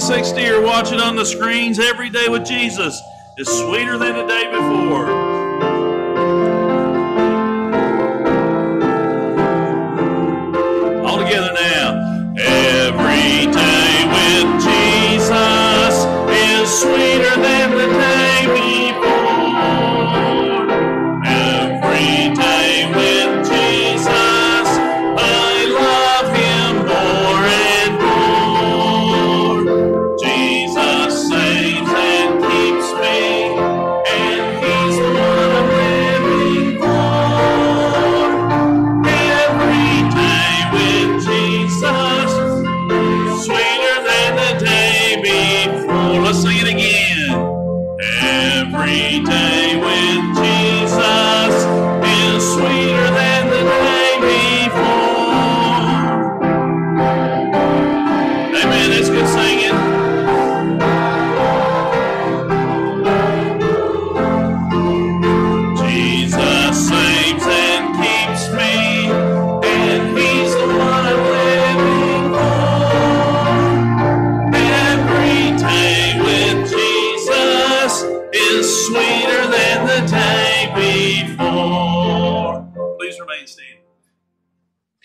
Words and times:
760 0.00 0.48
or 0.48 0.62
watch 0.62 0.92
it 0.92 1.00
on 1.00 1.14
the 1.14 1.24
screens, 1.26 1.78
every 1.78 2.08
day 2.08 2.28
with 2.30 2.46
Jesus 2.46 3.02
is 3.36 3.46
sweeter 3.46 3.98
than 3.98 4.16
the 4.16 4.26
day 4.26 4.50
before. 4.50 5.19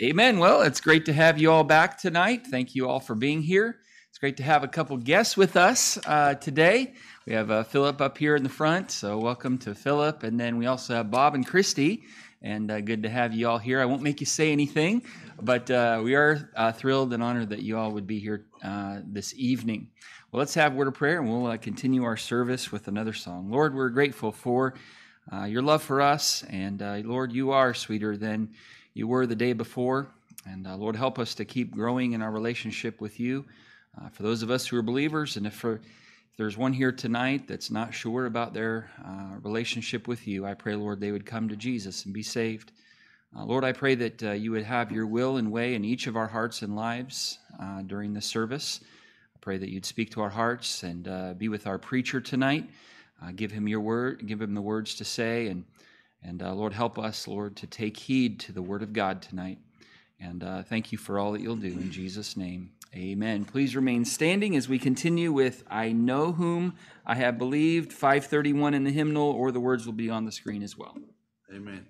Amen. 0.05 0.37
Well, 0.37 0.61
it's 0.61 0.81
great 0.81 1.05
to 1.05 1.13
have 1.13 1.39
you 1.39 1.49
all 1.49 1.63
back 1.63 1.97
tonight. 1.97 2.45
Thank 2.45 2.75
you 2.75 2.87
all 2.87 2.99
for 2.99 3.15
being 3.15 3.41
here. 3.41 3.79
It's 4.09 4.19
great 4.19 4.37
to 4.37 4.43
have 4.43 4.63
a 4.63 4.67
couple 4.67 4.95
guests 4.97 5.35
with 5.35 5.57
us 5.57 5.97
uh, 6.05 6.35
today. 6.35 6.93
We 7.25 7.33
have 7.33 7.49
uh, 7.49 7.63
Philip 7.63 7.99
up 8.01 8.15
here 8.19 8.35
in 8.35 8.43
the 8.43 8.49
front, 8.49 8.91
so 8.91 9.17
welcome 9.17 9.57
to 9.57 9.73
Philip. 9.73 10.21
And 10.21 10.39
then 10.39 10.57
we 10.59 10.67
also 10.67 10.93
have 10.93 11.09
Bob 11.09 11.33
and 11.33 11.43
Christy, 11.43 12.03
and 12.43 12.69
uh, 12.69 12.81
good 12.81 13.01
to 13.01 13.09
have 13.09 13.33
you 13.33 13.49
all 13.49 13.57
here. 13.57 13.81
I 13.81 13.85
won't 13.85 14.03
make 14.03 14.19
you 14.19 14.27
say 14.27 14.51
anything, 14.51 15.01
but 15.41 15.71
uh, 15.71 16.01
we 16.03 16.13
are 16.13 16.51
uh, 16.55 16.71
thrilled 16.71 17.11
and 17.11 17.23
honored 17.23 17.49
that 17.49 17.63
you 17.63 17.75
all 17.75 17.89
would 17.93 18.05
be 18.05 18.19
here 18.19 18.45
uh, 18.63 18.99
this 19.03 19.33
evening. 19.35 19.87
Well, 20.31 20.37
let's 20.37 20.53
have 20.53 20.73
a 20.73 20.75
word 20.75 20.87
of 20.87 20.93
prayer, 20.93 21.19
and 21.19 21.27
we'll 21.27 21.57
continue 21.57 22.03
our 22.03 22.17
service 22.17 22.71
with 22.71 22.87
another 22.87 23.13
song. 23.13 23.49
Lord, 23.49 23.73
we're 23.73 23.89
grateful 23.89 24.31
for 24.31 24.75
your 25.47 25.63
love 25.63 25.81
for 25.81 25.99
us, 25.99 26.43
and 26.51 26.79
Lord, 27.07 27.33
you 27.33 27.53
are 27.53 27.73
sweeter 27.73 28.15
than 28.17 28.49
you 28.95 29.07
were 29.07 29.27
the 29.27 29.35
day 29.35 29.53
before. 29.53 30.07
And 30.47 30.65
uh, 30.65 30.77
Lord, 30.77 30.95
help 30.95 31.19
us 31.19 31.35
to 31.35 31.45
keep 31.45 31.69
growing 31.69 32.13
in 32.13 32.21
our 32.21 32.31
relationship 32.31 33.01
with 33.01 33.19
you. 33.19 33.45
Uh, 33.99 34.09
for 34.09 34.23
those 34.23 34.41
of 34.41 34.49
us 34.49 34.65
who 34.65 34.77
are 34.77 34.81
believers, 34.81 35.35
and 35.35 35.45
if, 35.45 35.53
for, 35.53 35.73
if 35.73 36.37
there's 36.37 36.57
one 36.57 36.71
here 36.71 36.93
tonight 36.93 37.45
that's 37.45 37.69
not 37.69 37.93
sure 37.93 38.25
about 38.25 38.53
their 38.53 38.89
uh, 39.05 39.35
relationship 39.41 40.07
with 40.07 40.25
you, 40.27 40.45
I 40.45 40.53
pray, 40.53 40.75
Lord, 40.75 41.01
they 41.01 41.11
would 41.11 41.25
come 41.25 41.49
to 41.49 41.57
Jesus 41.57 42.05
and 42.05 42.13
be 42.13 42.23
saved. 42.23 42.71
Uh, 43.35 43.43
Lord, 43.43 43.65
I 43.65 43.73
pray 43.73 43.95
that 43.95 44.23
uh, 44.23 44.31
you 44.31 44.51
would 44.51 44.63
have 44.63 44.93
your 44.93 45.07
will 45.07 45.37
and 45.37 45.51
way 45.51 45.75
in 45.75 45.83
each 45.83 46.07
of 46.07 46.15
our 46.15 46.27
hearts 46.27 46.61
and 46.61 46.73
lives 46.73 47.39
uh, 47.61 47.81
during 47.81 48.13
this 48.13 48.25
service. 48.25 48.79
I 49.35 49.39
pray 49.41 49.57
that 49.57 49.69
you'd 49.69 49.85
speak 49.85 50.11
to 50.11 50.21
our 50.21 50.29
hearts 50.29 50.83
and 50.83 51.37
be 51.37 51.49
with 51.49 51.67
our 51.67 51.77
preacher 51.77 52.21
tonight. 52.21 52.69
Give 53.35 53.51
him 53.51 53.67
your 53.67 53.81
word, 53.81 54.25
give 54.25 54.41
him 54.41 54.53
the 54.53 54.61
words 54.61 54.95
to 54.95 55.05
say, 55.05 55.47
and 55.47 55.65
and 56.27 56.41
uh, 56.41 56.53
Lord, 56.53 56.73
help 56.73 56.97
us, 56.97 57.27
Lord, 57.27 57.55
to 57.57 57.67
take 57.67 57.97
heed 57.97 58.39
to 58.41 58.51
the 58.51 58.61
word 58.61 58.81
of 58.81 58.93
God 58.93 59.21
tonight. 59.21 59.59
And 60.19 60.43
uh, 60.43 60.63
thank 60.63 60.91
you 60.91 60.97
for 60.97 61.19
all 61.19 61.33
that 61.33 61.41
you'll 61.41 61.55
do 61.55 61.67
in 61.67 61.91
Jesus' 61.91 62.35
name. 62.35 62.71
Amen. 62.95 63.45
Please 63.45 63.75
remain 63.75 64.05
standing 64.05 64.55
as 64.55 64.69
we 64.69 64.79
continue 64.79 65.31
with 65.31 65.63
I 65.69 65.91
Know 65.91 66.31
Whom 66.31 66.75
I 67.05 67.15
Have 67.15 67.37
Believed, 67.37 67.91
531 67.91 68.73
in 68.73 68.85
the 68.85 68.91
hymnal, 68.91 69.29
or 69.31 69.51
the 69.51 69.59
words 69.59 69.85
will 69.85 69.93
be 69.93 70.09
on 70.09 70.25
the 70.25 70.31
screen 70.31 70.63
as 70.63 70.77
well. 70.77 70.97
Amen. 71.53 71.85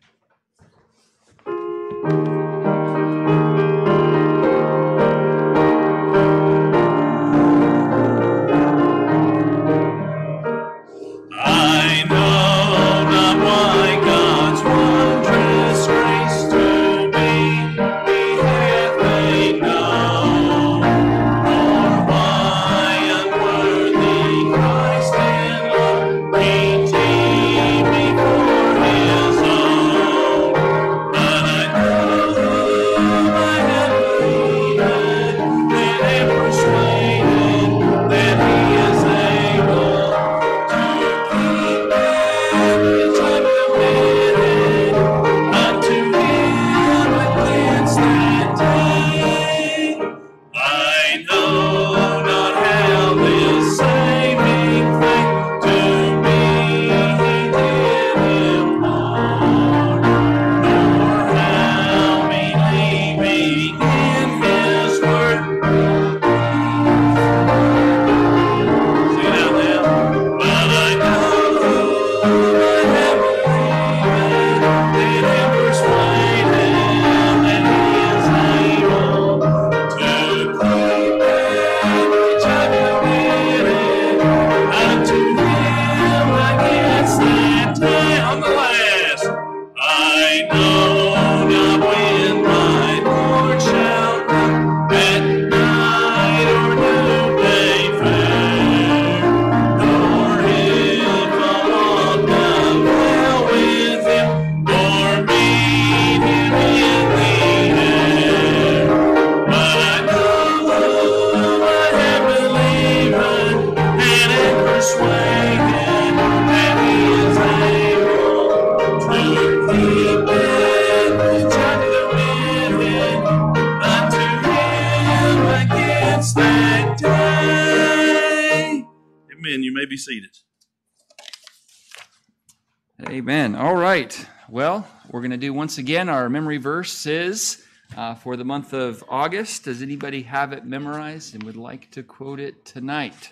Once 135.66 135.80
again 135.80 136.10
our 136.10 136.30
memory 136.30 136.58
verse 136.58 137.08
is 137.08 137.66
uh, 137.98 138.14
for 138.14 138.38
the 138.38 138.46
month 138.46 138.72
of 138.72 139.04
August. 139.10 139.64
Does 139.64 139.82
anybody 139.82 140.22
have 140.22 140.54
it 140.54 140.64
memorized 140.64 141.34
and 141.34 141.42
would 141.42 141.56
like 141.56 141.90
to 141.90 142.04
quote 142.04 142.40
it 142.40 142.66
tonight? 142.66 143.32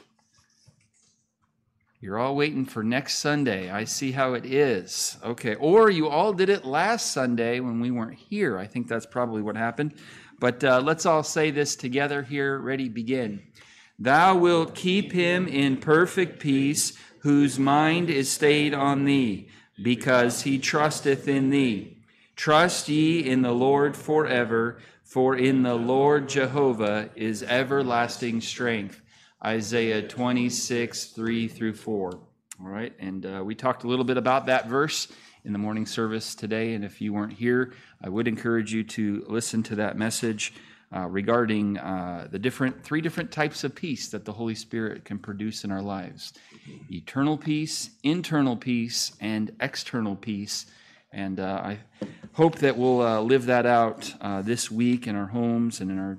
You're 2.01 2.17
all 2.17 2.35
waiting 2.35 2.65
for 2.65 2.83
next 2.83 3.19
Sunday. 3.19 3.69
I 3.69 3.83
see 3.83 4.11
how 4.11 4.33
it 4.33 4.47
is. 4.47 5.15
Okay. 5.23 5.53
Or 5.53 5.91
you 5.91 6.07
all 6.07 6.33
did 6.33 6.49
it 6.49 6.65
last 6.65 7.11
Sunday 7.11 7.59
when 7.59 7.79
we 7.79 7.91
weren't 7.91 8.17
here. 8.17 8.57
I 8.57 8.65
think 8.65 8.87
that's 8.87 9.05
probably 9.05 9.43
what 9.43 9.55
happened. 9.55 9.93
But 10.39 10.63
uh, 10.63 10.81
let's 10.83 11.05
all 11.05 11.21
say 11.21 11.51
this 11.51 11.75
together 11.75 12.23
here. 12.23 12.57
Ready, 12.57 12.89
begin. 12.89 13.43
Thou 13.99 14.37
wilt 14.37 14.73
keep 14.73 15.11
him 15.11 15.47
in 15.47 15.77
perfect 15.77 16.39
peace, 16.39 16.97
whose 17.19 17.59
mind 17.59 18.09
is 18.09 18.31
stayed 18.31 18.73
on 18.73 19.05
thee, 19.05 19.49
because 19.83 20.41
he 20.41 20.57
trusteth 20.57 21.27
in 21.27 21.51
thee. 21.51 21.92
Trust 22.35 22.89
ye 22.89 23.19
in 23.19 23.41
the 23.41 23.51
Lord 23.51 23.95
forever, 23.95 24.79
for 25.03 25.35
in 25.35 25.61
the 25.61 25.75
Lord 25.75 26.27
Jehovah 26.27 27.09
is 27.15 27.43
everlasting 27.43 28.41
strength. 28.41 29.01
Isaiah 29.45 30.01
26, 30.01 31.05
3 31.05 31.47
through 31.47 31.73
4. 31.73 32.09
All 32.11 32.21
right, 32.59 32.93
and 32.99 33.25
uh, 33.25 33.43
we 33.45 33.55
talked 33.55 33.83
a 33.83 33.87
little 33.87 34.05
bit 34.05 34.17
about 34.17 34.45
that 34.47 34.67
verse 34.67 35.09
in 35.45 35.53
the 35.53 35.59
morning 35.59 35.85
service 35.85 36.33
today. 36.33 36.73
And 36.73 36.83
if 36.83 37.01
you 37.01 37.13
weren't 37.13 37.33
here, 37.33 37.73
I 38.01 38.09
would 38.09 38.27
encourage 38.27 38.73
you 38.73 38.83
to 38.85 39.25
listen 39.27 39.61
to 39.63 39.75
that 39.75 39.97
message 39.97 40.53
uh, 40.95 41.07
regarding 41.07 41.77
uh, 41.77 42.27
the 42.31 42.39
different 42.39 42.83
three 42.83 43.01
different 43.01 43.31
types 43.31 43.63
of 43.63 43.75
peace 43.75 44.09
that 44.09 44.25
the 44.25 44.31
Holy 44.31 44.55
Spirit 44.55 45.05
can 45.05 45.17
produce 45.19 45.63
in 45.63 45.71
our 45.71 45.81
lives: 45.81 46.33
eternal 46.91 47.37
peace, 47.37 47.89
internal 48.03 48.55
peace, 48.55 49.11
and 49.19 49.51
external 49.59 50.15
peace. 50.15 50.67
And 51.13 51.39
uh, 51.39 51.61
I 51.63 51.77
hope 52.33 52.57
that 52.57 52.75
we'll 52.75 53.01
uh, 53.01 53.21
live 53.21 53.45
that 53.45 53.67
out 53.67 54.11
uh, 54.19 54.41
this 54.41 54.71
week 54.71 55.05
in 55.05 55.15
our 55.15 55.27
homes 55.27 55.79
and 55.79 55.91
in 55.91 55.99
our 55.99 56.17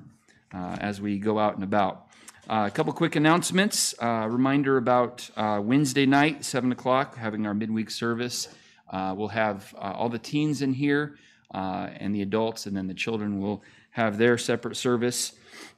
uh, 0.54 0.76
as 0.80 1.00
we 1.00 1.18
go 1.18 1.36
out 1.36 1.56
and 1.56 1.64
about. 1.64 2.06
Uh, 2.48 2.64
a 2.68 2.70
couple 2.70 2.92
quick 2.92 3.16
announcements. 3.16 3.92
Uh, 4.00 4.28
reminder 4.30 4.76
about 4.76 5.28
Wednesday 5.36 6.06
night, 6.06 6.44
7 6.44 6.70
o'clock, 6.70 7.16
having 7.16 7.44
our 7.44 7.54
midweek 7.54 7.90
service. 7.90 8.48
We'll 8.92 9.28
have 9.28 9.74
all 9.76 10.08
the 10.08 10.18
teens 10.20 10.62
in 10.62 10.72
here 10.74 11.18
and 11.52 12.14
the 12.14 12.22
adults, 12.22 12.66
and 12.66 12.76
then 12.76 12.86
the 12.86 12.94
children 12.94 13.40
will 13.40 13.64
have 13.90 14.16
their 14.16 14.38
separate 14.38 14.76
service. 14.76 15.32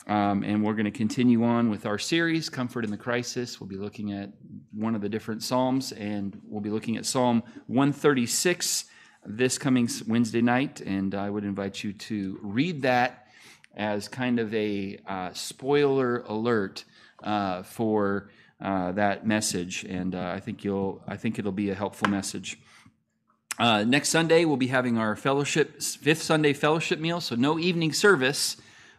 Um, 0.06 0.44
and 0.44 0.62
we're 0.62 0.75
going 0.75 0.85
to 0.85 0.90
continue 0.90 1.42
on 1.42 1.70
with 1.70 1.87
our 1.87 1.99
series, 1.99 2.50
Comfort 2.50 2.85
in 2.85 2.90
the 2.90 2.96
Crisis. 2.96 3.61
We'll 3.61 3.68
be 3.68 3.76
looking 3.76 4.12
at 4.12 4.30
one 4.73 4.94
of 4.94 5.00
the 5.00 5.08
different 5.08 5.42
Psalms, 5.42 5.92
and 5.92 6.38
we'll 6.44 6.61
be 6.61 6.70
looking 6.70 6.96
at 6.96 7.06
Psalm 7.06 7.42
136 7.66 8.85
this 9.26 9.59
coming 9.59 9.88
Wednesday 10.06 10.42
night. 10.42 10.80
And 10.80 11.14
I 11.14 11.30
would 11.30 11.45
invite 11.45 11.83
you 11.83 11.92
to 11.92 12.38
read 12.42 12.83
that 12.83 13.26
as 13.76 14.09
kind 14.09 14.40
of 14.40 14.52
a 14.54 14.99
uh, 15.06 15.33
spoiler 15.35 16.21
alert 16.26 16.85
uh, 17.23 17.62
for 17.62 18.30
uh, 18.61 18.90
that 18.92 19.26
message, 19.26 19.85
and 19.85 20.14
uh, 20.14 20.33
I 20.35 20.40
think 20.40 20.64
you'll 20.64 21.02
I 21.06 21.16
think 21.16 21.38
it'll 21.38 21.52
be 21.52 21.68
a 21.68 21.75
helpful 21.75 22.09
message. 22.09 22.59
Uh, 23.59 23.85
next 23.85 24.09
Sunday 24.09 24.47
we'll 24.47 24.56
be 24.56 24.68
having 24.68 24.97
our 24.97 25.14
fellowship 25.14 25.83
fifth 25.83 26.23
Sunday 26.23 26.54
fellowship 26.54 26.99
meal, 26.99 27.21
so 27.21 27.35
no 27.35 27.59
evening 27.59 27.92
service 27.92 28.56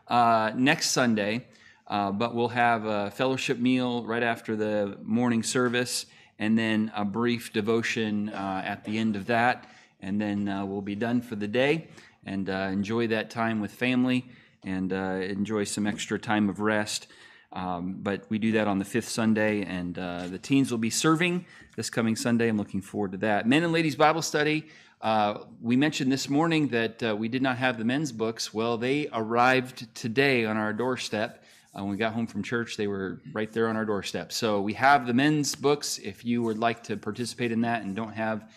next 0.10 0.92
Sunday, 0.92 1.48
but 1.90 2.36
we'll 2.36 2.50
have 2.50 2.86
a 2.86 3.10
fellowship 3.10 3.58
meal 3.58 4.06
right 4.06 4.24
after 4.24 4.56
the 4.56 4.98
morning 5.04 5.42
service, 5.42 6.06
and 6.38 6.56
then 6.56 6.92
a 6.96 7.04
brief 7.04 7.52
devotion 7.52 8.30
at 8.30 8.84
the 8.84 9.00
end 9.00 9.16
of 9.16 9.26
that, 9.26 9.68
and 10.08 10.22
then 10.22 10.46
we'll 10.70 10.82
be 10.82 10.96
done 10.96 11.22
for 11.22 11.36
the 11.36 11.48
day. 11.48 11.88
And 12.26 12.50
enjoy 12.50 13.08
that 13.08 13.30
time 13.30 13.62
with 13.62 13.72
family 13.72 14.30
and 14.64 14.92
uh, 14.92 15.20
enjoy 15.22 15.64
some 15.64 15.88
extra 15.88 16.20
time 16.20 16.50
of 16.50 16.60
rest. 16.60 17.08
Um, 17.54 18.00
but 18.00 18.26
we 18.30 18.38
do 18.38 18.52
that 18.54 18.68
on 18.68 18.80
the 18.80 18.86
fifth 18.86 19.08
Sunday, 19.08 19.64
and 19.64 19.98
uh, 19.98 20.28
the 20.28 20.38
teens 20.38 20.70
will 20.70 20.78
be 20.78 20.90
serving 20.90 21.46
this 21.76 21.90
coming 21.90 22.16
Sunday. 22.16 22.50
I'm 22.50 22.58
looking 22.58 22.82
forward 22.82 23.14
to 23.14 23.18
that. 23.20 23.48
Men 23.48 23.64
and 23.64 23.72
ladies 23.72 23.96
Bible 23.96 24.22
study. 24.22 24.68
Uh, 25.00 25.46
we 25.62 25.76
mentioned 25.76 26.12
this 26.12 26.28
morning 26.28 26.68
that 26.70 27.02
uh, 27.04 27.16
we 27.16 27.30
did 27.30 27.42
not 27.42 27.58
have 27.58 27.78
the 27.78 27.86
men's 27.86 28.12
books. 28.12 28.54
Well, 28.54 28.78
they 28.78 29.08
arrived 29.14 29.94
today 29.96 30.44
on 30.44 30.58
our 30.58 30.74
doorstep. 30.74 31.44
Uh, 31.74 31.84
when 31.84 31.92
we 31.92 31.98
got 31.98 32.14
home 32.14 32.28
from 32.28 32.44
church, 32.44 32.76
they 32.76 32.88
were 32.88 33.22
right 33.32 33.52
there 33.54 33.70
on 33.70 33.78
our 33.78 33.86
doorstep. 33.86 34.34
So 34.34 34.60
we 34.60 34.74
have 34.74 35.08
the 35.08 35.14
men's 35.14 35.56
books. 35.56 36.00
If 36.00 36.26
you 36.26 36.42
would 36.42 36.58
like 36.58 36.84
to 36.86 36.98
participate 36.98 37.52
in 37.52 37.62
that 37.62 37.84
and 37.84 37.96
don't 37.96 38.14
have 38.14 38.52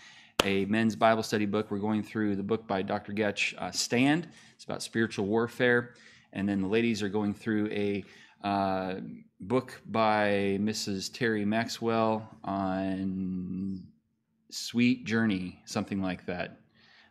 a 0.44 0.64
men's 0.66 0.96
Bible 0.96 1.22
study 1.22 1.46
book, 1.46 1.70
we're 1.70 1.78
going 1.78 2.02
through 2.02 2.36
the 2.36 2.42
book 2.42 2.66
by 2.66 2.82
Dr. 2.82 3.12
Getch, 3.12 3.54
uh, 3.58 3.70
Stand. 3.70 4.28
It's 4.54 4.64
about 4.64 4.82
spiritual 4.82 5.26
warfare. 5.26 5.94
And 6.32 6.48
then 6.48 6.60
the 6.60 6.68
ladies 6.68 7.02
are 7.02 7.08
going 7.08 7.34
through 7.34 7.68
a 7.70 8.04
uh, 8.42 8.96
book 9.40 9.80
by 9.86 10.58
Mrs. 10.60 11.12
Terry 11.12 11.44
Maxwell 11.44 12.28
on 12.44 13.82
Sweet 14.50 15.04
Journey, 15.04 15.60
something 15.64 16.00
like 16.00 16.26
that. 16.26 16.58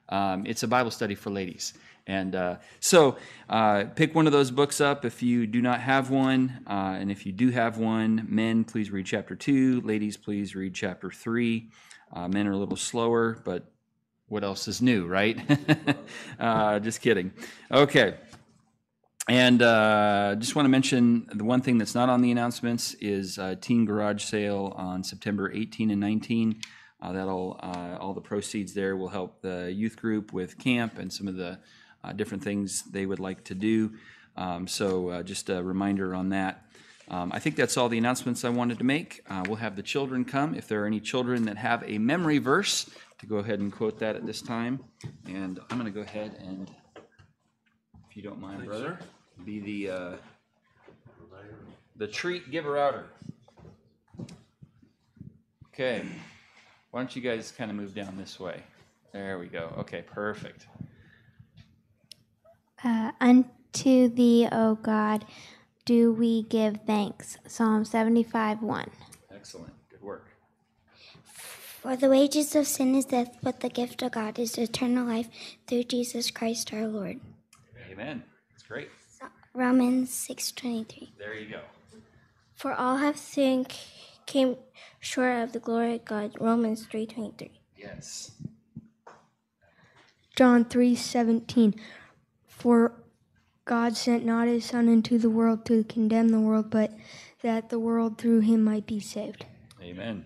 Um, 0.09 0.45
it's 0.45 0.63
a 0.63 0.67
Bible 0.67 0.91
study 0.91 1.15
for 1.15 1.29
ladies. 1.29 1.73
And 2.07 2.33
uh, 2.33 2.55
so 2.79 3.17
uh, 3.49 3.85
pick 3.95 4.15
one 4.15 4.25
of 4.25 4.33
those 4.33 4.49
books 4.49 4.81
up 4.81 5.05
if 5.05 5.21
you 5.21 5.45
do 5.45 5.61
not 5.61 5.79
have 5.81 6.09
one. 6.09 6.63
Uh, 6.65 6.97
and 6.99 7.11
if 7.11 7.25
you 7.25 7.31
do 7.31 7.51
have 7.51 7.77
one, 7.77 8.25
men, 8.27 8.63
please 8.63 8.89
read 8.89 9.05
chapter 9.05 9.35
two. 9.35 9.81
Ladies, 9.81 10.17
please 10.17 10.55
read 10.55 10.73
chapter 10.73 11.11
three. 11.11 11.69
Uh, 12.11 12.27
men 12.27 12.47
are 12.47 12.53
a 12.53 12.57
little 12.57 12.75
slower, 12.75 13.39
but 13.43 13.63
what 14.27 14.43
else 14.43 14.67
is 14.67 14.81
new, 14.81 15.05
right? 15.05 15.39
uh, 16.39 16.79
just 16.79 17.01
kidding. 17.01 17.31
Okay. 17.71 18.15
And 19.27 19.61
uh, 19.61 20.35
just 20.39 20.55
want 20.55 20.65
to 20.65 20.69
mention 20.69 21.27
the 21.33 21.43
one 21.43 21.61
thing 21.61 21.77
that's 21.77 21.93
not 21.93 22.09
on 22.09 22.21
the 22.21 22.31
announcements 22.31 22.95
is 22.95 23.37
uh, 23.37 23.55
Teen 23.61 23.85
Garage 23.85 24.23
Sale 24.23 24.73
on 24.75 25.03
September 25.03 25.51
18 25.51 25.91
and 25.91 25.99
19. 25.99 26.61
Uh, 27.01 27.13
that'll 27.13 27.59
uh, 27.61 27.97
all 27.99 28.13
the 28.13 28.21
proceeds 28.21 28.73
there 28.73 28.95
will 28.95 29.09
help 29.09 29.41
the 29.41 29.71
youth 29.71 29.97
group 29.97 30.33
with 30.33 30.57
camp 30.57 30.97
and 30.97 31.13
some 31.13 31.27
of 31.27 31.35
the 31.35 31.59
uh, 32.03 32.11
different 32.11 32.43
things 32.43 32.83
they 32.83 33.05
would 33.05 33.19
like 33.19 33.43
to 33.43 33.53
do. 33.53 33.91
Um, 34.35 34.67
so 34.67 35.21
just 35.23 35.49
a 35.49 35.61
reminder 35.61 36.15
on 36.15 36.29
that. 36.29 36.65
Um, 37.09 37.31
I 37.33 37.39
think 37.39 37.55
that's 37.55 37.75
all 37.75 37.89
the 37.89 37.97
announcements 37.97 38.45
I 38.45 38.49
wanted 38.49 38.77
to 38.77 38.83
make. 38.83 39.23
we'll 39.47 39.55
have 39.57 39.75
the 39.75 39.83
children 39.83 40.25
come. 40.25 40.53
If 40.53 40.67
there 40.67 40.83
are 40.83 40.85
any 40.85 40.99
children 40.99 41.45
that 41.45 41.57
have 41.57 41.83
a 41.87 41.97
memory 41.97 42.37
verse, 42.37 42.89
to 43.19 43.25
go 43.25 43.37
ahead 43.37 43.59
and 43.59 43.71
quote 43.71 43.99
that 43.99 44.15
at 44.15 44.25
this 44.25 44.41
time. 44.41 44.79
And 45.25 45.59
I'm 45.69 45.77
going 45.77 45.91
to 45.91 45.97
go 45.97 46.01
ahead 46.01 46.37
and, 46.39 46.71
if 48.09 48.15
you 48.15 48.23
don't 48.23 48.39
mind, 48.39 48.65
brother, 48.65 48.97
be 49.45 49.59
the 49.59 49.89
uh, 49.89 50.11
the 51.97 52.07
treat 52.07 52.49
giver 52.49 52.77
outer. 52.77 53.05
Okay, 55.73 56.05
why 56.91 57.01
don't 57.01 57.15
you 57.15 57.21
guys 57.21 57.51
kind 57.51 57.69
of 57.69 57.77
move 57.77 57.93
down 57.93 58.17
this 58.17 58.39
way? 58.39 58.63
There 59.11 59.37
we 59.37 59.47
go. 59.47 59.73
Okay, 59.79 60.01
perfect. 60.01 60.67
Uh, 62.83 63.11
unto 63.19 64.07
thee, 64.07 64.47
O 64.51 64.75
God, 64.75 65.25
do 65.89 66.13
we 66.13 66.43
give 66.43 66.77
thanks. 66.85 67.39
Psalm 67.47 67.83
75 67.83 68.61
1. 68.61 68.91
Excellent. 69.33 69.73
Good 69.89 70.03
work. 70.03 70.27
For 71.81 71.95
the 71.95 72.07
wages 72.11 72.55
of 72.55 72.67
sin 72.67 72.93
is 72.93 73.05
death, 73.05 73.35
but 73.41 73.61
the 73.61 73.69
gift 73.69 74.03
of 74.03 74.11
God 74.11 74.37
is 74.37 74.55
eternal 74.55 75.07
life 75.07 75.29
through 75.65 75.85
Jesus 75.85 76.29
Christ 76.29 76.71
our 76.71 76.85
Lord. 76.85 77.19
Amen. 77.89 78.21
That's 78.51 78.61
great. 78.61 78.89
Romans 79.55 80.11
6:23. 80.11 81.09
There 81.17 81.33
you 81.33 81.49
go. 81.49 81.61
For 82.53 82.71
all 82.71 82.97
have 82.97 83.17
sinned 83.17 83.73
came 84.27 84.57
short 84.99 85.41
of 85.41 85.53
the 85.53 85.59
glory 85.59 85.95
of 85.95 86.05
God. 86.05 86.37
Romans 86.39 86.85
3:23. 86.85 87.49
Yes. 87.75 88.33
John 90.35 90.65
3:17 90.65 91.73
For 92.45 92.93
God 93.69 93.95
sent 93.95 94.25
not 94.25 94.47
his 94.47 94.65
son 94.65 94.89
into 94.89 95.19
the 95.19 95.29
world 95.29 95.63
to 95.65 95.83
condemn 95.83 96.29
the 96.29 96.39
world 96.39 96.71
but 96.71 96.91
that 97.43 97.69
the 97.69 97.77
world 97.77 98.17
through 98.17 98.39
him 98.39 98.63
might 98.63 98.87
be 98.87 98.99
saved. 98.99 99.45
Amen. 99.79 100.25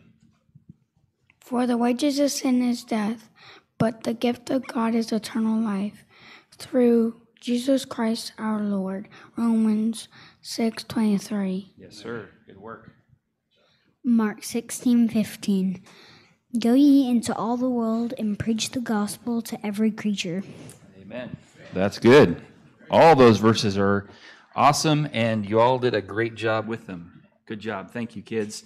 For 1.41 1.67
the 1.67 1.75
wages 1.75 2.19
of 2.19 2.31
sin 2.31 2.61
is 2.61 2.85
death, 2.85 3.29
but 3.77 4.03
the 4.03 4.13
gift 4.13 4.49
of 4.49 4.65
God 4.65 4.95
is 4.95 5.11
eternal 5.11 5.59
life 5.59 6.05
through 6.57 7.19
Jesus 7.41 7.83
Christ 7.83 8.31
our 8.37 8.61
Lord. 8.61 9.09
Romans 9.35 10.07
6:23. 10.41 11.73
Yes, 11.77 11.97
sir. 11.97 12.29
Good 12.47 12.61
work. 12.61 12.93
Mark 14.05 14.43
16:15. 14.43 15.81
Go 16.57 16.75
ye 16.75 17.09
into 17.09 17.35
all 17.35 17.57
the 17.57 17.69
world 17.69 18.13
and 18.17 18.39
preach 18.39 18.71
the 18.71 18.79
gospel 18.79 19.41
to 19.41 19.65
every 19.65 19.91
creature. 19.91 20.43
Amen. 20.97 21.35
That's 21.73 21.99
good. 21.99 22.41
All 22.93 23.15
those 23.15 23.39
verses 23.39 23.75
are 23.75 24.07
awesome, 24.55 25.09
and 25.13 25.49
you 25.49 25.59
all 25.59 25.79
did 25.79 25.95
a 25.95 26.01
great 26.01 26.35
job 26.35 26.67
with 26.67 26.85
them. 26.85 27.23
Good 27.47 27.59
job. 27.59 27.89
Thank 27.89 28.15
you, 28.15 28.21
kids. 28.21 28.65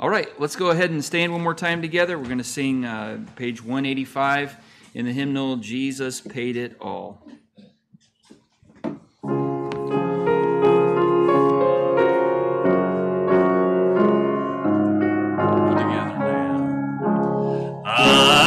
All 0.00 0.08
right, 0.08 0.26
let's 0.40 0.56
go 0.56 0.70
ahead 0.70 0.88
and 0.90 1.04
stand 1.04 1.32
one 1.32 1.42
more 1.42 1.52
time 1.52 1.82
together. 1.82 2.18
We're 2.18 2.24
going 2.24 2.38
to 2.38 2.44
sing 2.44 2.86
uh, 2.86 3.18
page 3.36 3.62
185 3.62 4.56
in 4.94 5.04
the 5.04 5.12
hymnal 5.12 5.56
Jesus 5.56 6.22
Paid 6.22 6.56
It 6.56 6.78
All. 6.80 7.22
Ah. 17.84 18.37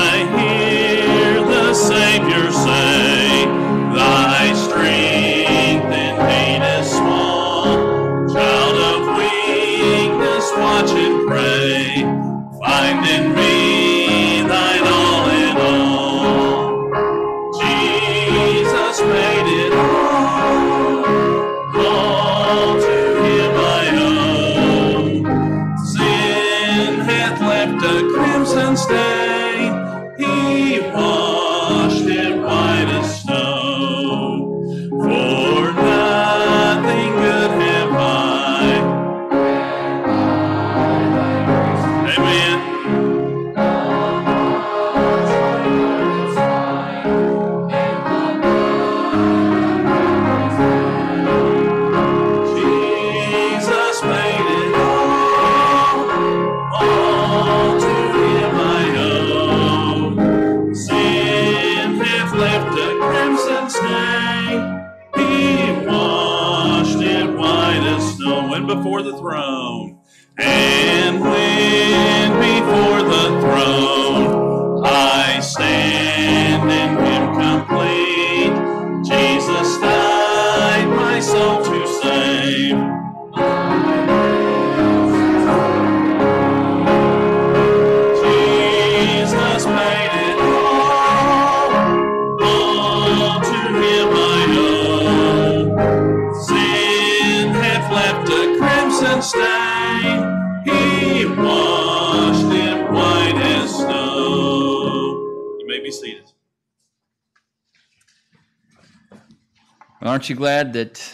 You 110.31 110.37
glad 110.37 110.71
that 110.71 111.13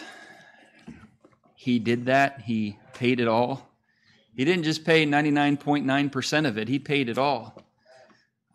he 1.56 1.80
did 1.80 2.06
that? 2.06 2.42
He 2.42 2.78
paid 2.94 3.18
it 3.18 3.26
all. 3.26 3.68
He 4.36 4.44
didn't 4.44 4.62
just 4.62 4.84
pay 4.84 5.04
99.9% 5.04 6.46
of 6.46 6.56
it, 6.56 6.68
he 6.68 6.78
paid 6.78 7.08
it 7.08 7.18
all. 7.18 7.60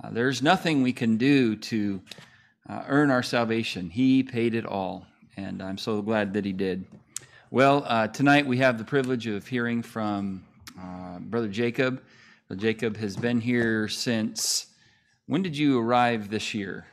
Uh, 0.01 0.09
there's 0.11 0.41
nothing 0.41 0.81
we 0.81 0.93
can 0.93 1.17
do 1.17 1.57
to 1.57 2.01
uh, 2.69 2.83
earn 2.87 3.11
our 3.11 3.21
salvation. 3.21 3.89
He 3.89 4.23
paid 4.23 4.55
it 4.55 4.65
all, 4.65 5.05
and 5.35 5.61
I'm 5.61 5.77
so 5.77 6.01
glad 6.01 6.33
that 6.35 6.45
he 6.45 6.53
did. 6.53 6.85
Well, 7.51 7.83
uh, 7.85 8.07
tonight 8.07 8.47
we 8.47 8.59
have 8.59 8.77
the 8.77 8.85
privilege 8.85 9.27
of 9.27 9.45
hearing 9.45 9.83
from 9.83 10.45
uh, 10.79 11.19
Brother 11.19 11.49
Jacob. 11.49 12.01
Brother 12.47 12.61
Jacob 12.61 12.95
has 12.95 13.17
been 13.17 13.41
here 13.41 13.89
since. 13.89 14.67
When 15.25 15.41
did 15.41 15.57
you 15.57 15.77
arrive 15.77 16.29
this 16.29 16.53
year? 16.53 16.85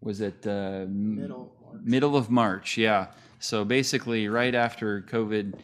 Was 0.00 0.22
it 0.22 0.46
uh, 0.46 0.86
middle 1.72 1.82
middle 1.84 2.16
of 2.16 2.30
March? 2.30 2.76
Yeah. 2.76 3.08
So 3.38 3.64
basically, 3.64 4.28
right 4.28 4.54
after 4.54 5.02
COVID 5.02 5.54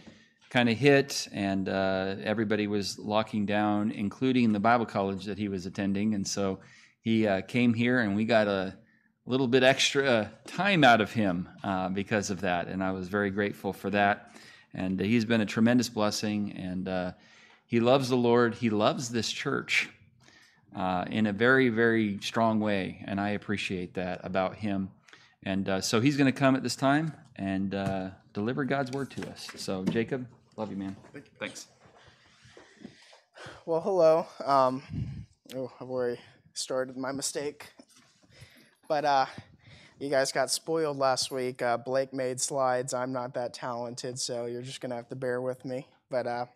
kind 0.51 0.69
of 0.69 0.77
hit, 0.77 1.29
and 1.33 1.69
uh, 1.69 2.16
everybody 2.23 2.66
was 2.66 2.99
locking 2.99 3.47
down, 3.47 3.90
including 3.90 4.53
the 4.53 4.61
Bible 4.61 4.87
college 4.87 5.25
that 5.27 5.38
he 5.38 5.49
was 5.49 5.66
attending, 5.66 6.14
and 6.14 6.27
so 6.27 6.61
he 7.01 7.27
uh, 7.27 7.42
came 7.42 7.75
here, 7.75 8.01
and 8.01 8.16
we 8.16 8.25
got 8.25 8.49
a 8.49 8.77
little 9.27 9.49
bit 9.49 9.62
extra 9.62 10.31
time 10.47 10.85
out 10.85 11.01
of 11.01 11.12
him 11.12 11.49
uh, 11.64 11.88
because 11.88 12.31
of 12.31 12.40
that, 12.40 12.69
and 12.69 12.83
I 12.83 12.92
was 12.92 13.09
very 13.09 13.31
grateful 13.31 13.73
for 13.73 13.90
that. 13.90 14.31
And 14.73 15.01
he's 15.01 15.25
been 15.25 15.40
a 15.40 15.47
tremendous 15.47 15.88
blessing, 15.88 16.53
and 16.53 16.88
uh, 16.88 17.12
he 17.66 17.81
loves 17.81 18.09
the 18.09 18.16
Lord. 18.16 18.55
He 18.55 18.71
loves 18.71 19.09
this 19.11 19.31
church 19.31 19.88
uh, 20.75 21.05
in 21.11 21.27
a 21.27 21.33
very, 21.33 21.69
very 21.69 22.19
strong 22.21 22.61
way, 22.61 23.03
and 23.07 23.21
I 23.21 23.31
appreciate 23.31 23.95
that 23.95 24.21
about 24.23 24.57
him. 24.57 24.90
And 25.46 25.68
uh, 25.68 25.80
so 25.80 26.00
he's 26.00 26.16
going 26.16 26.26
to 26.26 26.37
come 26.37 26.56
at 26.56 26.64
this 26.64 26.74
time 26.74 27.12
and 27.37 27.72
uh, 27.72 28.11
deliver 28.32 28.64
God's 28.64 28.90
word 28.90 29.12
to 29.12 29.30
us. 29.30 29.46
So, 29.54 29.85
Jacob, 29.85 30.26
love 30.56 30.72
you, 30.72 30.76
man. 30.76 30.96
Thanks. 31.38 31.68
Well, 33.64 33.80
hello. 33.80 34.26
Um, 34.44 34.82
oh, 35.54 35.70
I've 35.80 35.88
already 35.88 36.20
started 36.52 36.96
my 36.96 37.12
mistake. 37.12 37.68
But 38.88 39.04
uh, 39.04 39.26
you 40.00 40.11
guys 40.11 40.32
got 40.32 40.50
spoiled 40.50 40.96
last 40.96 41.30
week. 41.30 41.62
Uh, 41.62 41.76
Blake 41.76 42.12
made 42.12 42.40
slides. 42.40 42.92
I'm 42.92 43.12
not 43.12 43.35
that 43.35 43.54
talented, 43.54 44.18
so 44.18 44.46
you're 44.46 44.62
just 44.62 44.80
going 44.80 44.90
to 44.90 44.96
have 44.96 45.09
to 45.11 45.16
bear 45.16 45.40
with 45.40 45.64
me. 45.64 45.87
But 46.11 46.26
uh, 46.26 46.46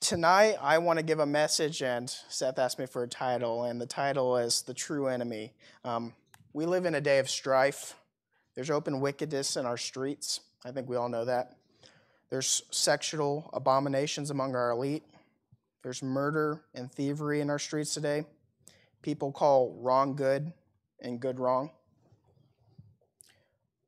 tonight, 0.00 0.56
I 0.60 0.78
want 0.78 0.98
to 0.98 1.04
give 1.04 1.20
a 1.20 1.26
message, 1.26 1.82
and 1.82 2.10
Seth 2.28 2.58
asked 2.58 2.80
me 2.80 2.86
for 2.86 3.04
a 3.04 3.08
title, 3.08 3.62
and 3.62 3.80
the 3.80 3.86
title 3.86 4.36
is 4.36 4.62
The 4.62 4.74
True 4.74 5.06
Enemy. 5.06 5.52
Um, 5.84 6.14
we 6.58 6.66
live 6.66 6.86
in 6.86 6.96
a 6.96 7.00
day 7.00 7.20
of 7.20 7.30
strife. 7.30 7.94
There's 8.56 8.68
open 8.68 8.98
wickedness 8.98 9.56
in 9.56 9.64
our 9.64 9.76
streets. 9.76 10.40
I 10.64 10.72
think 10.72 10.88
we 10.88 10.96
all 10.96 11.08
know 11.08 11.24
that. 11.24 11.52
There's 12.30 12.62
sexual 12.72 13.48
abominations 13.52 14.32
among 14.32 14.56
our 14.56 14.72
elite. 14.72 15.04
There's 15.84 16.02
murder 16.02 16.64
and 16.74 16.90
thievery 16.90 17.40
in 17.40 17.48
our 17.48 17.60
streets 17.60 17.94
today. 17.94 18.24
People 19.02 19.30
call 19.30 19.78
wrong 19.80 20.16
good 20.16 20.52
and 21.00 21.20
good 21.20 21.38
wrong. 21.38 21.70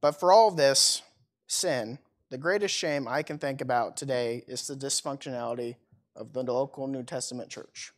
But 0.01 0.13
for 0.13 0.33
all 0.33 0.47
of 0.47 0.57
this 0.57 1.03
sin, 1.49 1.99
the 2.31 2.39
greatest 2.39 2.73
shame 2.73 3.09
I 3.09 3.25
can 3.25 3.37
think 3.37 3.61
about 3.61 3.97
today 3.97 4.45
is 4.47 4.69
the 4.69 4.77
dysfunctionality 4.77 5.75
of 6.15 6.35
the 6.35 6.45
local 6.45 6.87
New 6.87 7.03
Testament 7.03 7.51
church. 7.51 7.91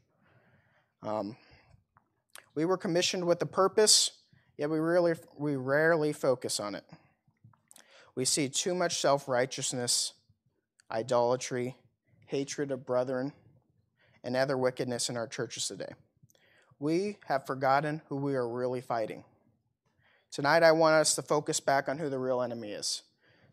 Um, 1.03 1.37
we 2.55 2.65
were 2.65 2.79
commissioned 2.79 3.27
with 3.27 3.43
a 3.43 3.47
purpose, 3.47 4.13
yet 4.63 4.71
we, 4.71 4.79
really, 4.79 5.15
we 5.37 5.57
rarely 5.57 6.13
focus 6.13 6.61
on 6.61 6.77
it. 6.77 6.85
We 8.15 8.25
see 8.25 8.49
too 8.49 8.77
much 8.77 9.01
self 9.01 9.27
righteousness, 9.27 10.13
idolatry, 10.89 11.75
hatred 12.27 12.71
of 12.71 12.87
brethren, 12.87 13.33
and 14.23 14.37
other 14.37 14.57
wickedness 14.57 15.09
in 15.09 15.17
our 15.17 15.27
churches 15.27 15.67
today. 15.67 15.95
We 16.79 17.19
have 17.27 17.45
forgotten 17.45 18.03
who 18.09 18.15
we 18.15 18.37
are 18.37 18.49
really 18.49 18.81
fighting. 18.81 19.25
Tonight, 20.31 20.63
I 20.63 20.71
want 20.71 20.95
us 20.95 21.17
to 21.17 21.23
focus 21.23 21.59
back 21.59 21.89
on 21.89 21.99
who 21.99 22.09
the 22.09 22.21
real 22.21 22.41
enemy 22.41 22.71
is. 22.71 23.03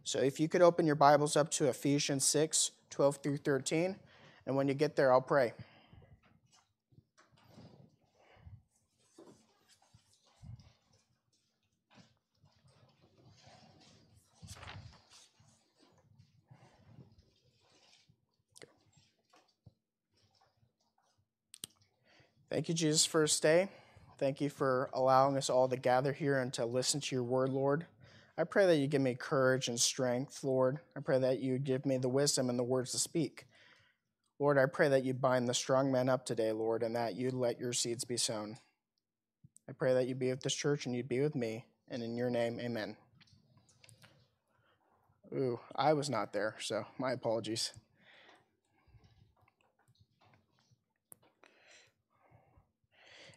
So, 0.03 0.19
if 0.19 0.39
you 0.39 0.47
could 0.47 0.61
open 0.61 0.85
your 0.85 0.93
Bibles 0.93 1.35
up 1.35 1.49
to 1.53 1.69
Ephesians 1.69 2.23
6 2.23 2.69
12 2.91 3.15
through 3.23 3.37
13, 3.37 3.95
and 4.45 4.55
when 4.55 4.67
you 4.67 4.75
get 4.75 4.95
there, 4.95 5.11
I'll 5.11 5.21
pray. 5.21 5.53
Thank 22.49 22.67
you, 22.67 22.73
Jesus, 22.73 23.05
for 23.05 23.21
this 23.21 23.39
day. 23.39 23.69
Thank 24.17 24.41
you 24.41 24.49
for 24.49 24.89
allowing 24.93 25.37
us 25.37 25.51
all 25.51 25.69
to 25.69 25.77
gather 25.77 26.11
here 26.11 26.39
and 26.39 26.51
to 26.53 26.65
listen 26.65 26.99
to 26.99 27.15
your 27.15 27.23
word, 27.23 27.49
Lord. 27.49 27.85
I 28.39 28.43
pray 28.43 28.65
that 28.65 28.77
you 28.77 28.87
give 28.87 29.01
me 29.01 29.13
courage 29.13 29.67
and 29.67 29.79
strength, 29.79 30.43
Lord. 30.43 30.79
I 30.97 31.01
pray 31.01 31.19
that 31.19 31.41
you 31.41 31.59
give 31.59 31.85
me 31.85 31.97
the 31.97 32.09
wisdom 32.09 32.49
and 32.49 32.57
the 32.57 32.63
words 32.63 32.91
to 32.93 32.97
speak. 32.97 33.45
Lord, 34.39 34.57
I 34.57 34.65
pray 34.65 34.89
that 34.89 35.03
you 35.03 35.13
bind 35.13 35.47
the 35.47 35.53
strong 35.53 35.91
men 35.91 36.09
up 36.09 36.25
today, 36.25 36.51
Lord, 36.51 36.81
and 36.81 36.95
that 36.95 37.15
you 37.15 37.29
let 37.29 37.59
your 37.59 37.73
seeds 37.73 38.03
be 38.03 38.17
sown. 38.17 38.57
I 39.69 39.73
pray 39.73 39.93
that 39.93 40.07
you 40.07 40.15
be 40.15 40.29
with 40.29 40.41
this 40.41 40.55
church 40.55 40.87
and 40.87 40.95
you 40.95 41.03
be 41.03 41.21
with 41.21 41.35
me. 41.35 41.65
And 41.89 42.01
in 42.01 42.17
your 42.17 42.31
name, 42.31 42.59
amen. 42.59 42.97
Ooh, 45.35 45.59
I 45.75 45.93
was 45.93 46.09
not 46.09 46.33
there, 46.33 46.55
so 46.59 46.85
my 46.97 47.11
apologies. 47.11 47.73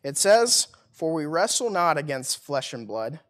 It 0.03 0.17
says, 0.17 0.69
For 0.93 1.13
we 1.13 1.27
wrestle 1.27 1.71
not 1.71 1.97
against 1.97 2.43
flesh 2.43 2.73
and 2.73 2.87
blood, 2.87 3.21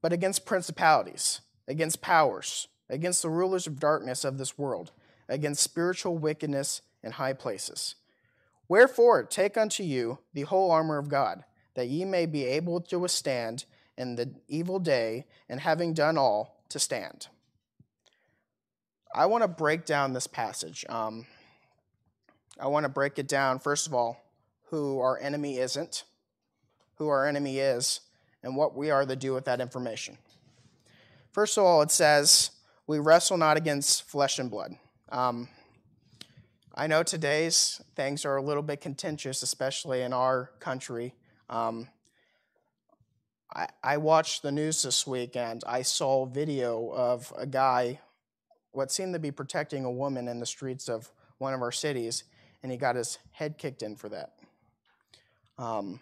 but 0.00 0.12
against 0.12 0.46
principalities, 0.46 1.40
against 1.68 2.00
powers, 2.00 2.68
against 2.88 3.22
the 3.22 3.30
rulers 3.30 3.66
of 3.66 3.78
darkness 3.78 4.24
of 4.24 4.38
this 4.38 4.58
world, 4.58 4.92
against 5.28 5.62
spiritual 5.62 6.18
wickedness 6.18 6.82
in 7.02 7.12
high 7.12 7.32
places. 7.32 7.96
Wherefore, 8.68 9.22
take 9.24 9.56
unto 9.56 9.82
you 9.82 10.18
the 10.32 10.42
whole 10.42 10.70
armor 10.70 10.98
of 10.98 11.08
God, 11.08 11.44
that 11.74 11.88
ye 11.88 12.04
may 12.04 12.26
be 12.26 12.44
able 12.44 12.80
to 12.80 12.98
withstand 12.98 13.64
in 13.98 14.16
the 14.16 14.34
evil 14.48 14.78
day, 14.78 15.26
and 15.48 15.60
having 15.60 15.92
done 15.92 16.16
all, 16.16 16.62
to 16.70 16.78
stand. 16.78 17.28
I 19.14 19.26
want 19.26 19.42
to 19.42 19.48
break 19.48 19.84
down 19.84 20.14
this 20.14 20.26
passage. 20.26 20.86
Um, 20.88 21.26
I 22.58 22.68
want 22.68 22.84
to 22.84 22.88
break 22.88 23.18
it 23.18 23.28
down, 23.28 23.58
first 23.58 23.86
of 23.86 23.92
all, 23.92 24.16
who 24.70 25.00
our 25.00 25.18
enemy 25.18 25.58
isn't 25.58 26.04
who 27.02 27.08
our 27.08 27.26
enemy 27.26 27.58
is 27.58 28.00
and 28.44 28.56
what 28.56 28.76
we 28.76 28.90
are 28.90 29.04
to 29.04 29.16
do 29.16 29.34
with 29.34 29.44
that 29.46 29.60
information. 29.60 30.16
First 31.32 31.58
of 31.58 31.64
all, 31.64 31.82
it 31.82 31.90
says, 31.90 32.52
We 32.86 33.00
wrestle 33.00 33.36
not 33.36 33.56
against 33.56 34.08
flesh 34.08 34.38
and 34.38 34.48
blood. 34.48 34.76
Um, 35.08 35.48
I 36.74 36.86
know 36.86 37.02
today's 37.02 37.82
things 37.96 38.24
are 38.24 38.36
a 38.36 38.42
little 38.42 38.62
bit 38.62 38.80
contentious, 38.80 39.42
especially 39.42 40.02
in 40.02 40.12
our 40.12 40.52
country. 40.60 41.14
Um, 41.50 41.88
I, 43.54 43.68
I 43.82 43.96
watched 43.96 44.42
the 44.42 44.52
news 44.52 44.82
this 44.82 45.04
week 45.04 45.36
and 45.36 45.62
I 45.66 45.82
saw 45.82 46.22
a 46.22 46.28
video 46.28 46.92
of 46.94 47.32
a 47.36 47.46
guy, 47.46 48.00
what 48.70 48.92
seemed 48.92 49.12
to 49.14 49.18
be 49.18 49.32
protecting 49.32 49.84
a 49.84 49.90
woman 49.90 50.28
in 50.28 50.38
the 50.38 50.46
streets 50.46 50.88
of 50.88 51.10
one 51.38 51.52
of 51.52 51.62
our 51.62 51.72
cities, 51.72 52.24
and 52.62 52.70
he 52.70 52.78
got 52.78 52.94
his 52.94 53.18
head 53.32 53.58
kicked 53.58 53.82
in 53.82 53.96
for 53.96 54.08
that. 54.08 54.34
Um, 55.58 56.00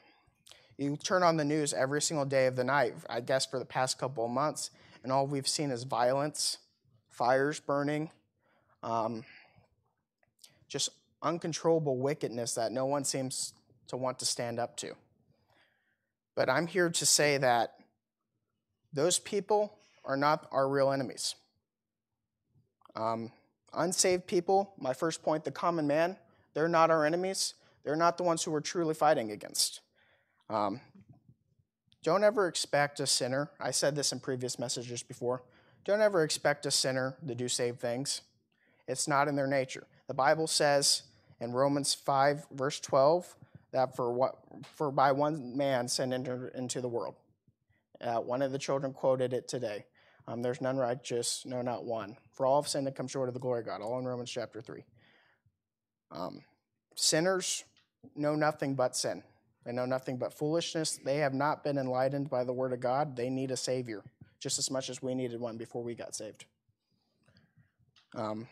you 0.80 0.96
turn 0.96 1.22
on 1.22 1.36
the 1.36 1.44
news 1.44 1.74
every 1.74 2.00
single 2.00 2.24
day 2.24 2.46
of 2.46 2.56
the 2.56 2.64
night, 2.64 2.94
I 3.08 3.20
guess 3.20 3.44
for 3.44 3.58
the 3.58 3.66
past 3.66 3.98
couple 3.98 4.24
of 4.24 4.30
months, 4.30 4.70
and 5.02 5.12
all 5.12 5.26
we've 5.26 5.46
seen 5.46 5.70
is 5.70 5.84
violence, 5.84 6.56
fires 7.10 7.60
burning, 7.60 8.10
um, 8.82 9.24
just 10.68 10.88
uncontrollable 11.22 11.98
wickedness 11.98 12.54
that 12.54 12.72
no 12.72 12.86
one 12.86 13.04
seems 13.04 13.52
to 13.88 13.98
want 13.98 14.18
to 14.20 14.24
stand 14.24 14.58
up 14.58 14.74
to. 14.78 14.94
But 16.34 16.48
I'm 16.48 16.66
here 16.66 16.88
to 16.88 17.06
say 17.06 17.36
that 17.36 17.74
those 18.92 19.18
people 19.18 19.76
are 20.06 20.16
not 20.16 20.48
our 20.50 20.66
real 20.66 20.92
enemies. 20.92 21.34
Um, 22.96 23.32
unsaved 23.74 24.26
people, 24.26 24.72
my 24.78 24.94
first 24.94 25.22
point, 25.22 25.44
the 25.44 25.50
common 25.50 25.86
man, 25.86 26.16
they're 26.54 26.68
not 26.68 26.90
our 26.90 27.04
enemies. 27.04 27.54
They're 27.84 27.96
not 27.96 28.16
the 28.16 28.24
ones 28.24 28.42
who 28.42 28.50
we're 28.50 28.60
truly 28.60 28.94
fighting 28.94 29.30
against. 29.30 29.80
Um, 30.50 30.80
don't 32.02 32.24
ever 32.24 32.48
expect 32.48 32.98
a 32.98 33.06
sinner, 33.06 33.50
I 33.60 33.70
said 33.70 33.94
this 33.94 34.12
in 34.12 34.18
previous 34.18 34.58
messages 34.58 35.02
before, 35.02 35.42
don't 35.84 36.00
ever 36.00 36.24
expect 36.24 36.66
a 36.66 36.70
sinner 36.70 37.16
to 37.26 37.34
do 37.34 37.48
saved 37.48 37.78
things. 37.80 38.22
It's 38.88 39.06
not 39.06 39.28
in 39.28 39.36
their 39.36 39.46
nature. 39.46 39.86
The 40.08 40.14
Bible 40.14 40.48
says 40.48 41.04
in 41.40 41.52
Romans 41.52 41.94
5, 41.94 42.48
verse 42.52 42.80
12, 42.80 43.36
that 43.72 43.94
for, 43.94 44.12
what, 44.12 44.34
for 44.74 44.90
by 44.90 45.12
one 45.12 45.56
man 45.56 45.86
sin 45.86 46.12
entered 46.12 46.52
into 46.56 46.80
the 46.80 46.88
world. 46.88 47.14
Uh, 48.00 48.16
one 48.16 48.42
of 48.42 48.50
the 48.50 48.58
children 48.58 48.92
quoted 48.92 49.32
it 49.32 49.46
today. 49.46 49.84
Um, 50.26 50.42
There's 50.42 50.60
none 50.60 50.76
righteous, 50.76 51.44
no, 51.46 51.62
not 51.62 51.84
one. 51.84 52.16
For 52.32 52.44
all 52.44 52.60
have 52.60 52.68
sinned 52.68 52.88
and 52.88 52.96
come 52.96 53.06
short 53.06 53.28
of 53.28 53.34
the 53.34 53.40
glory 53.40 53.60
of 53.60 53.66
God, 53.66 53.82
all 53.82 53.98
in 53.98 54.04
Romans 54.04 54.30
chapter 54.30 54.60
3. 54.60 54.84
Um, 56.10 56.40
sinners 56.96 57.64
know 58.16 58.34
nothing 58.34 58.74
but 58.74 58.96
sin. 58.96 59.22
They 59.64 59.72
know 59.72 59.84
nothing 59.86 60.16
but 60.16 60.32
foolishness. 60.32 60.98
They 61.04 61.18
have 61.18 61.34
not 61.34 61.62
been 61.62 61.78
enlightened 61.78 62.30
by 62.30 62.44
the 62.44 62.52
word 62.52 62.72
of 62.72 62.80
God. 62.80 63.16
They 63.16 63.28
need 63.28 63.50
a 63.50 63.56
Savior, 63.56 64.02
just 64.38 64.58
as 64.58 64.70
much 64.70 64.88
as 64.88 65.02
we 65.02 65.14
needed 65.14 65.40
one 65.40 65.56
before 65.56 65.82
we 65.82 65.94
got 65.94 66.14
saved. 66.14 66.46
Um, 68.14 68.48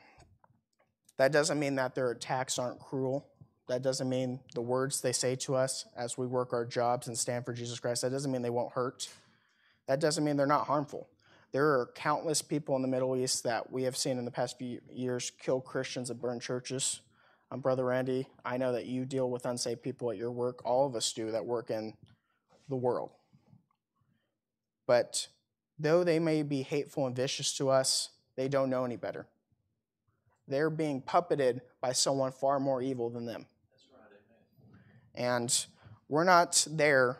that 1.16 1.32
doesn't 1.32 1.58
mean 1.58 1.76
that 1.76 1.94
their 1.94 2.10
attacks 2.10 2.58
aren't 2.58 2.78
cruel. 2.78 3.26
That 3.68 3.82
doesn't 3.82 4.08
mean 4.08 4.40
the 4.54 4.62
words 4.62 5.00
they 5.00 5.12
say 5.12 5.36
to 5.36 5.54
us 5.54 5.86
as 5.96 6.16
we 6.16 6.26
work 6.26 6.52
our 6.52 6.64
jobs 6.64 7.06
and 7.06 7.18
stand 7.18 7.44
for 7.44 7.52
Jesus 7.52 7.78
Christ, 7.78 8.02
that 8.02 8.10
doesn't 8.10 8.30
mean 8.30 8.42
they 8.42 8.50
won't 8.50 8.72
hurt. 8.72 9.08
That 9.86 10.00
doesn't 10.00 10.24
mean 10.24 10.36
they're 10.36 10.46
not 10.46 10.66
harmful. 10.66 11.08
There 11.52 11.66
are 11.66 11.90
countless 11.94 12.42
people 12.42 12.76
in 12.76 12.82
the 12.82 12.88
Middle 12.88 13.16
East 13.16 13.44
that 13.44 13.70
we 13.72 13.82
have 13.84 13.96
seen 13.96 14.18
in 14.18 14.24
the 14.24 14.30
past 14.30 14.58
few 14.58 14.80
years 14.90 15.30
kill 15.30 15.60
Christians 15.60 16.10
and 16.10 16.20
burn 16.20 16.40
churches. 16.40 17.00
Um, 17.50 17.60
Brother 17.60 17.84
Randy, 17.84 18.26
I 18.44 18.58
know 18.58 18.72
that 18.72 18.86
you 18.86 19.04
deal 19.04 19.30
with 19.30 19.46
unsaved 19.46 19.82
people 19.82 20.10
at 20.10 20.16
your 20.16 20.30
work. 20.30 20.64
All 20.64 20.86
of 20.86 20.94
us 20.94 21.12
do 21.12 21.30
that 21.30 21.46
work 21.46 21.70
in 21.70 21.94
the 22.68 22.76
world. 22.76 23.10
But 24.86 25.28
though 25.78 26.04
they 26.04 26.18
may 26.18 26.42
be 26.42 26.62
hateful 26.62 27.06
and 27.06 27.16
vicious 27.16 27.56
to 27.56 27.70
us, 27.70 28.10
they 28.36 28.48
don't 28.48 28.70
know 28.70 28.84
any 28.84 28.96
better. 28.96 29.26
They're 30.46 30.70
being 30.70 31.02
puppeted 31.02 31.60
by 31.80 31.92
someone 31.92 32.32
far 32.32 32.60
more 32.60 32.82
evil 32.82 33.10
than 33.10 33.26
them. 33.26 33.46
And 35.14 35.66
we're 36.08 36.24
not 36.24 36.66
there 36.70 37.18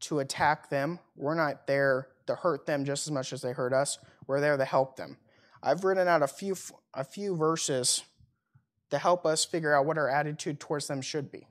to 0.00 0.18
attack 0.18 0.68
them. 0.68 0.98
We're 1.14 1.34
not 1.34 1.66
there 1.66 2.08
to 2.26 2.34
hurt 2.34 2.66
them 2.66 2.84
just 2.84 3.06
as 3.06 3.10
much 3.10 3.32
as 3.32 3.40
they 3.40 3.52
hurt 3.52 3.72
us. 3.72 3.98
We're 4.26 4.40
there 4.40 4.56
to 4.56 4.64
help 4.64 4.96
them. 4.96 5.16
I've 5.62 5.84
written 5.84 6.08
out 6.08 6.22
a 6.22 6.28
few 6.28 6.56
a 6.92 7.04
few 7.04 7.36
verses 7.36 8.02
to 8.90 8.98
help 8.98 9.26
us 9.26 9.44
figure 9.44 9.74
out 9.74 9.86
what 9.86 9.98
our 9.98 10.08
attitude 10.08 10.60
towards 10.60 10.86
them 10.86 11.02
should 11.02 11.30
be. 11.30 11.46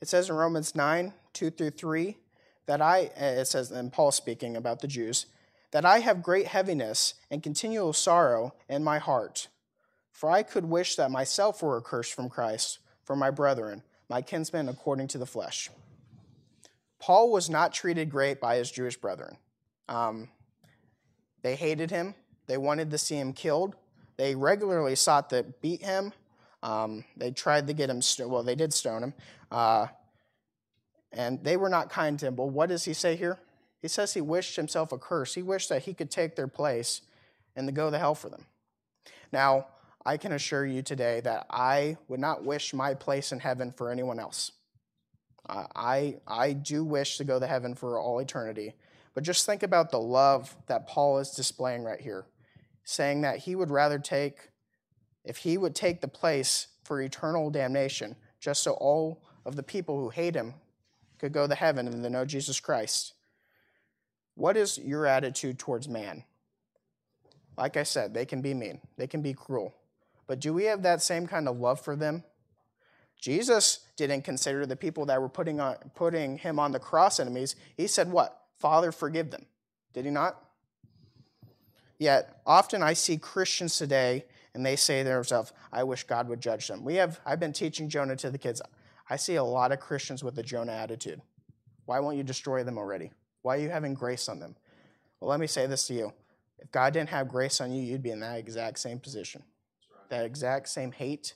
It 0.00 0.08
says 0.08 0.28
in 0.28 0.36
Romans 0.36 0.74
9, 0.74 1.12
2 1.32 1.50
through 1.50 1.70
3, 1.70 2.16
that 2.66 2.80
I, 2.82 3.10
it 3.16 3.46
says, 3.46 3.70
and 3.70 3.92
Paul 3.92 4.12
speaking 4.12 4.56
about 4.56 4.80
the 4.80 4.88
Jews, 4.88 5.26
that 5.70 5.84
I 5.84 6.00
have 6.00 6.22
great 6.22 6.46
heaviness 6.46 7.14
and 7.30 7.42
continual 7.42 7.92
sorrow 7.92 8.54
in 8.68 8.84
my 8.84 8.98
heart. 8.98 9.48
For 10.12 10.30
I 10.30 10.42
could 10.42 10.64
wish 10.64 10.96
that 10.96 11.10
myself 11.10 11.62
were 11.62 11.76
accursed 11.78 12.14
from 12.14 12.28
Christ 12.28 12.78
for 13.04 13.16
my 13.16 13.30
brethren, 13.30 13.82
my 14.08 14.22
kinsmen 14.22 14.68
according 14.68 15.08
to 15.08 15.18
the 15.18 15.26
flesh. 15.26 15.70
Paul 16.98 17.30
was 17.30 17.48
not 17.48 17.72
treated 17.72 18.10
great 18.10 18.40
by 18.40 18.56
his 18.56 18.70
Jewish 18.70 18.96
brethren. 18.96 19.36
Um, 19.88 20.28
they 21.42 21.54
hated 21.54 21.90
him. 21.90 22.14
They 22.46 22.58
wanted 22.58 22.90
to 22.90 22.98
see 22.98 23.16
him 23.16 23.32
killed. 23.32 23.76
They 24.16 24.34
regularly 24.34 24.96
sought 24.96 25.30
to 25.30 25.44
beat 25.60 25.82
him. 25.82 26.12
Um, 26.62 27.04
they 27.16 27.30
tried 27.30 27.66
to 27.68 27.72
get 27.72 27.90
him, 27.90 28.02
st- 28.02 28.28
well, 28.28 28.42
they 28.42 28.54
did 28.54 28.72
stone 28.72 29.02
him. 29.02 29.14
Uh, 29.50 29.86
and 31.12 31.42
they 31.42 31.56
were 31.56 31.68
not 31.68 31.90
kind 31.90 32.18
to 32.18 32.26
him. 32.26 32.34
But 32.34 32.46
what 32.46 32.68
does 32.68 32.84
he 32.84 32.92
say 32.92 33.16
here? 33.16 33.38
He 33.80 33.88
says 33.88 34.14
he 34.14 34.20
wished 34.20 34.56
himself 34.56 34.92
a 34.92 34.98
curse. 34.98 35.34
He 35.34 35.42
wished 35.42 35.68
that 35.68 35.82
he 35.82 35.94
could 35.94 36.10
take 36.10 36.36
their 36.36 36.48
place 36.48 37.02
and 37.54 37.66
to 37.68 37.72
go 37.72 37.90
to 37.90 37.98
hell 37.98 38.14
for 38.14 38.28
them. 38.28 38.46
Now, 39.32 39.66
I 40.04 40.16
can 40.16 40.32
assure 40.32 40.66
you 40.66 40.82
today 40.82 41.20
that 41.20 41.46
I 41.50 41.96
would 42.08 42.20
not 42.20 42.44
wish 42.44 42.74
my 42.74 42.94
place 42.94 43.30
in 43.30 43.40
heaven 43.40 43.72
for 43.72 43.90
anyone 43.90 44.18
else. 44.18 44.52
Uh, 45.48 45.66
I, 45.74 46.16
I 46.26 46.52
do 46.52 46.84
wish 46.84 47.18
to 47.18 47.24
go 47.24 47.38
to 47.38 47.46
heaven 47.46 47.74
for 47.74 47.98
all 47.98 48.18
eternity. 48.18 48.74
But 49.14 49.24
just 49.24 49.46
think 49.46 49.62
about 49.62 49.90
the 49.90 50.00
love 50.00 50.54
that 50.66 50.86
Paul 50.86 51.18
is 51.18 51.30
displaying 51.30 51.84
right 51.84 52.00
here, 52.00 52.26
saying 52.84 53.22
that 53.22 53.38
he 53.38 53.54
would 53.54 53.70
rather 53.70 53.98
take, 53.98 54.50
if 55.28 55.36
he 55.36 55.58
would 55.58 55.74
take 55.74 56.00
the 56.00 56.08
place 56.08 56.68
for 56.84 57.02
eternal 57.02 57.50
damnation, 57.50 58.16
just 58.40 58.62
so 58.62 58.72
all 58.72 59.22
of 59.44 59.56
the 59.56 59.62
people 59.62 60.00
who 60.00 60.08
hate 60.08 60.34
him 60.34 60.54
could 61.18 61.32
go 61.32 61.46
to 61.46 61.54
heaven 61.54 61.86
and 61.86 62.02
to 62.02 62.10
know 62.10 62.24
Jesus 62.24 62.58
Christ. 62.60 63.12
What 64.34 64.56
is 64.56 64.78
your 64.78 65.04
attitude 65.04 65.58
towards 65.58 65.86
man? 65.86 66.24
Like 67.58 67.76
I 67.76 67.82
said, 67.82 68.14
they 68.14 68.24
can 68.24 68.40
be 68.40 68.54
mean, 68.54 68.80
they 68.96 69.06
can 69.06 69.20
be 69.20 69.34
cruel. 69.34 69.74
But 70.26 70.40
do 70.40 70.54
we 70.54 70.64
have 70.64 70.82
that 70.82 71.02
same 71.02 71.26
kind 71.26 71.46
of 71.46 71.58
love 71.58 71.78
for 71.78 71.94
them? 71.94 72.24
Jesus 73.20 73.80
didn't 73.96 74.22
consider 74.22 74.64
the 74.64 74.76
people 74.76 75.04
that 75.06 75.20
were 75.20 75.28
putting, 75.28 75.60
on, 75.60 75.76
putting 75.94 76.38
him 76.38 76.58
on 76.58 76.72
the 76.72 76.78
cross 76.78 77.20
enemies. 77.20 77.54
He 77.76 77.86
said, 77.86 78.10
What? 78.10 78.40
Father, 78.56 78.92
forgive 78.92 79.30
them. 79.30 79.44
Did 79.92 80.06
he 80.06 80.10
not? 80.10 80.42
Yet, 81.98 82.40
often 82.46 82.82
I 82.82 82.94
see 82.94 83.18
Christians 83.18 83.76
today 83.76 84.24
and 84.54 84.64
they 84.64 84.76
say 84.76 85.02
to 85.02 85.08
themselves, 85.08 85.52
I 85.72 85.84
wish 85.84 86.04
God 86.04 86.28
would 86.28 86.40
judge 86.40 86.66
them. 86.68 86.84
We 86.84 86.96
have, 86.96 87.20
I've 87.24 87.40
been 87.40 87.52
teaching 87.52 87.88
Jonah 87.88 88.16
to 88.16 88.30
the 88.30 88.38
kids. 88.38 88.60
I 89.08 89.16
see 89.16 89.36
a 89.36 89.44
lot 89.44 89.72
of 89.72 89.80
Christians 89.80 90.24
with 90.24 90.34
the 90.34 90.42
Jonah 90.42 90.72
attitude. 90.72 91.20
Why 91.86 92.00
won't 92.00 92.16
you 92.16 92.22
destroy 92.22 92.64
them 92.64 92.78
already? 92.78 93.12
Why 93.42 93.56
are 93.56 93.60
you 93.60 93.70
having 93.70 93.94
grace 93.94 94.28
on 94.28 94.40
them? 94.40 94.56
Well, 95.20 95.30
let 95.30 95.40
me 95.40 95.46
say 95.46 95.66
this 95.66 95.86
to 95.86 95.94
you. 95.94 96.12
If 96.58 96.70
God 96.72 96.92
didn't 96.92 97.10
have 97.10 97.28
grace 97.28 97.60
on 97.60 97.72
you, 97.72 97.82
you'd 97.82 98.02
be 98.02 98.10
in 98.10 98.20
that 98.20 98.38
exact 98.38 98.78
same 98.78 98.98
position. 98.98 99.42
That 100.08 100.24
exact 100.24 100.68
same 100.68 100.92
hate, 100.92 101.34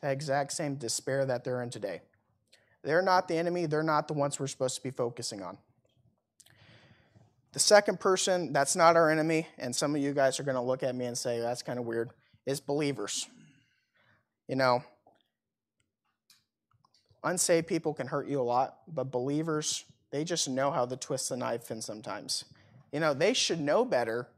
that 0.00 0.12
exact 0.12 0.52
same 0.52 0.74
despair 0.74 1.24
that 1.24 1.44
they're 1.44 1.62
in 1.62 1.70
today. 1.70 2.00
They're 2.82 3.02
not 3.02 3.28
the 3.28 3.36
enemy, 3.36 3.66
they're 3.66 3.82
not 3.82 4.08
the 4.08 4.14
ones 4.14 4.38
we're 4.38 4.46
supposed 4.46 4.76
to 4.76 4.82
be 4.82 4.90
focusing 4.90 5.42
on. 5.42 5.58
The 7.52 7.58
second 7.58 8.00
person 8.00 8.52
that's 8.52 8.76
not 8.76 8.96
our 8.96 9.10
enemy, 9.10 9.48
and 9.58 9.74
some 9.74 9.94
of 9.94 10.00
you 10.00 10.12
guys 10.12 10.38
are 10.38 10.44
going 10.44 10.54
to 10.54 10.60
look 10.60 10.82
at 10.82 10.94
me 10.94 11.06
and 11.06 11.18
say, 11.18 11.40
that's 11.40 11.62
kind 11.62 11.78
of 11.78 11.84
weird, 11.84 12.10
is 12.46 12.60
believers. 12.60 13.28
You 14.48 14.56
know, 14.56 14.82
unsaved 17.22 17.66
people 17.66 17.94
can 17.94 18.06
hurt 18.06 18.28
you 18.28 18.40
a 18.40 18.42
lot, 18.42 18.78
but 18.88 19.10
believers, 19.10 19.84
they 20.10 20.24
just 20.24 20.48
know 20.48 20.70
how 20.70 20.86
to 20.86 20.96
twist 20.96 21.28
the 21.28 21.36
knife 21.36 21.70
in 21.70 21.80
sometimes. 21.80 22.44
You 22.92 23.00
know, 23.00 23.14
they 23.14 23.32
should 23.32 23.60
know 23.60 23.84
better, 23.84 24.28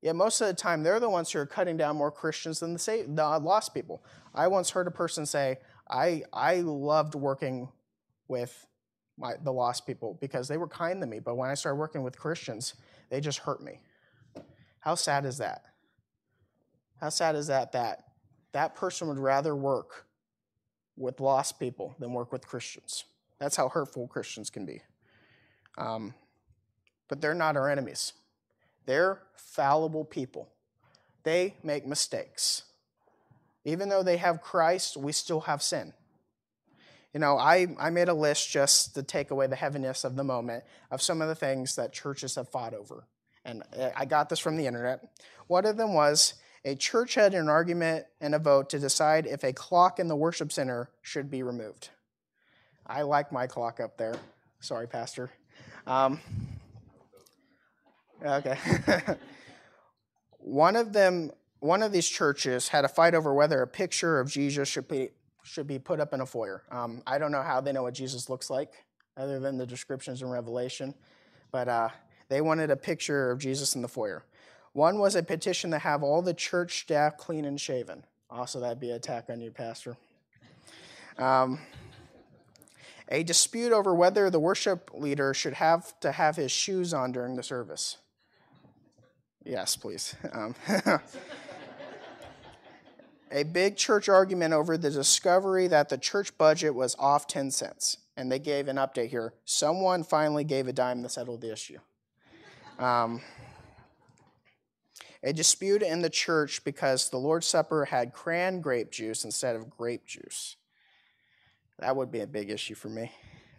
yet 0.00 0.16
most 0.16 0.40
of 0.40 0.48
the 0.48 0.54
time 0.54 0.82
they're 0.82 1.00
the 1.00 1.08
ones 1.08 1.30
who 1.30 1.38
are 1.38 1.46
cutting 1.46 1.76
down 1.76 1.96
more 1.96 2.10
Christians 2.10 2.60
than 2.60 2.72
the, 2.72 2.78
saved, 2.78 3.16
the 3.16 3.38
lost 3.38 3.74
people. 3.74 4.02
I 4.34 4.48
once 4.48 4.70
heard 4.70 4.86
a 4.86 4.90
person 4.90 5.26
say, 5.26 5.58
I, 5.88 6.22
I 6.32 6.56
loved 6.56 7.14
working 7.14 7.68
with 8.28 8.66
my, 9.18 9.34
the 9.42 9.52
lost 9.52 9.86
people 9.86 10.18
because 10.20 10.48
they 10.48 10.56
were 10.56 10.68
kind 10.68 11.00
to 11.00 11.06
me, 11.06 11.20
but 11.20 11.36
when 11.36 11.50
I 11.50 11.54
started 11.54 11.76
working 11.76 12.02
with 12.02 12.18
Christians, 12.18 12.74
they 13.10 13.20
just 13.20 13.38
hurt 13.38 13.62
me. 13.62 13.80
How 14.80 14.94
sad 14.96 15.24
is 15.24 15.38
that? 15.38 15.62
How 17.02 17.08
sad 17.08 17.34
is 17.34 17.48
that 17.48 17.72
that 17.72 18.04
that 18.52 18.76
person 18.76 19.08
would 19.08 19.18
rather 19.18 19.56
work 19.56 20.06
with 20.96 21.18
lost 21.18 21.58
people 21.58 21.96
than 21.98 22.12
work 22.12 22.30
with 22.30 22.46
Christians? 22.46 23.04
That's 23.40 23.56
how 23.56 23.68
hurtful 23.68 24.06
Christians 24.06 24.50
can 24.50 24.64
be. 24.64 24.82
Um, 25.76 26.14
but 27.08 27.20
they're 27.20 27.34
not 27.34 27.56
our 27.56 27.68
enemies. 27.68 28.12
They're 28.86 29.20
fallible 29.34 30.04
people. 30.04 30.48
They 31.24 31.56
make 31.64 31.84
mistakes. 31.84 32.62
Even 33.64 33.88
though 33.88 34.04
they 34.04 34.18
have 34.18 34.40
Christ, 34.40 34.96
we 34.96 35.10
still 35.10 35.40
have 35.40 35.60
sin. 35.60 35.92
You 37.12 37.18
know, 37.18 37.36
I, 37.36 37.66
I 37.80 37.90
made 37.90 38.10
a 38.10 38.14
list 38.14 38.48
just 38.48 38.94
to 38.94 39.02
take 39.02 39.32
away 39.32 39.48
the 39.48 39.56
heaviness 39.56 40.04
of 40.04 40.14
the 40.14 40.24
moment 40.24 40.62
of 40.92 41.02
some 41.02 41.20
of 41.20 41.26
the 41.26 41.34
things 41.34 41.74
that 41.74 41.92
churches 41.92 42.36
have 42.36 42.48
fought 42.48 42.74
over. 42.74 43.08
And 43.44 43.64
I 43.96 44.04
got 44.04 44.28
this 44.28 44.38
from 44.38 44.56
the 44.56 44.68
internet. 44.68 45.00
One 45.48 45.66
of 45.66 45.76
them 45.76 45.94
was 45.94 46.34
a 46.64 46.74
church 46.74 47.14
had 47.14 47.34
an 47.34 47.48
argument 47.48 48.06
and 48.20 48.34
a 48.34 48.38
vote 48.38 48.70
to 48.70 48.78
decide 48.78 49.26
if 49.26 49.42
a 49.44 49.52
clock 49.52 49.98
in 49.98 50.08
the 50.08 50.16
worship 50.16 50.52
center 50.52 50.90
should 51.00 51.30
be 51.30 51.42
removed. 51.42 51.90
I 52.86 53.02
like 53.02 53.32
my 53.32 53.46
clock 53.46 53.80
up 53.80 53.96
there. 53.96 54.16
Sorry, 54.60 54.86
Pastor. 54.86 55.30
Um, 55.86 56.20
okay. 58.24 58.56
One 60.38 60.76
of 60.76 60.92
them 60.92 61.32
one 61.62 61.84
of 61.84 61.92
these 61.92 62.08
churches 62.08 62.66
had 62.66 62.84
a 62.84 62.88
fight 62.88 63.14
over 63.14 63.32
whether 63.32 63.62
a 63.62 63.68
picture 63.68 64.18
of 64.18 64.28
Jesus 64.28 64.68
should 64.68 64.88
be 64.88 65.10
should 65.44 65.68
be 65.68 65.78
put 65.78 66.00
up 66.00 66.12
in 66.12 66.20
a 66.20 66.26
foyer. 66.26 66.64
Um, 66.72 67.02
I 67.06 67.18
don't 67.18 67.30
know 67.30 67.42
how 67.42 67.60
they 67.60 67.72
know 67.72 67.84
what 67.84 67.94
Jesus 67.94 68.28
looks 68.28 68.50
like, 68.50 68.72
other 69.16 69.38
than 69.38 69.58
the 69.58 69.66
descriptions 69.66 70.22
in 70.22 70.28
Revelation, 70.28 70.94
but 71.52 71.68
uh, 71.68 71.88
they 72.28 72.40
wanted 72.40 72.70
a 72.70 72.76
picture 72.76 73.30
of 73.30 73.38
Jesus 73.38 73.76
in 73.76 73.82
the 73.82 73.88
foyer. 73.88 74.24
One 74.72 74.98
was 74.98 75.14
a 75.14 75.22
petition 75.22 75.70
to 75.72 75.78
have 75.78 76.02
all 76.02 76.22
the 76.22 76.34
church 76.34 76.80
staff 76.80 77.16
clean 77.18 77.44
and 77.44 77.60
shaven. 77.60 78.04
Also, 78.30 78.60
that'd 78.60 78.80
be 78.80 78.90
an 78.90 78.96
attack 78.96 79.26
on 79.28 79.40
you, 79.40 79.50
Pastor. 79.50 79.96
Um, 81.18 81.58
a 83.08 83.22
dispute 83.22 83.72
over 83.72 83.94
whether 83.94 84.30
the 84.30 84.40
worship 84.40 84.90
leader 84.94 85.34
should 85.34 85.52
have 85.54 85.98
to 86.00 86.12
have 86.12 86.36
his 86.36 86.50
shoes 86.50 86.94
on 86.94 87.12
during 87.12 87.36
the 87.36 87.42
service. 87.42 87.98
Yes, 89.44 89.76
please. 89.76 90.14
Um, 90.32 90.54
a 93.30 93.44
big 93.44 93.76
church 93.76 94.08
argument 94.08 94.54
over 94.54 94.78
the 94.78 94.90
discovery 94.90 95.66
that 95.68 95.88
the 95.88 95.98
church 95.98 96.36
budget 96.38 96.74
was 96.74 96.96
off 96.98 97.26
10 97.26 97.50
cents. 97.50 97.98
And 98.16 98.30
they 98.30 98.38
gave 98.38 98.68
an 98.68 98.76
update 98.76 99.08
here. 99.08 99.32
Someone 99.44 100.04
finally 100.04 100.44
gave 100.44 100.68
a 100.68 100.72
dime 100.72 101.02
to 101.02 101.08
settle 101.08 101.38
the 101.38 101.52
issue. 101.52 101.78
Um, 102.78 103.20
a 105.24 105.32
dispute 105.32 105.82
in 105.82 106.02
the 106.02 106.10
church 106.10 106.64
because 106.64 107.10
the 107.10 107.18
Lord's 107.18 107.46
Supper 107.46 107.84
had 107.84 108.12
cran 108.12 108.60
grape 108.60 108.90
juice 108.90 109.24
instead 109.24 109.54
of 109.54 109.70
grape 109.70 110.06
juice. 110.06 110.56
That 111.78 111.96
would 111.96 112.10
be 112.10 112.20
a 112.20 112.26
big 112.26 112.50
issue 112.50 112.74
for 112.74 112.88
me. 112.88 113.12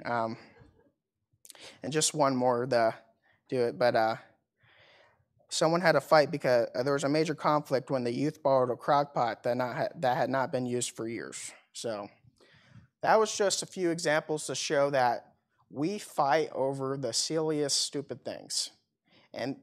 Um, 0.05 0.37
and 1.81 1.93
just 1.93 2.13
one 2.13 2.35
more 2.35 2.65
to 2.65 2.93
do 3.49 3.61
it, 3.61 3.77
but 3.77 3.95
uh, 3.95 4.15
someone 5.49 5.81
had 5.81 5.95
a 5.95 6.01
fight 6.01 6.31
because 6.31 6.67
uh, 6.75 6.83
there 6.83 6.93
was 6.93 7.03
a 7.03 7.09
major 7.09 7.35
conflict 7.35 7.89
when 7.89 8.03
the 8.03 8.11
youth 8.11 8.43
borrowed 8.43 8.71
a 8.71 8.75
crock 8.75 9.13
pot 9.13 9.43
that, 9.43 9.55
not 9.55 9.75
ha- 9.75 9.89
that 9.95 10.17
had 10.17 10.29
not 10.29 10.51
been 10.51 10.65
used 10.65 10.91
for 10.95 11.07
years. 11.07 11.51
So 11.71 12.09
that 13.01 13.19
was 13.19 13.35
just 13.35 13.63
a 13.63 13.65
few 13.65 13.89
examples 13.89 14.47
to 14.47 14.55
show 14.55 14.89
that 14.89 15.33
we 15.69 15.97
fight 15.97 16.49
over 16.53 16.97
the 16.97 17.13
silliest, 17.13 17.81
stupid 17.81 18.23
things. 18.23 18.71
And 19.33 19.57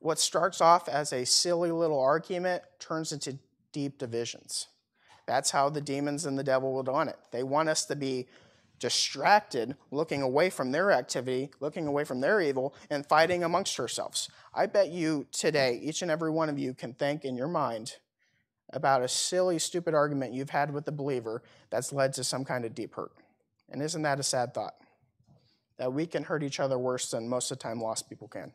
what 0.00 0.18
starts 0.18 0.60
off 0.60 0.88
as 0.88 1.12
a 1.12 1.24
silly 1.24 1.70
little 1.70 2.00
argument 2.00 2.62
turns 2.78 3.12
into 3.12 3.38
deep 3.72 3.98
divisions. 3.98 4.66
That's 5.26 5.50
how 5.50 5.68
the 5.68 5.80
demons 5.80 6.26
and 6.26 6.38
the 6.38 6.42
devil 6.42 6.72
will 6.72 6.82
do 6.82 6.98
it. 7.00 7.16
They 7.30 7.44
want 7.44 7.68
us 7.68 7.84
to 7.86 7.96
be 7.96 8.26
distracted, 8.80 9.76
looking 9.90 10.22
away 10.22 10.48
from 10.50 10.72
their 10.72 10.90
activity, 10.90 11.50
looking 11.60 11.86
away 11.86 12.02
from 12.02 12.20
their 12.20 12.40
evil, 12.40 12.74
and 12.88 13.06
fighting 13.06 13.44
amongst 13.44 13.78
ourselves. 13.78 14.30
I 14.54 14.66
bet 14.66 14.88
you 14.88 15.26
today, 15.30 15.78
each 15.82 16.02
and 16.02 16.10
every 16.10 16.30
one 16.30 16.48
of 16.48 16.58
you 16.58 16.72
can 16.72 16.94
think 16.94 17.24
in 17.24 17.36
your 17.36 17.46
mind 17.46 17.96
about 18.72 19.02
a 19.02 19.08
silly, 19.08 19.58
stupid 19.58 19.94
argument 19.94 20.32
you've 20.32 20.50
had 20.50 20.72
with 20.72 20.88
a 20.88 20.92
believer 20.92 21.42
that's 21.68 21.92
led 21.92 22.14
to 22.14 22.24
some 22.24 22.44
kind 22.44 22.64
of 22.64 22.74
deep 22.74 22.94
hurt. 22.94 23.12
And 23.68 23.82
isn't 23.82 24.02
that 24.02 24.18
a 24.18 24.22
sad 24.22 24.54
thought? 24.54 24.74
That 25.76 25.92
we 25.92 26.06
can 26.06 26.24
hurt 26.24 26.42
each 26.42 26.58
other 26.58 26.78
worse 26.78 27.10
than 27.10 27.28
most 27.28 27.50
of 27.50 27.58
the 27.58 27.62
time 27.62 27.80
lost 27.80 28.08
people 28.08 28.28
can. 28.28 28.52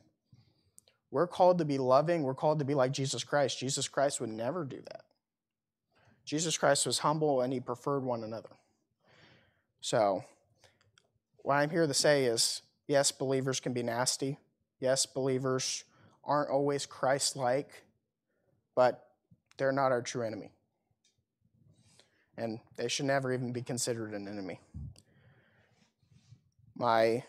We're 1.11 1.27
called 1.27 1.59
to 1.59 1.65
be 1.65 1.77
loving, 1.77 2.23
we're 2.23 2.33
called 2.33 2.59
to 2.59 2.65
be 2.65 2.73
like 2.73 2.91
Jesus 2.91 3.23
Christ. 3.23 3.59
Jesus 3.59 3.87
Christ 3.87 4.19
would 4.19 4.29
never 4.29 4.65
do 4.65 4.81
that. 4.91 5.05
Jesus 6.25 6.57
Christ 6.57 6.85
was 6.85 6.99
humble 6.99 7.41
and 7.41 7.53
he 7.53 7.59
preferred 7.59 8.03
one 8.03 8.23
another. 8.23 8.49
So, 9.81 10.23
what 11.37 11.55
I'm 11.55 11.69
here 11.69 11.85
to 11.85 11.93
say 11.93 12.25
is 12.25 12.63
yes, 12.87 13.11
believers 13.11 13.59
can 13.59 13.73
be 13.73 13.83
nasty. 13.83 14.37
Yes, 14.79 15.05
believers 15.05 15.83
aren't 16.23 16.49
always 16.49 16.85
Christ 16.85 17.35
like, 17.35 17.83
but 18.75 19.07
they're 19.57 19.71
not 19.71 19.91
our 19.91 20.01
true 20.01 20.25
enemy. 20.25 20.51
And 22.37 22.59
they 22.75 22.87
should 22.87 23.05
never 23.05 23.31
even 23.31 23.53
be 23.53 23.61
considered 23.61 24.13
an 24.13 24.27
enemy. 24.27 24.59
My 26.75 27.23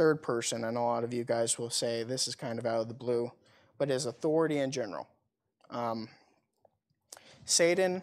third 0.00 0.22
person, 0.22 0.64
and 0.64 0.78
a 0.78 0.80
lot 0.80 1.04
of 1.04 1.12
you 1.12 1.24
guys 1.24 1.58
will 1.58 1.68
say 1.68 2.02
this 2.02 2.26
is 2.26 2.34
kind 2.34 2.58
of 2.58 2.64
out 2.64 2.80
of 2.80 2.88
the 2.88 2.94
blue, 2.94 3.30
but 3.76 3.90
is 3.90 4.06
authority 4.06 4.56
in 4.56 4.70
general. 4.70 5.06
Um, 5.68 6.08
Satan 7.44 8.02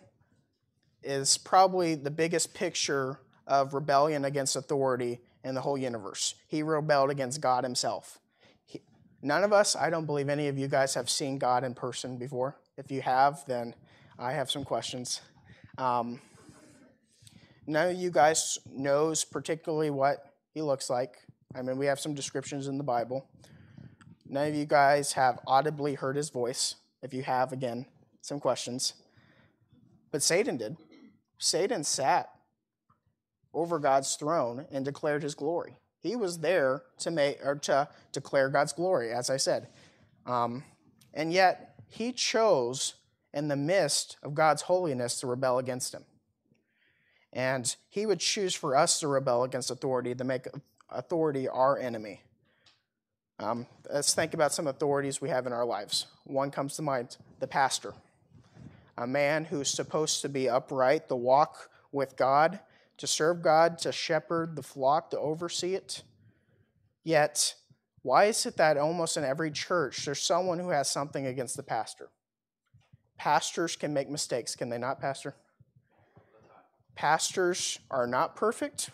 is 1.01 1.39
probably 1.39 1.95
the 1.95 2.11
biggest 2.11 2.53
picture 2.53 3.19
of 3.47 3.73
rebellion 3.73 4.25
against 4.25 4.55
authority 4.55 5.21
in 5.43 5.55
the 5.55 5.61
whole 5.61 5.75
universe. 5.75 6.35
He 6.47 6.61
rebelled 6.61 7.09
against 7.09 7.41
God 7.41 7.63
himself. 7.63 8.19
He, 8.63 8.81
none 9.23 9.43
of 9.43 9.51
us, 9.51 9.75
I 9.75 9.89
don't 9.89 10.05
believe 10.05 10.29
any 10.29 10.49
of 10.49 10.57
you 10.59 10.67
guys 10.67 10.93
have 10.93 11.09
seen 11.09 11.39
God 11.39 11.63
in 11.63 11.73
person 11.73 12.17
before. 12.17 12.57
If 12.77 12.91
you 12.91 13.01
have, 13.01 13.43
then 13.47 13.73
I 14.19 14.33
have 14.33 14.51
some 14.51 14.63
questions. 14.63 15.21
Um, 15.79 16.21
none 17.65 17.89
of 17.89 17.95
you 17.95 18.11
guys 18.11 18.59
knows 18.71 19.23
particularly 19.23 19.89
what 19.89 20.31
he 20.53 20.61
looks 20.61 20.91
like. 20.91 21.15
I 21.55 21.61
mean, 21.61 21.77
we 21.77 21.85
have 21.85 21.99
some 21.99 22.13
descriptions 22.13 22.67
in 22.67 22.77
the 22.77 22.83
Bible. 22.83 23.27
None 24.27 24.49
of 24.49 24.55
you 24.55 24.65
guys 24.65 25.13
have 25.13 25.39
audibly 25.47 25.95
heard 25.95 26.15
his 26.15 26.29
voice. 26.29 26.75
If 27.01 27.13
you 27.13 27.23
have, 27.23 27.51
again, 27.51 27.85
some 28.21 28.39
questions. 28.39 28.93
But 30.11 30.21
Satan 30.21 30.57
did. 30.57 30.77
Satan 31.37 31.83
sat 31.83 32.29
over 33.53 33.79
God's 33.79 34.15
throne 34.15 34.65
and 34.71 34.83
declared 34.83 35.23
his 35.23 35.35
glory. 35.35 35.77
He 35.99 36.15
was 36.15 36.39
there 36.39 36.83
to 36.99 37.11
make 37.11 37.39
or 37.43 37.55
to 37.55 37.87
declare 38.11 38.49
God's 38.49 38.73
glory, 38.73 39.11
as 39.11 39.29
I 39.29 39.37
said. 39.37 39.67
Um, 40.25 40.63
and 41.13 41.31
yet 41.31 41.75
he 41.89 42.11
chose 42.11 42.95
in 43.33 43.47
the 43.47 43.55
midst 43.55 44.17
of 44.23 44.33
God's 44.33 44.63
holiness 44.63 45.19
to 45.19 45.27
rebel 45.27 45.57
against 45.57 45.93
him. 45.93 46.03
And 47.33 47.75
he 47.89 48.05
would 48.05 48.19
choose 48.19 48.55
for 48.55 48.75
us 48.75 48.99
to 48.99 49.07
rebel 49.07 49.43
against 49.43 49.71
authority, 49.71 50.15
to 50.15 50.23
make 50.23 50.47
authority 50.89 51.47
our 51.47 51.77
enemy. 51.77 52.21
Um, 53.39 53.67
let's 53.91 54.13
think 54.15 54.33
about 54.33 54.51
some 54.51 54.67
authorities 54.67 55.21
we 55.21 55.29
have 55.29 55.45
in 55.45 55.53
our 55.53 55.65
lives. 55.65 56.07
One 56.23 56.49
comes 56.49 56.75
to 56.77 56.81
mind 56.81 57.17
the 57.39 57.47
pastor 57.47 57.93
a 58.97 59.05
man 59.05 59.45
who's 59.45 59.69
supposed 59.69 60.21
to 60.23 60.29
be 60.29 60.49
upright, 60.49 61.07
to 61.07 61.15
walk 61.15 61.69
with 61.91 62.17
God, 62.17 62.59
to 62.97 63.05
serve 63.05 63.43
God, 63.43 63.77
to 63.79 63.91
shepherd 63.91 64.55
the 64.55 64.63
flock, 64.63 65.11
to 65.11 65.19
oversee 65.19 65.75
it. 65.75 66.01
Yet, 67.03 67.53
why 68.01 68.25
is 68.25 68.45
it 68.45 68.57
that 68.57 68.77
almost 68.77 69.15
in 69.15 69.23
every 69.23 69.51
church 69.51 70.05
there's 70.05 70.21
someone 70.21 70.59
who 70.59 70.69
has 70.69 70.89
something 70.89 71.27
against 71.27 71.55
the 71.57 71.63
pastor? 71.63 72.09
Pastors 73.17 73.75
can 73.75 73.93
make 73.93 74.09
mistakes, 74.09 74.55
can 74.55 74.69
they 74.69 74.77
not, 74.77 74.99
Pastor? 74.99 75.35
Pastors 76.95 77.79
are 77.91 78.07
not 78.07 78.35
perfect, 78.35 78.89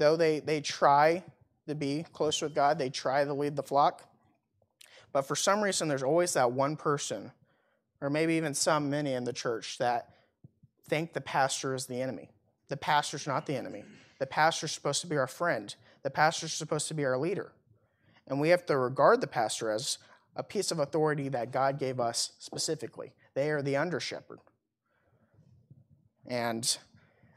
though 0.00 0.16
they, 0.16 0.40
they 0.40 0.60
try 0.60 1.22
to 1.68 1.76
be 1.76 2.04
close 2.12 2.42
with 2.42 2.54
God, 2.54 2.78
they 2.78 2.90
try 2.90 3.24
to 3.24 3.32
lead 3.32 3.54
the 3.54 3.62
flock. 3.62 4.02
But 5.12 5.22
for 5.22 5.36
some 5.36 5.62
reason, 5.62 5.86
there's 5.86 6.02
always 6.02 6.32
that 6.34 6.50
one 6.50 6.76
person 6.76 7.30
or 8.00 8.10
maybe 8.10 8.34
even 8.34 8.54
some, 8.54 8.90
many 8.90 9.12
in 9.12 9.24
the 9.24 9.32
church, 9.32 9.78
that 9.78 10.08
think 10.88 11.12
the 11.12 11.20
pastor 11.20 11.74
is 11.74 11.86
the 11.86 12.00
enemy. 12.00 12.30
The 12.68 12.76
pastor's 12.76 13.26
not 13.26 13.46
the 13.46 13.56
enemy. 13.56 13.84
The 14.18 14.26
pastor's 14.26 14.72
supposed 14.72 15.00
to 15.02 15.06
be 15.06 15.16
our 15.16 15.26
friend. 15.26 15.74
The 16.02 16.10
pastor's 16.10 16.52
supposed 16.52 16.88
to 16.88 16.94
be 16.94 17.04
our 17.04 17.18
leader. 17.18 17.52
And 18.26 18.40
we 18.40 18.50
have 18.50 18.64
to 18.66 18.78
regard 18.78 19.20
the 19.20 19.26
pastor 19.26 19.70
as 19.70 19.98
a 20.36 20.42
piece 20.42 20.70
of 20.70 20.78
authority 20.78 21.28
that 21.28 21.52
God 21.52 21.78
gave 21.78 22.00
us 22.00 22.32
specifically. 22.38 23.12
They 23.34 23.50
are 23.50 23.62
the 23.62 23.76
under 23.76 24.00
shepherd. 24.00 24.38
And 26.26 26.78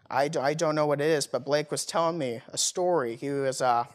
I, 0.09 0.29
I 0.39 0.53
don't 0.53 0.75
know 0.75 0.85
what 0.85 1.01
it 1.01 1.07
is, 1.07 1.27
but 1.27 1.45
Blake 1.45 1.71
was 1.71 1.85
telling 1.85 2.17
me 2.17 2.41
a 2.49 2.57
story. 2.57 3.15
He 3.15 3.29
was, 3.29 3.61
uh, 3.61 3.85